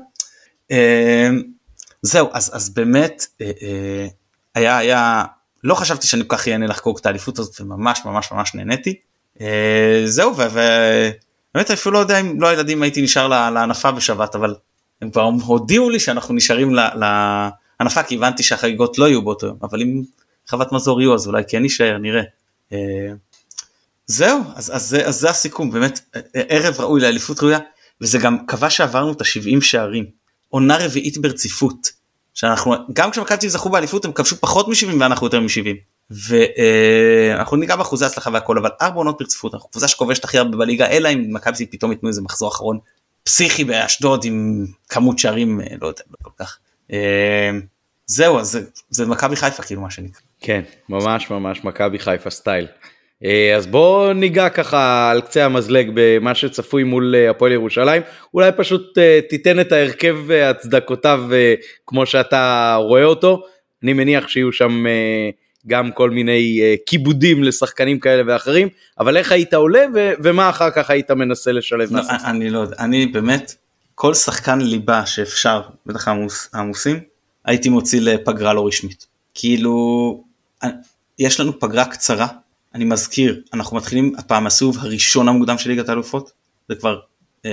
אמ, 0.70 1.43
זהו 2.03 2.28
אז 2.32 2.51
אז 2.57 2.68
באמת 2.70 3.26
אה, 3.41 3.51
אה, 3.62 4.07
היה 4.55 4.78
היה 4.78 5.24
לא 5.64 5.74
חשבתי 5.74 6.07
שאני 6.07 6.22
כל 6.26 6.36
כך 6.36 6.47
ייהנה 6.47 6.66
לחגוג 6.66 6.99
את 6.99 7.07
האליפות 7.07 7.38
הזאת 7.38 7.61
וממש 7.61 8.01
ממש 8.05 8.32
ממש 8.32 8.55
נהניתי. 8.55 8.95
אה, 9.41 10.03
זהו 10.05 10.32
ובאמת 10.32 11.70
אפילו 11.70 11.93
לא 11.93 11.99
יודע 11.99 12.20
אם 12.20 12.41
לא 12.41 12.49
הילדים 12.49 12.82
הייתי 12.82 13.03
נשאר 13.03 13.28
להנפה 13.28 13.93
בשבת 13.93 14.34
אבל 14.34 14.55
הם 15.03 15.11
כבר 15.11 15.22
הודיעו 15.22 15.91
לי 15.91 16.01
שאנחנו 16.01 16.34
נשארים 16.34 16.74
להנפה 17.80 18.02
כי 18.02 18.14
הבנתי 18.14 18.42
שהחגיגות 18.42 18.98
לא 18.98 19.08
יהיו 19.08 19.22
באותו 19.22 19.46
יום 19.46 19.58
אבל 19.62 19.82
אם 19.82 20.02
חוות 20.48 20.72
מזור 20.72 21.00
יהיו 21.00 21.14
אז 21.14 21.26
אולי 21.26 21.42
כן 21.48 21.62
נשאר 21.62 21.98
נראה. 21.98 22.22
אה, 22.72 23.12
זהו 24.06 24.40
אז, 24.54 24.76
אז, 24.76 24.96
אז 25.04 25.20
זה 25.20 25.30
הסיכום 25.30 25.70
באמת 25.70 26.00
ערב 26.34 26.80
ראוי 26.80 27.00
לאליפות 27.00 27.42
ראויה 27.42 27.58
וזה 28.00 28.18
גם 28.18 28.46
קבע 28.46 28.70
שעברנו 28.70 29.12
את 29.12 29.20
ה-70 29.20 29.60
שערים 29.60 30.06
עונה 30.48 30.76
רביעית 30.76 31.18
ברציפות 31.18 31.90
שאנחנו 32.34 32.74
גם 32.92 33.10
כשמכבי 33.10 33.48
זכו 33.48 33.70
באליפות 33.70 34.04
הם 34.04 34.12
כבשו 34.12 34.36
פחות 34.36 34.68
מ-70 34.68 34.96
ואנחנו 35.00 35.26
יותר 35.26 35.40
מ-70 35.40 35.66
ואנחנו 36.10 37.56
ניגע 37.56 37.76
באחוזי 37.76 38.04
הצלחה 38.04 38.30
והכל 38.32 38.58
אבל 38.58 38.70
ארבע 38.82 38.96
עונות 38.96 39.18
ברציפות 39.18 39.54
אנחנו 39.54 39.68
קבוצה 39.68 39.88
שכובשת 39.88 40.24
הכי 40.24 40.38
הרבה 40.38 40.58
בליגה 40.58 40.86
אלא 40.86 41.08
אם 41.08 41.34
מכבי 41.34 41.66
פתאום 41.66 41.90
ייתנו 41.90 42.08
איזה 42.08 42.22
מחזור 42.22 42.48
אחרון 42.48 42.78
פסיכי 43.22 43.64
באשדוד 43.64 44.24
עם 44.24 44.66
כמות 44.88 45.18
שערים 45.18 45.60
אה, 45.60 45.66
לא 45.80 45.86
יודע 45.86 46.02
לא 46.10 46.16
כל 46.22 46.30
כך. 46.38 46.58
אה, 46.93 47.51
זהו 48.07 48.38
אז 48.38 48.47
זה, 48.47 48.61
זה 48.91 49.07
מכבי 49.07 49.36
חיפה 49.36 49.62
כאילו 49.62 49.80
מה 49.80 49.91
שנקרא. 49.91 50.20
כן 50.41 50.61
ממש 50.88 51.30
ממש 51.30 51.64
מכבי 51.64 51.99
חיפה 51.99 52.30
סטייל. 52.30 52.66
אה, 53.24 53.57
אז 53.57 53.66
בוא 53.66 54.12
ניגע 54.12 54.49
ככה 54.49 55.11
על 55.11 55.20
קצה 55.20 55.45
המזלג 55.45 55.91
במה 55.95 56.34
שצפוי 56.34 56.84
מול 56.84 57.14
הפועל 57.30 57.53
ירושלים 57.53 58.03
אולי 58.34 58.51
פשוט 58.57 58.99
תיתן 59.28 59.61
את 59.61 59.72
ההרכב 59.72 60.16
והצדקותיו 60.26 61.24
כמו 61.86 62.07
שאתה 62.07 62.76
רואה 62.80 63.05
אותו 63.05 63.43
אני 63.82 63.93
מניח 63.93 64.28
שיהיו 64.28 64.53
שם 64.53 64.84
גם 65.66 65.93
כל 65.93 66.11
מיני 66.11 66.61
כיבודים 66.86 67.45
לשחקנים 67.45 67.99
כאלה 67.99 68.22
ואחרים, 68.26 68.68
אבל 68.99 69.16
איך 69.16 69.32
היית 69.32 69.55
עולה 69.55 69.84
ו- 69.95 70.12
ומה 70.22 70.51
אחר 70.51 70.70
כך 70.70 70.91
היית 70.91 71.11
מנסה 71.11 71.53
לשלב? 71.53 71.93
לא, 71.93 72.03
אני 72.24 72.51
לא 72.51 72.59
יודע, 72.59 72.76
אני 72.78 73.07
באמת, 73.07 73.55
כל 73.95 74.14
שחקן 74.14 74.61
ליבה 74.61 75.07
שאפשר, 75.07 75.62
בטח 75.86 76.09
עמוס, 76.09 76.49
עמוסים, 76.55 77.01
הייתי 77.45 77.68
מוציא 77.68 78.01
לפגרה 78.01 78.53
לא 78.53 78.66
רשמית. 78.66 79.07
כאילו, 79.34 80.24
יש 81.18 81.41
לנו 81.41 81.61
פגרה 81.61 81.84
קצרה, 81.84 82.26
אני 82.74 82.84
מזכיר, 82.84 83.43
אנחנו 83.55 83.76
מתחילים 83.76 84.14
הפעם 84.18 84.47
הסיבוב 84.47 84.78
הראשון 84.78 85.28
המוקדם 85.28 85.59
של 85.59 85.70
ליגת 85.70 85.88
האלופות, 85.88 86.30
זה 86.68 86.74
כבר 86.74 87.01
uh, 87.43 87.47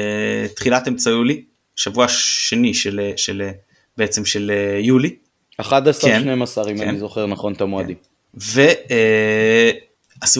תחילת 0.55 0.87
אמצע 0.87 1.09
יולי, 1.09 1.43
שבוע 1.75 2.07
שני 2.07 2.73
של, 2.73 3.11
של 3.15 3.49
בעצם 3.97 4.25
של 4.25 4.51
uh, 4.51 4.85
יולי, 4.85 5.15
11-12 5.61 5.65
כן, 6.01 6.25
אם 6.69 6.77
כן. 6.77 6.89
אני 6.89 6.99
זוכר 6.99 7.25
נכון 7.25 7.53
את 7.53 7.61
המועדים. 7.61 7.97
והסיבוב 8.33 8.69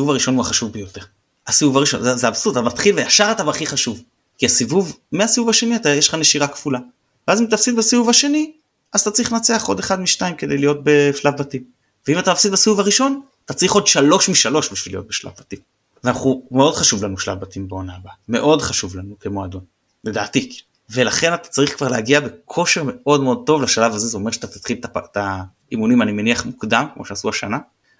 אה, 0.08 0.14
הראשון 0.14 0.36
הוא 0.36 0.42
החשוב 0.42 0.72
ביותר. 0.72 1.02
הסיבוב 1.48 1.78
הראשון 1.78 2.02
זה, 2.02 2.16
זה 2.16 2.28
אבסורד, 2.28 2.58
אתה 2.58 2.66
מתחיל 2.66 2.96
וישר 2.96 3.28
אתה 3.32 3.44
בהכי 3.44 3.66
חשוב. 3.66 4.04
כי 4.38 4.46
הסיבוב, 4.46 4.98
מהסיבוב 5.12 5.50
השני 5.50 5.76
אתה 5.76 5.90
יש 5.90 6.08
לך 6.08 6.14
נשירה 6.14 6.48
כפולה. 6.48 6.80
ואז 7.28 7.42
אם 7.42 7.46
תפסיד 7.46 7.76
בסיבוב 7.76 8.10
השני, 8.10 8.52
אז 8.94 9.02
אתה 9.02 9.12
צריך 9.12 9.34
לנצח 9.34 9.68
עוד 9.68 9.80
אחד 9.80 10.00
משתיים 10.00 10.36
כדי 10.36 10.58
להיות 10.58 10.78
בשלב 10.84 11.38
בתים. 11.38 11.64
ואם 12.08 12.20
אתה 12.20 12.32
מפסיד 12.32 12.52
בסיבוב 12.52 12.80
הראשון, 12.80 13.22
אתה 13.46 13.54
צריך 13.54 13.74
עוד 13.74 13.88
שלוש 13.88 14.30
משלוש 14.30 14.72
בשביל 14.72 14.96
להיות 14.96 15.08
בשלב 15.08 15.32
בתים. 15.40 15.60
ואנחנו, 16.04 16.48
מאוד 16.52 16.76
חשוב 16.76 17.04
לנו 17.04 17.18
שלב 17.18 17.40
בתים 17.40 17.68
בעונה 17.68 17.96
הבאה. 17.96 18.14
מאוד 18.30 18.62
חשוב 18.62 18.96
לנו 18.96 19.20
כמועדון. 19.20 19.62
לדעתי. 20.04 20.50
ולכן 20.90 21.34
אתה 21.34 21.50
צריך 21.50 21.78
כבר 21.78 21.88
להגיע 21.88 22.20
בכושר 22.20 22.84
מאוד 22.86 23.24
מאוד 23.24 23.44
טוב 23.46 23.62
לשלב 23.62 23.94
הזה, 23.94 24.08
זה 24.08 24.18
אומר 24.18 24.32
שאתה 24.32 24.48
תתחיל 24.48 24.78
את 24.98 25.18
האימונים 25.18 26.02
אני 26.02 26.12
מניח 26.12 26.46
מוקדם, 26.46 26.86
כמו 26.94 27.06
שעשו 27.06 27.30
השנה, 27.30 27.58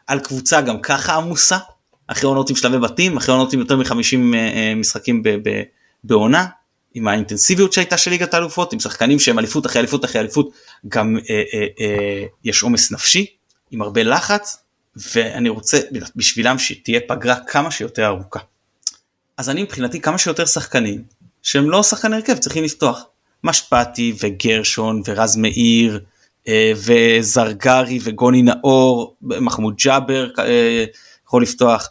על 0.08 0.20
קבוצה 0.20 0.62
גם 0.62 0.82
ככה 0.82 1.16
עמוסה, 1.16 1.58
אחרי 2.08 2.28
עונות 2.28 2.50
עם 2.50 2.56
שלבי 2.56 2.80
בתים, 2.80 3.18
אחרי 3.18 3.36
עונות 3.36 3.54
עם 3.54 3.60
יותר 3.60 3.76
מ-50 3.76 3.94
אה, 4.34 4.38
אה, 4.38 4.76
משחקים 4.76 5.24
בעונה, 6.04 6.46
עם 6.94 7.08
האינטנסיביות 7.08 7.74
שהייתה 7.74 7.98
של 7.98 8.12
ליגת 8.12 8.34
האלופות, 8.34 8.74
עם 8.74 8.80
שחקנים 8.80 9.20
שהם 9.20 9.40
אליפות 9.40 9.66
אחרי 9.66 9.80
אליפות 9.80 10.06
אחרי 10.06 10.22
אליפות, 10.22 10.50
גם 10.88 11.18
אה, 11.30 11.44
אה, 11.54 11.66
אה, 11.80 12.26
יש 12.44 12.64
עומס 12.64 12.92
נפשי, 12.92 13.26
עם 13.72 13.82
הרבה 13.82 14.04
לחץ, 14.04 14.58
ואני 15.14 15.50
רוצה 15.50 15.80
בשבילם 16.16 16.60
שתהיה 16.60 17.00
פגרה 17.08 17.36
כמה 17.48 17.72
שיותר 17.72 18.06
ארוכה. 18.06 18.40
אז 19.38 19.50
אני 19.50 19.64
מבחינתי 19.64 20.02
כמה 20.02 20.18
שיותר 20.18 20.46
שחקנים 20.46 21.04
שהם 21.44 21.70
לא 21.70 21.84
שחקן 21.84 22.14
הרכב 22.14 22.38
צריכים 22.38 22.64
לפתוח. 22.64 23.04
משפטי 23.44 24.14
וגרשון 24.20 25.02
ורז 25.08 25.36
מאיר 25.36 26.00
אה, 26.48 26.72
וזרגרי 26.76 28.00
וגוני 28.04 28.42
נאור, 28.42 29.16
מחמוד 29.22 29.76
ג'אבר 29.76 30.30
אה, 30.40 30.86
יכול 31.28 31.42
לפתוח, 31.42 31.90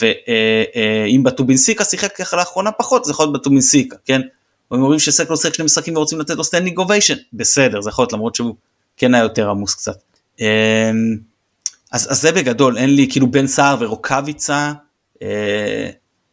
ואם 0.00 1.22
אה, 1.26 1.32
בטובינסיקה 1.32 1.84
שיחק 1.84 2.16
ככה 2.16 2.36
לאחרונה 2.36 2.72
פחות 2.72 3.04
זה 3.04 3.10
יכול 3.10 3.26
להיות 3.26 3.40
בטובינסיקה, 3.40 3.96
כן? 4.04 4.20
הם 4.70 4.82
אומרים 4.82 4.98
שסק 4.98 5.30
לא 5.30 5.36
שיחק 5.36 5.54
שני 5.54 5.64
משחקים 5.64 5.96
ורוצים 5.96 6.20
לתת 6.20 6.34
לו 6.34 6.44
standing 6.44 6.78
ovation, 6.78 7.14
בסדר, 7.32 7.80
זה 7.80 7.90
יכול 7.90 8.02
להיות 8.02 8.12
למרות 8.12 8.34
שהוא 8.34 8.54
כן 8.96 9.14
היה 9.14 9.22
יותר 9.22 9.50
עמוס 9.50 9.74
קצת. 9.74 9.96
אז, 11.92 12.12
אז 12.12 12.22
זה 12.22 12.32
בגדול, 12.32 12.78
אין 12.78 12.94
לי 12.94 13.08
כאילו 13.10 13.30
בן 13.30 13.46
סער 13.46 13.76
ורוקאביצה, 13.80 14.72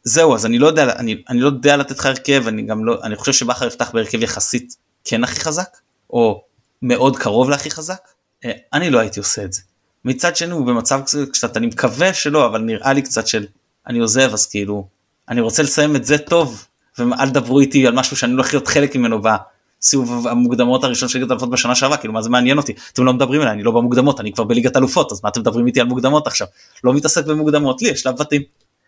זהו 0.03 0.35
אז 0.35 0.45
אני 0.45 0.59
לא 0.59 0.67
יודע 0.67 0.95
אני, 0.95 1.23
אני 1.29 1.39
לא 1.39 1.45
יודע 1.45 1.77
לתת 1.77 1.99
לך 1.99 2.05
הרכב 2.05 2.47
אני 2.47 2.61
גם 2.61 2.85
לא 2.85 3.03
אני 3.03 3.15
חושב 3.15 3.33
שבכר 3.33 3.67
יפתח 3.67 3.91
בהרכב 3.91 4.23
יחסית 4.23 4.75
כן 5.03 5.23
הכי 5.23 5.39
חזק 5.39 5.77
או 6.09 6.43
מאוד 6.81 7.17
קרוב 7.17 7.49
להכי 7.49 7.71
חזק 7.71 8.07
אה, 8.45 8.51
אני 8.73 8.89
לא 8.89 8.99
הייתי 8.99 9.19
עושה 9.19 9.43
את 9.43 9.53
זה. 9.53 9.61
מצד 10.05 10.35
שני 10.35 10.51
הוא 10.51 10.65
במצב 10.65 11.01
קצת 11.31 11.57
אני 11.57 11.67
מקווה 11.67 12.13
שלא 12.13 12.45
אבל 12.45 12.61
נראה 12.61 12.93
לי 12.93 13.01
קצת 13.01 13.27
של 13.27 13.45
אני 13.87 13.99
עוזב 13.99 14.29
אז 14.33 14.45
כאילו 14.47 14.87
אני 15.29 15.41
רוצה 15.41 15.63
לסיים 15.63 15.95
את 15.95 16.05
זה 16.05 16.17
טוב 16.17 16.67
ואל 16.97 17.29
תדברו 17.29 17.59
איתי 17.59 17.87
על 17.87 17.93
משהו 17.93 18.17
שאני 18.17 18.31
לא 18.31 18.37
הולך 18.37 18.53
להיות 18.53 18.67
חלק 18.67 18.95
ממנו 18.95 19.21
בסיבוב 19.21 20.27
המוקדמות 20.27 20.83
הראשון 20.83 21.09
של 21.09 21.19
ליגת 21.19 21.31
אלופות 21.31 21.49
בשנה 21.49 21.75
שעברה 21.75 21.97
כאילו 21.97 22.13
מה 22.13 22.21
זה 22.21 22.29
מעניין 22.29 22.57
אותי 22.57 22.73
אתם 22.93 23.03
לא 23.03 23.13
מדברים 23.13 23.41
אליי 23.41 23.53
אני 23.53 23.63
לא 23.63 23.71
במוקדמות 23.71 24.19
אני 24.19 24.33
כבר 24.33 24.43
בליגת 24.43 24.77
אלופות 24.77 25.11
אז 25.11 25.23
מה 25.23 25.29
אתם 25.29 25.41
מדברים 25.41 25.67
איתי 25.67 25.81
על 25.81 25.87
מוקדמות 25.87 26.27
עכשיו 26.27 26.47
לא 26.83 26.93
מתעסק 26.93 27.25
במוקדמות 27.25 27.81
לי 27.81 27.89
יש 27.89 28.01
שלב 28.01 28.17
בתים 28.17 28.41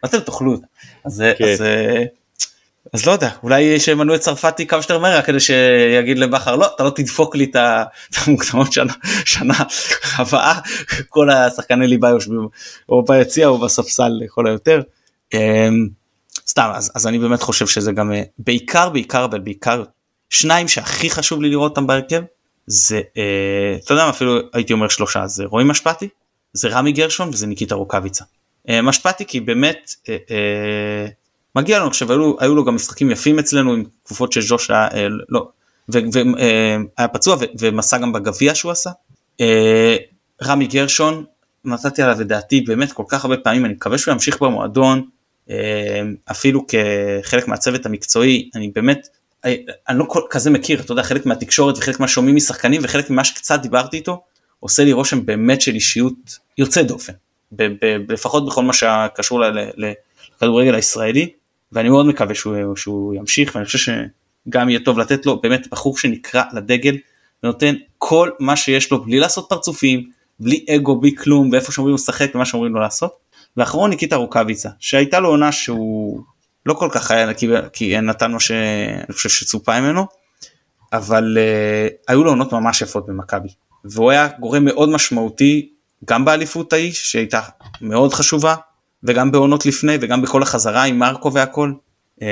אתם 0.05 0.19
תאכלו. 0.19 0.57
אז, 1.05 1.23
כן. 1.37 1.45
אז, 1.53 1.63
אז 2.93 3.05
לא 3.05 3.11
יודע, 3.11 3.29
אולי 3.43 3.79
שימנו 3.79 4.15
את 4.15 4.19
צרפתי 4.19 4.67
כמה 4.67 4.81
שיותר 4.81 4.99
מהר 4.99 5.21
כדי 5.21 5.39
שיגיד 5.39 6.19
לבכר 6.19 6.55
לא, 6.55 6.67
אתה 6.75 6.83
לא 6.83 6.89
תדפוק 6.89 7.35
לי 7.35 7.43
את 7.51 8.15
המוקדמות 8.17 8.73
שנה, 8.73 8.93
שנה 9.25 9.53
הבאה, 10.15 10.59
כל 11.09 11.29
השחקני 11.29 11.87
ליבה 11.87 12.09
יושבים 12.09 12.47
או 12.89 13.05
ביציע 13.05 13.47
או 13.47 13.57
בספסל 13.57 14.11
לכל 14.21 14.47
היותר. 14.47 14.81
אמ, 15.33 15.87
סתם, 16.47 16.71
אז, 16.73 16.91
אז 16.95 17.07
אני 17.07 17.19
באמת 17.19 17.41
חושב 17.41 17.67
שזה 17.67 17.91
גם 17.91 18.13
אה, 18.13 18.23
בעיקר 18.37 18.89
בעיקר 18.89 19.25
אבל 19.25 19.39
בעיקר 19.39 19.83
שניים 20.29 20.67
שהכי 20.67 21.09
חשוב 21.09 21.41
לי 21.41 21.49
לראות 21.49 21.69
אותם 21.69 21.87
בהרכב 21.87 22.21
זה 22.67 23.01
אה, 23.17 23.77
אתה 23.83 23.93
יודע 23.93 24.09
אפילו 24.09 24.39
הייתי 24.53 24.73
אומר 24.73 24.87
שלושה 24.87 25.27
זה 25.27 25.43
רועי 25.45 25.65
משפטי 25.65 26.07
זה 26.53 26.67
רמי 26.67 26.91
גרשון 26.91 27.29
וזה 27.29 27.47
ניקיטה 27.47 27.75
רוקאביצה. 27.75 28.25
אה, 28.69 28.81
משפטי 28.81 29.25
כי 29.25 29.39
באמת 29.39 29.91
אה, 30.09 30.17
אה, 30.31 31.07
מגיע 31.55 31.79
לנו 31.79 31.87
עכשיו 31.87 32.11
היו, 32.11 32.35
היו 32.39 32.55
לו 32.55 32.65
גם 32.65 32.75
משחקים 32.75 33.11
יפים 33.11 33.39
אצלנו 33.39 33.73
עם 33.73 33.83
תקופות 34.03 34.31
שז'וש 34.31 34.71
היה 34.71 34.87
אה, 34.93 35.07
לא 35.29 35.47
והיה 35.89 36.77
אה, 36.99 37.07
פצוע 37.07 37.37
ומסע 37.59 37.97
גם 37.97 38.13
בגביע 38.13 38.55
שהוא 38.55 38.71
עשה. 38.71 38.89
אה, 39.41 39.95
רמי 40.43 40.67
גרשון 40.67 41.23
נתתי 41.65 42.01
עליו 42.01 42.19
לדעתי 42.19 42.61
באמת 42.61 42.91
כל 42.91 43.03
כך 43.07 43.25
הרבה 43.25 43.37
פעמים 43.37 43.65
אני 43.65 43.73
מקווה 43.73 43.97
שהוא 43.97 44.11
ימשיך 44.11 44.41
במועדון 44.41 45.07
אה, 45.49 46.01
אפילו 46.31 46.65
כחלק 46.67 47.47
מהצוות 47.47 47.85
המקצועי 47.85 48.49
אני 48.55 48.71
באמת 48.75 49.07
אה, 49.45 49.55
אני 49.89 49.99
לא 49.99 50.05
כזה 50.29 50.49
מכיר 50.49 50.79
אתה 50.79 50.91
יודע 50.91 51.03
חלק 51.03 51.25
מהתקשורת 51.25 51.77
וחלק 51.77 51.99
מהשומעים 51.99 52.35
משחקנים 52.35 52.81
וחלק 52.83 53.09
ממה 53.09 53.23
שקצת 53.23 53.61
דיברתי 53.61 53.97
איתו 53.97 54.23
עושה 54.59 54.83
לי 54.83 54.93
רושם 54.93 55.25
באמת 55.25 55.61
של 55.61 55.75
אישיות 55.75 56.39
יוצא 56.57 56.81
דופן 56.81 57.13
ב- 57.51 57.63
ב- 57.85 58.11
לפחות 58.11 58.45
בכל 58.45 58.63
מה 58.63 58.73
שקשור 58.73 59.41
לכדורגל 60.37 60.75
הישראלי 60.75 61.29
ואני 61.71 61.89
מאוד 61.89 62.05
מקווה 62.05 62.35
שהוא, 62.35 62.75
שהוא 62.75 63.13
ימשיך 63.13 63.55
ואני 63.55 63.65
חושב 63.65 63.93
שגם 64.47 64.69
יהיה 64.69 64.79
טוב 64.79 64.99
לתת 64.99 65.25
לו 65.25 65.41
באמת 65.41 65.67
בחור 65.71 65.97
שנקרא 65.97 66.43
לדגל 66.53 66.97
ונותן 67.43 67.75
כל 67.97 68.29
מה 68.39 68.55
שיש 68.55 68.91
לו 68.91 69.03
בלי 69.03 69.19
לעשות 69.19 69.45
פרצופים 69.49 70.09
בלי 70.39 70.65
אגו 70.75 70.99
בלי 70.99 71.15
כלום 71.15 71.49
ואיפה 71.51 71.71
שאומרים 71.71 71.91
לו 71.91 71.95
לשחק 71.95 72.31
ומה 72.35 72.45
שאומרים 72.45 72.73
לו 72.73 72.81
לעשות. 72.81 73.11
ואחרון 73.57 73.89
ניקיטה 73.89 74.15
רוקאביצה 74.15 74.69
שהייתה 74.79 75.19
לו 75.19 75.29
עונה 75.29 75.51
שהוא 75.51 76.21
לא 76.65 76.73
כל 76.73 76.89
כך 76.91 77.11
היה 77.11 77.33
כי, 77.33 77.47
כי 77.73 78.01
נתן 78.01 78.31
מה 78.31 78.39
שאני 78.39 79.13
חושב 79.13 79.29
שצופה 79.29 79.81
ממנו 79.81 80.05
אבל 80.93 81.37
uh, 81.37 81.93
היו 82.07 82.23
לו 82.23 82.29
עונות 82.29 82.53
ממש 82.53 82.81
יפות 82.81 83.05
במכבי 83.05 83.49
והוא 83.85 84.11
היה 84.11 84.27
גורם 84.39 84.65
מאוד 84.65 84.89
משמעותי 84.89 85.69
גם 86.05 86.25
באליפות 86.25 86.73
ההיא 86.73 86.91
שהייתה 86.93 87.41
מאוד 87.81 88.13
חשובה 88.13 88.55
וגם 89.07 89.31
בעונות 89.31 89.65
לפני 89.65 89.97
וגם 90.01 90.21
בכל 90.21 90.41
החזרה 90.41 90.83
עם 90.83 90.99
מרקו 90.99 91.33
והכל. 91.33 91.71
אמ, 92.21 92.27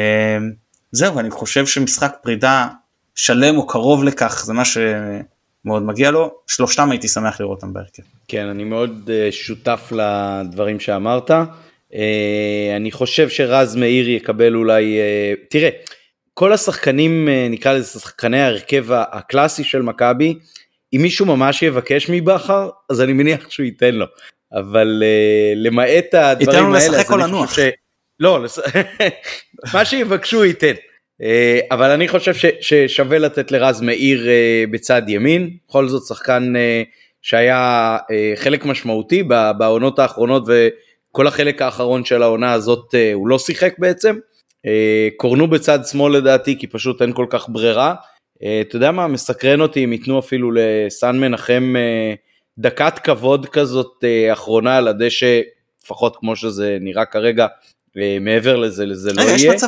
זהו 0.92 1.20
אני 1.20 1.32
חושב 1.32 1.66
שמשחק 1.66 2.16
פרידה 2.22 2.68
שלם 3.16 3.58
או 3.58 3.68
קרוב 3.68 4.04
לכך 4.04 4.44
זה 4.46 4.54
מה 4.54 4.64
שמאוד 4.66 5.84
מגיע 5.84 6.12
לו 6.12 6.32
שלושתם 6.48 6.92
הייתי 6.92 7.08
שמח 7.08 7.42
לראות 7.42 7.56
אותם 7.56 7.74
בהרכב. 7.74 8.04
כן 8.28 8.46
אני 8.48 8.64
מאוד 8.64 9.10
אה, 9.14 9.32
שותף 9.32 9.92
לדברים 9.92 10.80
שאמרת. 10.80 11.32
אה, 11.94 12.74
אני 12.76 12.92
חושב 12.92 13.30
שרז 13.30 13.76
מאיר 13.76 14.10
יקבל 14.10 14.56
אולי 14.56 15.00
אה, 15.00 15.34
תראה 15.50 15.70
כל 16.34 16.54
השחקנים 16.54 17.30
נקרא 17.50 17.74
לזה 17.74 18.00
שחקני 18.00 18.42
ההרכב 18.42 18.86
הקלאסי 18.92 19.64
של 19.64 19.82
מכבי 19.82 20.36
אם 20.94 21.02
מישהו 21.02 21.26
ממש 21.26 21.64
יבקש 21.64 22.10
מבכר 22.10 22.70
אז 22.90 23.02
אני 23.02 23.14
מניח 23.14 23.50
שהוא 23.50 23.66
ייתן 23.66 23.96
לו 23.96 24.06
אבל 24.54 25.04
uh, 25.04 25.58
למעט 25.58 26.14
הדברים 26.14 26.66
האלה, 26.66 26.78
לשחק 26.78 27.12
או 27.12 27.18
לנוח. 27.18 27.56
ש... 27.56 27.60
לא, 28.20 28.44
לס... 28.44 28.60
מה 29.74 29.86
שיבקשו 29.86 30.46
ייתן. 30.46 30.74
Uh, 31.22 31.26
אבל 31.72 31.92
אני 31.92 32.08
חושב 32.08 32.34
ש... 32.34 32.46
ששווה 32.62 33.20
לתת 33.20 33.52
לרז 33.52 33.82
מאיר 33.82 34.24
uh, 34.24 34.72
בצד 34.72 35.02
ימין, 35.08 35.50
בכל 35.68 35.88
זאת 35.88 36.04
שחקן 36.08 36.54
uh, 36.56 36.90
שהיה 37.22 37.98
uh, 38.02 38.40
חלק 38.40 38.66
משמעותי 38.66 39.24
בעונות 39.58 40.00
האחרונות 40.00 40.44
וכל 40.48 41.28
החלק 41.28 41.62
האחרון 41.62 42.06
של 42.06 42.24
העונה 42.24 42.54
הזאת 42.54 42.94
uh, 42.94 42.98
הוא 43.14 43.28
לא 43.28 43.40
שיחק 43.40 43.74
בעצם. 43.80 44.16
Uh, 44.68 44.70
קורנו 45.18 45.48
בצד 45.48 45.80
שמאל 45.86 46.18
לדעתי 46.18 46.60
כי 46.60 46.68
פשוט 46.68 47.02
אין 47.02 47.14
כל 47.14 47.26
כך 47.30 47.50
ברירה. 47.50 47.96
אתה 48.62 48.76
יודע 48.76 48.92
מה 48.92 49.08
מסקרן 49.08 49.62
אותי 49.62 49.84
אם 49.84 49.94
ייתנו 49.94 50.20
אפילו 50.20 50.52
לסן 50.52 51.20
מנחם 51.20 51.74
דקת 52.58 53.00
כבוד 53.00 53.46
כזאת 53.46 54.04
אה, 54.04 54.34
אחרונה 54.34 54.78
על 54.78 54.88
הדשא, 54.88 55.42
לפחות 55.84 56.16
כמו 56.20 56.36
שזה 56.36 56.78
נראה 56.82 57.06
כרגע, 57.06 57.48
אה, 57.98 58.18
מעבר 58.22 58.56
לזה, 58.56 58.86
לזה 58.86 59.14
לא 59.14 59.22
יהיה. 59.22 59.36
יש 59.36 59.46
מצב, 59.46 59.68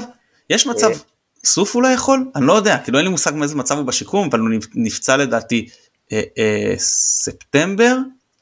יש 0.50 0.68
מצב, 0.68 0.92
אה. 0.92 0.98
סוף 1.46 1.76
הוא 1.76 1.84
לא 1.84 1.88
יכול? 1.88 2.26
אני 2.36 2.46
לא 2.46 2.54
יודע, 2.54 2.78
כאילו 2.78 2.98
אין 2.98 3.06
לי 3.06 3.12
מושג 3.12 3.34
מאיזה 3.34 3.56
מצב 3.56 3.78
הוא 3.78 3.86
בשיקום, 3.86 4.28
אבל 4.32 4.40
הוא 4.40 4.50
נפצע 4.76 5.18
לדעתי 5.18 5.68
אה, 6.14 6.22
אה, 6.38 6.74
ספטמבר, 6.78 7.96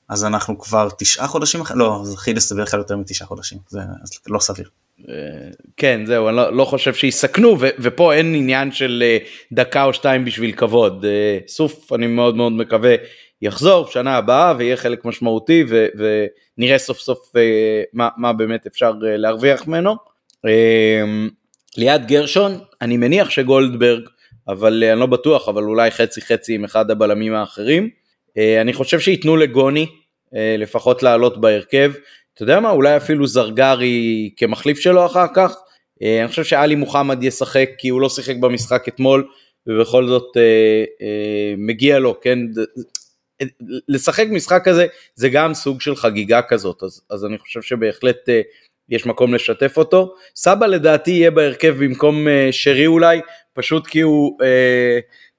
אז 0.09 0.25
אנחנו 0.25 0.59
כבר 0.59 0.89
תשעה 0.97 1.27
חודשים, 1.27 1.61
לא, 1.75 2.01
זה 2.03 2.13
הכי 2.13 2.33
לסביר 2.33 2.63
לך 2.63 2.73
יותר 2.73 2.97
מתשעה 2.97 3.27
חודשים, 3.27 3.57
זה 3.69 3.79
לא 4.27 4.39
סביר. 4.39 4.69
כן 5.77 6.01
זהו 6.05 6.27
אני 6.27 6.35
לא, 6.35 6.57
לא 6.57 6.65
חושב 6.65 6.93
שיסכנו 6.93 7.57
ו, 7.59 7.69
ופה 7.79 8.13
אין 8.13 8.35
עניין 8.35 8.71
של 8.71 9.03
דקה 9.51 9.83
או 9.83 9.93
שתיים 9.93 10.25
בשביל 10.25 10.51
כבוד 10.51 11.05
סוף 11.47 11.93
אני 11.93 12.07
מאוד 12.07 12.35
מאוד 12.35 12.51
מקווה 12.51 12.95
יחזור 13.43 13.87
שנה 13.87 14.17
הבאה 14.17 14.53
ויהיה 14.57 14.77
חלק 14.77 15.05
משמעותי 15.05 15.63
ו, 15.69 15.87
ונראה 16.57 16.77
סוף 16.77 16.99
סוף 16.99 17.35
אה, 17.35 17.83
מה, 17.93 18.09
מה 18.17 18.33
באמת 18.33 18.67
אפשר 18.67 18.93
אה, 19.07 19.17
להרוויח 19.17 19.67
ממנו. 19.67 19.95
אה, 20.45 21.03
ליד 21.77 22.05
גרשון 22.07 22.59
אני 22.81 22.97
מניח 22.97 23.29
שגולדברג 23.29 24.03
אבל 24.47 24.83
אני 24.83 24.99
לא 24.99 25.05
בטוח 25.05 25.49
אבל 25.49 25.63
אולי 25.63 25.91
חצי 25.91 26.21
חצי 26.21 26.55
עם 26.55 26.63
אחד 26.63 26.91
הבלמים 26.91 27.33
האחרים. 27.33 27.89
אני 28.61 28.73
חושב 28.73 28.99
שייתנו 28.99 29.37
לגוני 29.37 29.85
לפחות 30.33 31.03
לעלות 31.03 31.41
בהרכב. 31.41 31.91
אתה 32.33 32.43
יודע 32.43 32.59
מה 32.59 32.69
אולי 32.69 32.97
אפילו 32.97 33.27
זרגרי 33.27 34.29
כמחליף 34.37 34.79
שלו 34.79 35.05
אחר 35.05 35.25
כך. 35.35 35.55
אני 36.01 36.27
חושב 36.27 36.43
שאלי 36.43 36.75
מוחמד 36.75 37.23
ישחק 37.23 37.69
כי 37.77 37.89
הוא 37.89 38.01
לא 38.01 38.09
שיחק 38.09 38.35
במשחק 38.35 38.87
אתמול 38.87 39.27
ובכל 39.67 40.07
זאת 40.07 40.37
אה, 40.37 40.83
אה, 41.01 41.53
מגיע 41.57 41.99
לו, 41.99 42.19
כן, 42.21 42.39
לשחק 43.87 44.25
משחק 44.31 44.61
כזה 44.65 44.85
זה 45.15 45.29
גם 45.29 45.53
סוג 45.53 45.81
של 45.81 45.95
חגיגה 45.95 46.41
כזאת, 46.41 46.83
אז, 46.83 47.01
אז 47.09 47.25
אני 47.25 47.37
חושב 47.37 47.61
שבהחלט 47.61 48.29
uh, 48.29 48.31
יש 48.89 49.05
מקום 49.05 49.33
לשתף 49.33 49.77
אותו. 49.77 50.15
סבא 50.35 50.65
לדעתי 50.65 51.11
יהיה 51.11 51.31
בהרכב 51.31 51.75
במקום 51.79 52.27
uh, 52.27 52.29
שרי 52.51 52.87
אולי, 52.87 53.21
פשוט 53.53 53.87
כי 53.87 54.01
הוא 54.01 54.39
uh, 54.41 54.45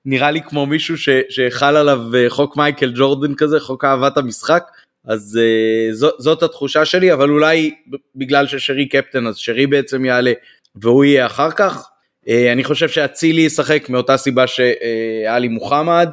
נראה 0.04 0.30
לי 0.30 0.42
כמו 0.42 0.66
מישהו 0.66 0.98
ש, 0.98 1.08
שחל 1.28 1.76
עליו 1.76 2.00
uh, 2.12 2.30
חוק 2.30 2.56
מייקל 2.56 2.92
ג'ורדן 2.96 3.34
כזה, 3.34 3.60
חוק 3.60 3.84
אהבת 3.84 4.16
המשחק. 4.16 4.64
אז 5.04 5.38
uh, 5.40 5.94
זו, 5.94 6.10
זאת 6.18 6.42
התחושה 6.42 6.84
שלי, 6.84 7.12
אבל 7.12 7.30
אולי 7.30 7.74
בגלל 8.16 8.46
ששרי 8.46 8.88
קפטן 8.88 9.26
אז 9.26 9.36
שרי 9.36 9.66
בעצם 9.66 10.04
יעלה 10.04 10.32
והוא 10.76 11.04
יהיה 11.04 11.26
אחר 11.26 11.50
כך. 11.50 11.88
Uh, 12.26 12.30
אני 12.52 12.64
חושב 12.64 12.88
שאצילי 12.88 13.42
ישחק 13.42 13.88
מאותה 13.88 14.16
סיבה 14.16 14.46
שאלי 14.46 15.48
מוחמד. 15.48 16.08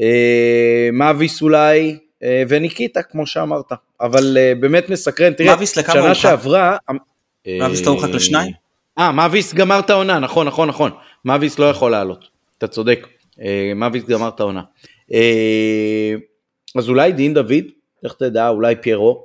אה, 0.00 0.88
מאביס 0.92 1.42
אולי 1.42 1.98
אה, 2.22 2.42
וניקיטה 2.48 3.02
כמו 3.02 3.26
שאמרת. 3.26 3.72
אבל 4.00 4.36
אה, 4.40 4.52
באמת 4.60 4.90
מסקרן. 4.90 5.32
תראה 5.32 5.66
שנה 5.66 6.14
שעברה 6.14 6.76
מאביס 7.58 7.86
לא 7.86 7.90
הורחק 7.90 8.08
לשניים? 8.08 8.52
אה 8.98 9.12
מאביס 9.12 9.54
גמר 9.54 9.78
את 9.78 9.90
העונה 9.90 10.18
נכון 10.18 10.46
נכון 10.46 10.68
נכון. 10.68 10.90
מאביס 11.24 11.58
לא 11.58 11.70
יכול 11.70 11.90
לעלות 11.90 12.24
אתה 12.58 12.66
צודק. 12.66 13.06
מאביס 13.76 14.04
גמר 14.04 14.28
את 14.28 14.40
העונה. 14.40 14.62
אז 16.78 16.88
אולי 16.88 17.12
דין 17.12 17.34
דוד 17.34 17.64
איך 18.04 18.12
תדע 18.18 18.48
אולי 18.48 18.76
פיירו. 18.76 19.24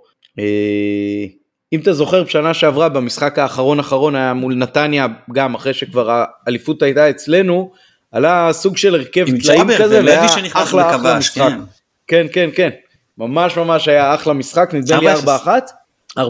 אם 1.74 1.80
אתה 1.80 1.94
זוכר 1.94 2.24
בשנה 2.24 2.54
שעברה 2.54 2.90
במשחק 2.90 3.40
האחרון 3.40 3.80
אחרון 3.80 4.16
היה 4.16 4.34
מול 4.34 4.56
נתניה 4.56 5.08
גם 5.34 5.56
אחרי 5.56 5.74
שכבר 5.74 6.24
האליפות 6.46 6.82
הייתה 6.82 7.10
אצלנו 7.10 7.72
עלה 8.12 8.50
סוג 8.52 8.78
של 8.78 8.96
הרכב 8.96 9.26
טלאים 9.44 9.68
כזה, 9.78 10.02
והיה 10.06 10.26
אחלה 10.54 10.96
אחלה 10.96 11.18
משחק. 11.18 11.38
כן. 11.38 11.60
כן 12.08 12.28
כן 12.34 12.50
כן, 12.56 12.70
ממש 13.18 13.58
ממש 13.58 13.88
היה 13.88 14.16
אחלה 14.16 14.34
משחק, 14.34 14.70
נדמה 14.74 15.00
לי 15.00 15.14
4-1, 15.14 16.20
4-0, 16.20 16.22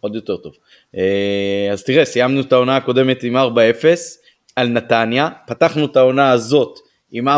עוד 0.00 0.14
יותר 0.14 0.36
טוב. 0.36 0.52
אה, 0.96 1.72
אז 1.72 1.84
תראה, 1.84 2.04
סיימנו 2.04 2.40
את 2.40 2.52
העונה 2.52 2.76
הקודמת 2.76 3.22
עם 3.22 3.36
4-0 3.36 3.38
על 4.56 4.68
נתניה, 4.68 5.28
פתחנו 5.46 5.84
את 5.84 5.96
העונה 5.96 6.30
הזאת 6.30 6.78
עם 7.12 7.28
4-1 7.28 7.32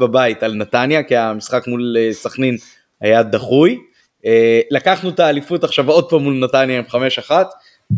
בבית 0.00 0.42
על 0.42 0.54
נתניה, 0.54 1.02
כי 1.02 1.16
המשחק 1.16 1.66
מול 1.66 1.96
אה, 1.98 2.12
סכנין 2.12 2.56
היה 3.00 3.22
דחוי. 3.22 3.78
אה, 4.26 4.60
לקחנו 4.70 5.10
את 5.10 5.20
האליפות 5.20 5.64
עכשיו 5.64 5.90
עוד 5.90 6.10
פעם 6.10 6.22
מול 6.22 6.34
נתניה 6.34 6.78
עם 6.78 6.84
5-1, 7.28 7.30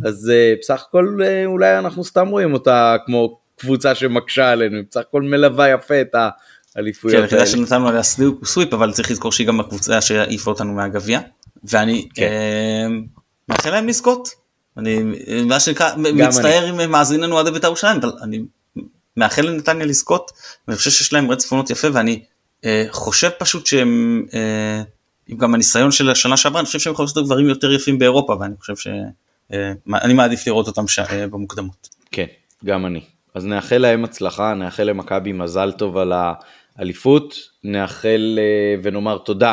אז 0.05 0.33
בסך 0.61 0.85
הכל 0.89 1.19
אולי 1.47 1.79
אנחנו 1.79 2.05
סתם 2.05 2.29
רואים 2.29 2.53
אותה 2.53 2.97
כמו 3.07 3.39
קבוצה 3.57 3.95
שמקשה 3.95 4.51
עלינו, 4.51 4.83
בסך 4.91 5.01
הכל 5.01 5.23
מלווה 5.23 5.69
יפה 5.69 6.01
את 6.01 6.15
האליפויות 6.77 7.15
האלה. 7.17 7.29
כן, 7.29 7.37
היחידה 7.37 7.51
שנתנו 7.51 7.89
עליה 7.89 8.03
סוויפ, 8.03 8.73
אבל 8.73 8.93
צריך 8.93 9.11
לזכור 9.11 9.33
שהיא 9.33 9.47
גם 9.47 9.61
הקבוצה 9.61 10.01
שהעיפה 10.01 10.51
אותנו 10.51 10.73
מהגביע, 10.73 11.21
ואני 11.65 12.09
כן. 12.15 12.23
אה, 12.23 12.87
מאחל 13.49 13.71
להם 13.71 13.89
לזכות. 13.89 14.47
אני 14.77 15.03
מה 15.47 15.61
שנקרא 15.61 15.97
מצטער 15.97 16.67
עם 16.67 16.91
מאזיננו 16.91 17.35
אוהדי 17.35 17.51
בית"ר 17.51 17.67
ירושלים 17.67 17.97
אבל 17.97 18.13
אני 18.23 18.43
מאחל 19.17 19.43
לנתניה 19.43 19.87
לזכות 19.87 20.31
ואני 20.69 20.79
חושב 20.79 20.91
שיש 20.91 21.13
להם 21.13 21.31
רצף 21.31 21.53
עונות 21.53 21.71
יפה 21.71 21.89
ואני 21.93 22.23
אה, 22.65 22.87
חושב 22.91 23.31
פשוט 23.39 23.67
שהם 23.67 24.27
אה, 24.35 24.83
עם 25.27 25.39
גם 25.39 25.55
הניסיון 25.55 25.91
של 25.93 26.11
השנה 26.11 26.37
שעברה 26.37 26.61
אני 26.61 26.67
חושב 26.67 26.79
שהם 26.79 26.93
יכולים 26.93 27.07
לעשות 27.07 27.25
דברים 27.25 27.49
יותר 27.49 27.73
יפים 27.73 27.99
באירופה 27.99 28.37
ואני 28.41 28.55
חושב 28.61 28.77
שאני 28.77 29.03
אה, 29.93 30.15
מעדיף 30.15 30.47
לראות 30.47 30.67
אותם 30.67 30.89
ש... 30.89 30.99
אה, 30.99 31.27
במוקדמות. 31.27 31.89
כן 32.11 32.27
גם 32.65 32.87
אני 32.87 33.01
אז 33.37 33.47
נאחל 33.47 33.79
להם 33.79 34.05
הצלחה 34.05 34.55
נאחל 34.55 34.83
למכבי 34.83 35.33
מזל 35.33 35.73
טוב 35.73 35.99
על 35.99 36.13
האליפות 36.79 37.35
נאחל 37.65 38.39
אה, 38.39 38.81
ונאמר 38.83 39.19
תודה 39.19 39.53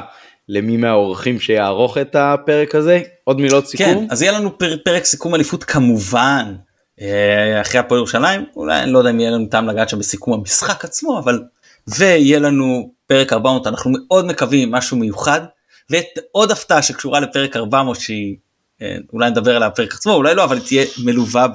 למי 0.49 0.77
מהאורחים 0.77 1.39
שיערוך 1.39 1.97
את 1.97 2.15
הפרק 2.15 2.75
הזה. 2.75 3.01
עוד 3.23 3.41
מילות 3.41 3.67
סיכום? 3.67 3.85
כן 3.85 4.05
אז 4.09 4.21
יהיה 4.21 4.31
לנו 4.31 4.57
פר, 4.57 4.75
פרק 4.85 5.05
סיכום 5.05 5.35
אליפות 5.35 5.63
כמובן 5.63 6.55
אה, 7.01 7.61
אחרי 7.61 7.79
הפועל 7.79 7.97
ירושלים. 7.99 8.45
אולי 8.55 8.83
אני 8.83 8.91
לא 8.91 8.97
יודע 8.97 9.09
אם 9.09 9.19
יהיה 9.19 9.31
לנו 9.31 9.45
טעם 9.45 9.67
לגעת 9.67 9.89
שם 9.89 9.99
בסיכום 9.99 10.33
המשחק 10.33 10.85
עצמו 10.85 11.19
אבל 11.19 11.43
ויהיה 11.87 12.39
לנו 12.39 12.91
פרק 13.07 13.33
400 13.33 13.67
אנחנו 13.67 13.91
מאוד 13.93 14.25
מקווים 14.25 14.71
משהו 14.71 14.97
מיוחד. 14.97 15.41
ועוד 15.89 16.51
הפתעה 16.51 16.81
שקשורה 16.81 17.19
לפרק 17.19 17.57
400 17.57 17.99
שהיא 17.99 18.35
אה, 18.81 18.95
אולי 19.13 19.29
נדבר 19.29 19.55
על 19.55 19.63
הפרק 19.63 19.93
עצמו 19.93 20.13
אולי 20.13 20.35
לא 20.35 20.43
אבל 20.43 20.55
היא 20.55 20.65
תהיה 20.65 20.85
מלווה 21.03 21.47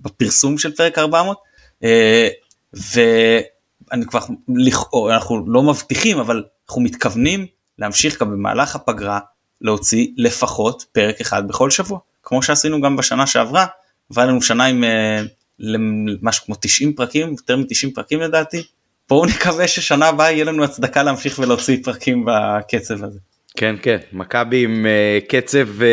בפרסום 0.00 0.58
של 0.58 0.72
פרק 0.72 0.98
400 0.98 1.36
אה, 1.36 1.51
ואני 2.72 4.06
כבר 4.06 4.20
אנחנו 5.10 5.44
לא 5.46 5.62
מבטיחים 5.62 6.18
אבל 6.18 6.44
אנחנו 6.68 6.82
מתכוונים 6.82 7.46
להמשיך 7.78 8.20
גם 8.20 8.30
במהלך 8.30 8.76
הפגרה 8.76 9.18
להוציא 9.60 10.06
לפחות 10.16 10.84
פרק 10.92 11.20
אחד 11.20 11.48
בכל 11.48 11.70
שבוע 11.70 11.98
כמו 12.22 12.42
שעשינו 12.42 12.80
גם 12.80 12.96
בשנה 12.96 13.26
שעברה 13.26 13.66
עברה 14.10 14.26
לנו 14.26 14.42
שנה 14.42 14.64
עם 14.64 14.84
אה, 14.84 15.22
משהו 16.22 16.44
כמו 16.44 16.54
90 16.60 16.92
פרקים 16.92 17.30
יותר 17.30 17.56
מ-90 17.56 17.94
פרקים 17.94 18.20
לדעתי 18.20 18.62
בואו 19.08 19.26
נקווה 19.26 19.68
ששנה 19.68 20.08
הבאה 20.08 20.30
יהיה 20.32 20.44
לנו 20.44 20.64
הצדקה 20.64 21.02
להמשיך 21.02 21.38
ולהוציא 21.38 21.78
פרקים 21.84 22.26
בקצב 22.26 23.04
הזה. 23.04 23.18
כן 23.56 23.76
כן 23.82 23.96
מכבי 24.12 24.64
עם 24.64 24.86
uh, 24.86 25.26
קצב 25.28 25.68
uh, 25.80 25.84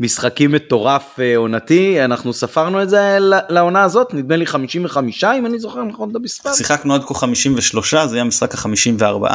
משחקים 0.00 0.52
מטורף 0.52 1.16
uh, 1.16 1.36
עונתי 1.36 2.04
אנחנו 2.04 2.32
ספרנו 2.32 2.82
את 2.82 2.90
זה 2.90 3.16
לעונה 3.48 3.82
הזאת 3.82 4.14
נדמה 4.14 4.36
לי 4.36 4.46
55 4.46 5.24
אם 5.24 5.46
אני 5.46 5.58
זוכר 5.58 5.84
נכון 5.84 6.10
את 6.10 6.16
המספר. 6.16 6.52
שיחקנו 6.52 6.94
עד 6.94 7.04
כה 7.04 7.14
53 7.14 7.94
זה 7.94 8.16
היה 8.16 8.22
המשחק 8.22 8.54
ה-54 8.54 9.26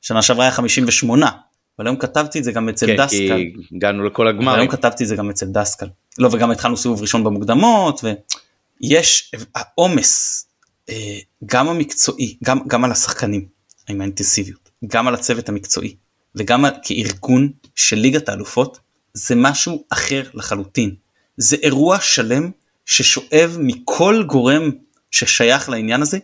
שנה 0.00 0.22
שעברה 0.22 0.44
היה 0.44 0.52
58 0.52 1.30
אבל 1.78 1.86
היום 1.86 1.96
כתבתי 1.96 2.38
את 2.38 2.44
זה 2.44 2.52
גם 2.52 2.68
אצל 2.68 2.86
כן, 2.86 2.96
דסקל. 2.96 3.16
כי 3.16 3.52
הגענו 3.76 4.04
לכל 4.04 4.28
הגמרים. 4.28 4.60
היום 4.60 4.68
כתבתי 4.68 5.04
את 5.04 5.08
זה 5.08 5.16
גם 5.16 5.30
אצל 5.30 5.46
דסקל. 5.46 5.86
לא 6.18 6.28
וגם 6.32 6.50
התחלנו 6.50 6.76
סיבוב 6.76 7.00
ראשון 7.00 7.24
במוקדמות 7.24 8.00
ויש 8.04 9.32
העומס 9.54 10.44
אה, 10.90 11.18
גם 11.46 11.68
המקצועי 11.68 12.36
גם 12.44 12.58
גם 12.68 12.84
על 12.84 12.92
השחקנים 12.92 13.46
עם 13.88 14.00
האינטנסיביות 14.00 14.70
גם 14.86 15.08
על 15.08 15.14
הצוות 15.14 15.48
המקצועי 15.48 15.96
וגם 16.38 16.64
כארגון 16.82 17.48
של 17.74 17.96
ליגת 17.96 18.28
האלופות 18.28 18.78
זה 19.14 19.34
משהו 19.34 19.84
אחר 19.90 20.22
לחלוטין. 20.34 20.94
זה 21.36 21.56
אירוע 21.62 22.00
שלם 22.00 22.50
ששואב 22.86 23.56
מכל 23.60 24.24
גורם 24.26 24.70
ששייך 25.10 25.68
לעניין 25.68 26.02
הזה. 26.02 26.18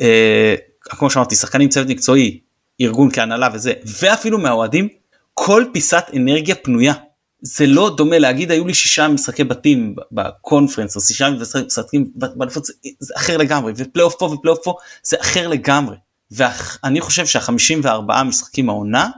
אה, 0.00 0.54
כמו 0.82 1.10
שאמרתי 1.10 1.36
שחקנים 1.36 1.68
צוות 1.68 1.88
מקצועי 1.88 2.40
ארגון 2.80 3.10
כהנהלה 3.12 3.48
וזה 3.52 3.72
ואפילו 4.00 4.38
מהאוהדים 4.38 4.88
כל 5.34 5.64
פיסת 5.72 6.04
אנרגיה 6.16 6.54
פנויה. 6.54 6.94
זה 7.42 7.66
לא 7.66 7.94
דומה 7.96 8.18
להגיד 8.18 8.50
היו 8.50 8.66
לי 8.66 8.74
שישה 8.74 9.08
משחקי 9.08 9.44
בתים 9.44 9.94
בקונפרנס 10.12 10.96
או 10.96 11.00
שישה 11.00 11.28
משחקים 11.66 12.10
באליפות 12.14 12.66
זה 12.98 13.14
אחר 13.16 13.36
לגמרי. 13.36 13.72
ופלייאוף 13.76 14.14
פה 14.18 14.24
ופלייאוף 14.24 14.60
פה 14.64 14.74
זה 15.02 15.16
אחר 15.20 15.48
לגמרי. 15.48 15.96
ואני 16.30 17.00
חושב 17.00 17.26
שהחמישים 17.26 17.80
וארבעה 17.82 18.24
משחקים 18.24 18.68
העונה 18.68 19.10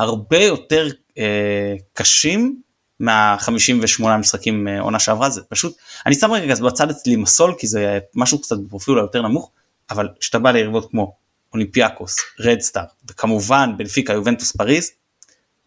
הרבה 0.00 0.38
יותר 0.38 0.88
אה, 1.18 1.74
קשים 1.92 2.60
מה-58 3.00 4.04
משחקים 4.18 4.68
אה, 4.68 4.80
עונה 4.80 4.98
שעברה. 4.98 5.30
זה 5.30 5.42
פשוט 5.48 5.76
אני 6.06 6.14
שם 6.14 6.32
רגע 6.32 6.54
בצד 6.54 6.90
אצלי 6.90 7.16
מסול 7.16 7.54
כי 7.58 7.66
זה 7.66 7.98
משהו 8.14 8.38
קצת 8.38 8.58
בפרופיל 8.58 8.98
היותר 8.98 9.22
נמוך 9.22 9.50
אבל 9.90 10.08
כשאתה 10.20 10.38
בא 10.38 10.50
ליריבות 10.50 10.90
כמו 10.90 11.16
אולימפיאקוס 11.52 12.16
רדסטאר 12.40 12.84
וכמובן 13.10 13.70
בנפיקה 13.76 14.12
יובנטוס 14.12 14.52
פריז 14.52 14.90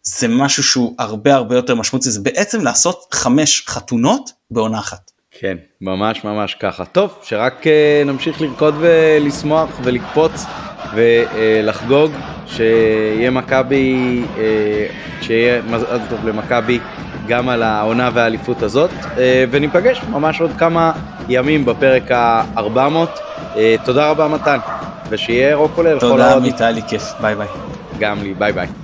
זה 0.04 0.28
משהו 0.28 0.64
שהוא 0.64 0.96
הרבה 1.00 1.36
הרבה 1.36 1.56
יותר 1.56 1.76
משמעותי. 1.76 2.12
זה 2.12 2.22
בעצם 2.22 2.64
לעשות 2.64 3.06
חמש 3.12 3.64
חתונות 3.68 4.32
בעונה 4.52 4.80
אחת. 4.80 5.12
כן 5.32 5.58
ממש 5.82 6.24
ממש 6.24 6.56
ככה. 6.60 6.86
טוב 6.86 7.18
שרק 7.24 7.64
uh, 7.64 8.08
נמשיך 8.08 8.42
לרקוד 8.42 8.76
ולשמוח 8.80 9.70
ולקפוץ 9.84 10.32
ולחגוג 10.94 12.12
שיהיה 12.48 13.32
מכבי 13.32 14.22
אה, 14.36 14.40
שיהיה 15.24 15.62
מזל 15.70 16.00
טוב 16.10 16.28
למכבי 16.28 16.80
גם 17.28 17.50
על 17.50 17.64
העונה 17.64 18.10
והאליפות 18.14 18.62
הזאת. 18.64 18.90
אה, 18.90 19.18
וניפגש 19.52 20.02
ממש 20.10 20.42
עוד 20.42 20.52
כמה 20.58 20.92
ימים 21.30 21.66
בפרק 21.66 22.12
ה-400 22.12 22.60
אה, 23.54 23.58
תודה 23.86 24.10
רבה 24.10 24.28
מתן 24.28 24.58
ושיהיה 25.10 25.56
ירוק 25.56 25.78
עולה 25.78 26.00
תודה 26.00 26.36
אמיתי 26.36 26.64
לי 26.74 26.82
כיף. 26.88 27.04
ביי 27.22 27.36
ביי. 27.36 27.48
גם 28.00 28.24
לי 28.24 28.34
ביי 28.34 28.52
ביי 28.54 28.83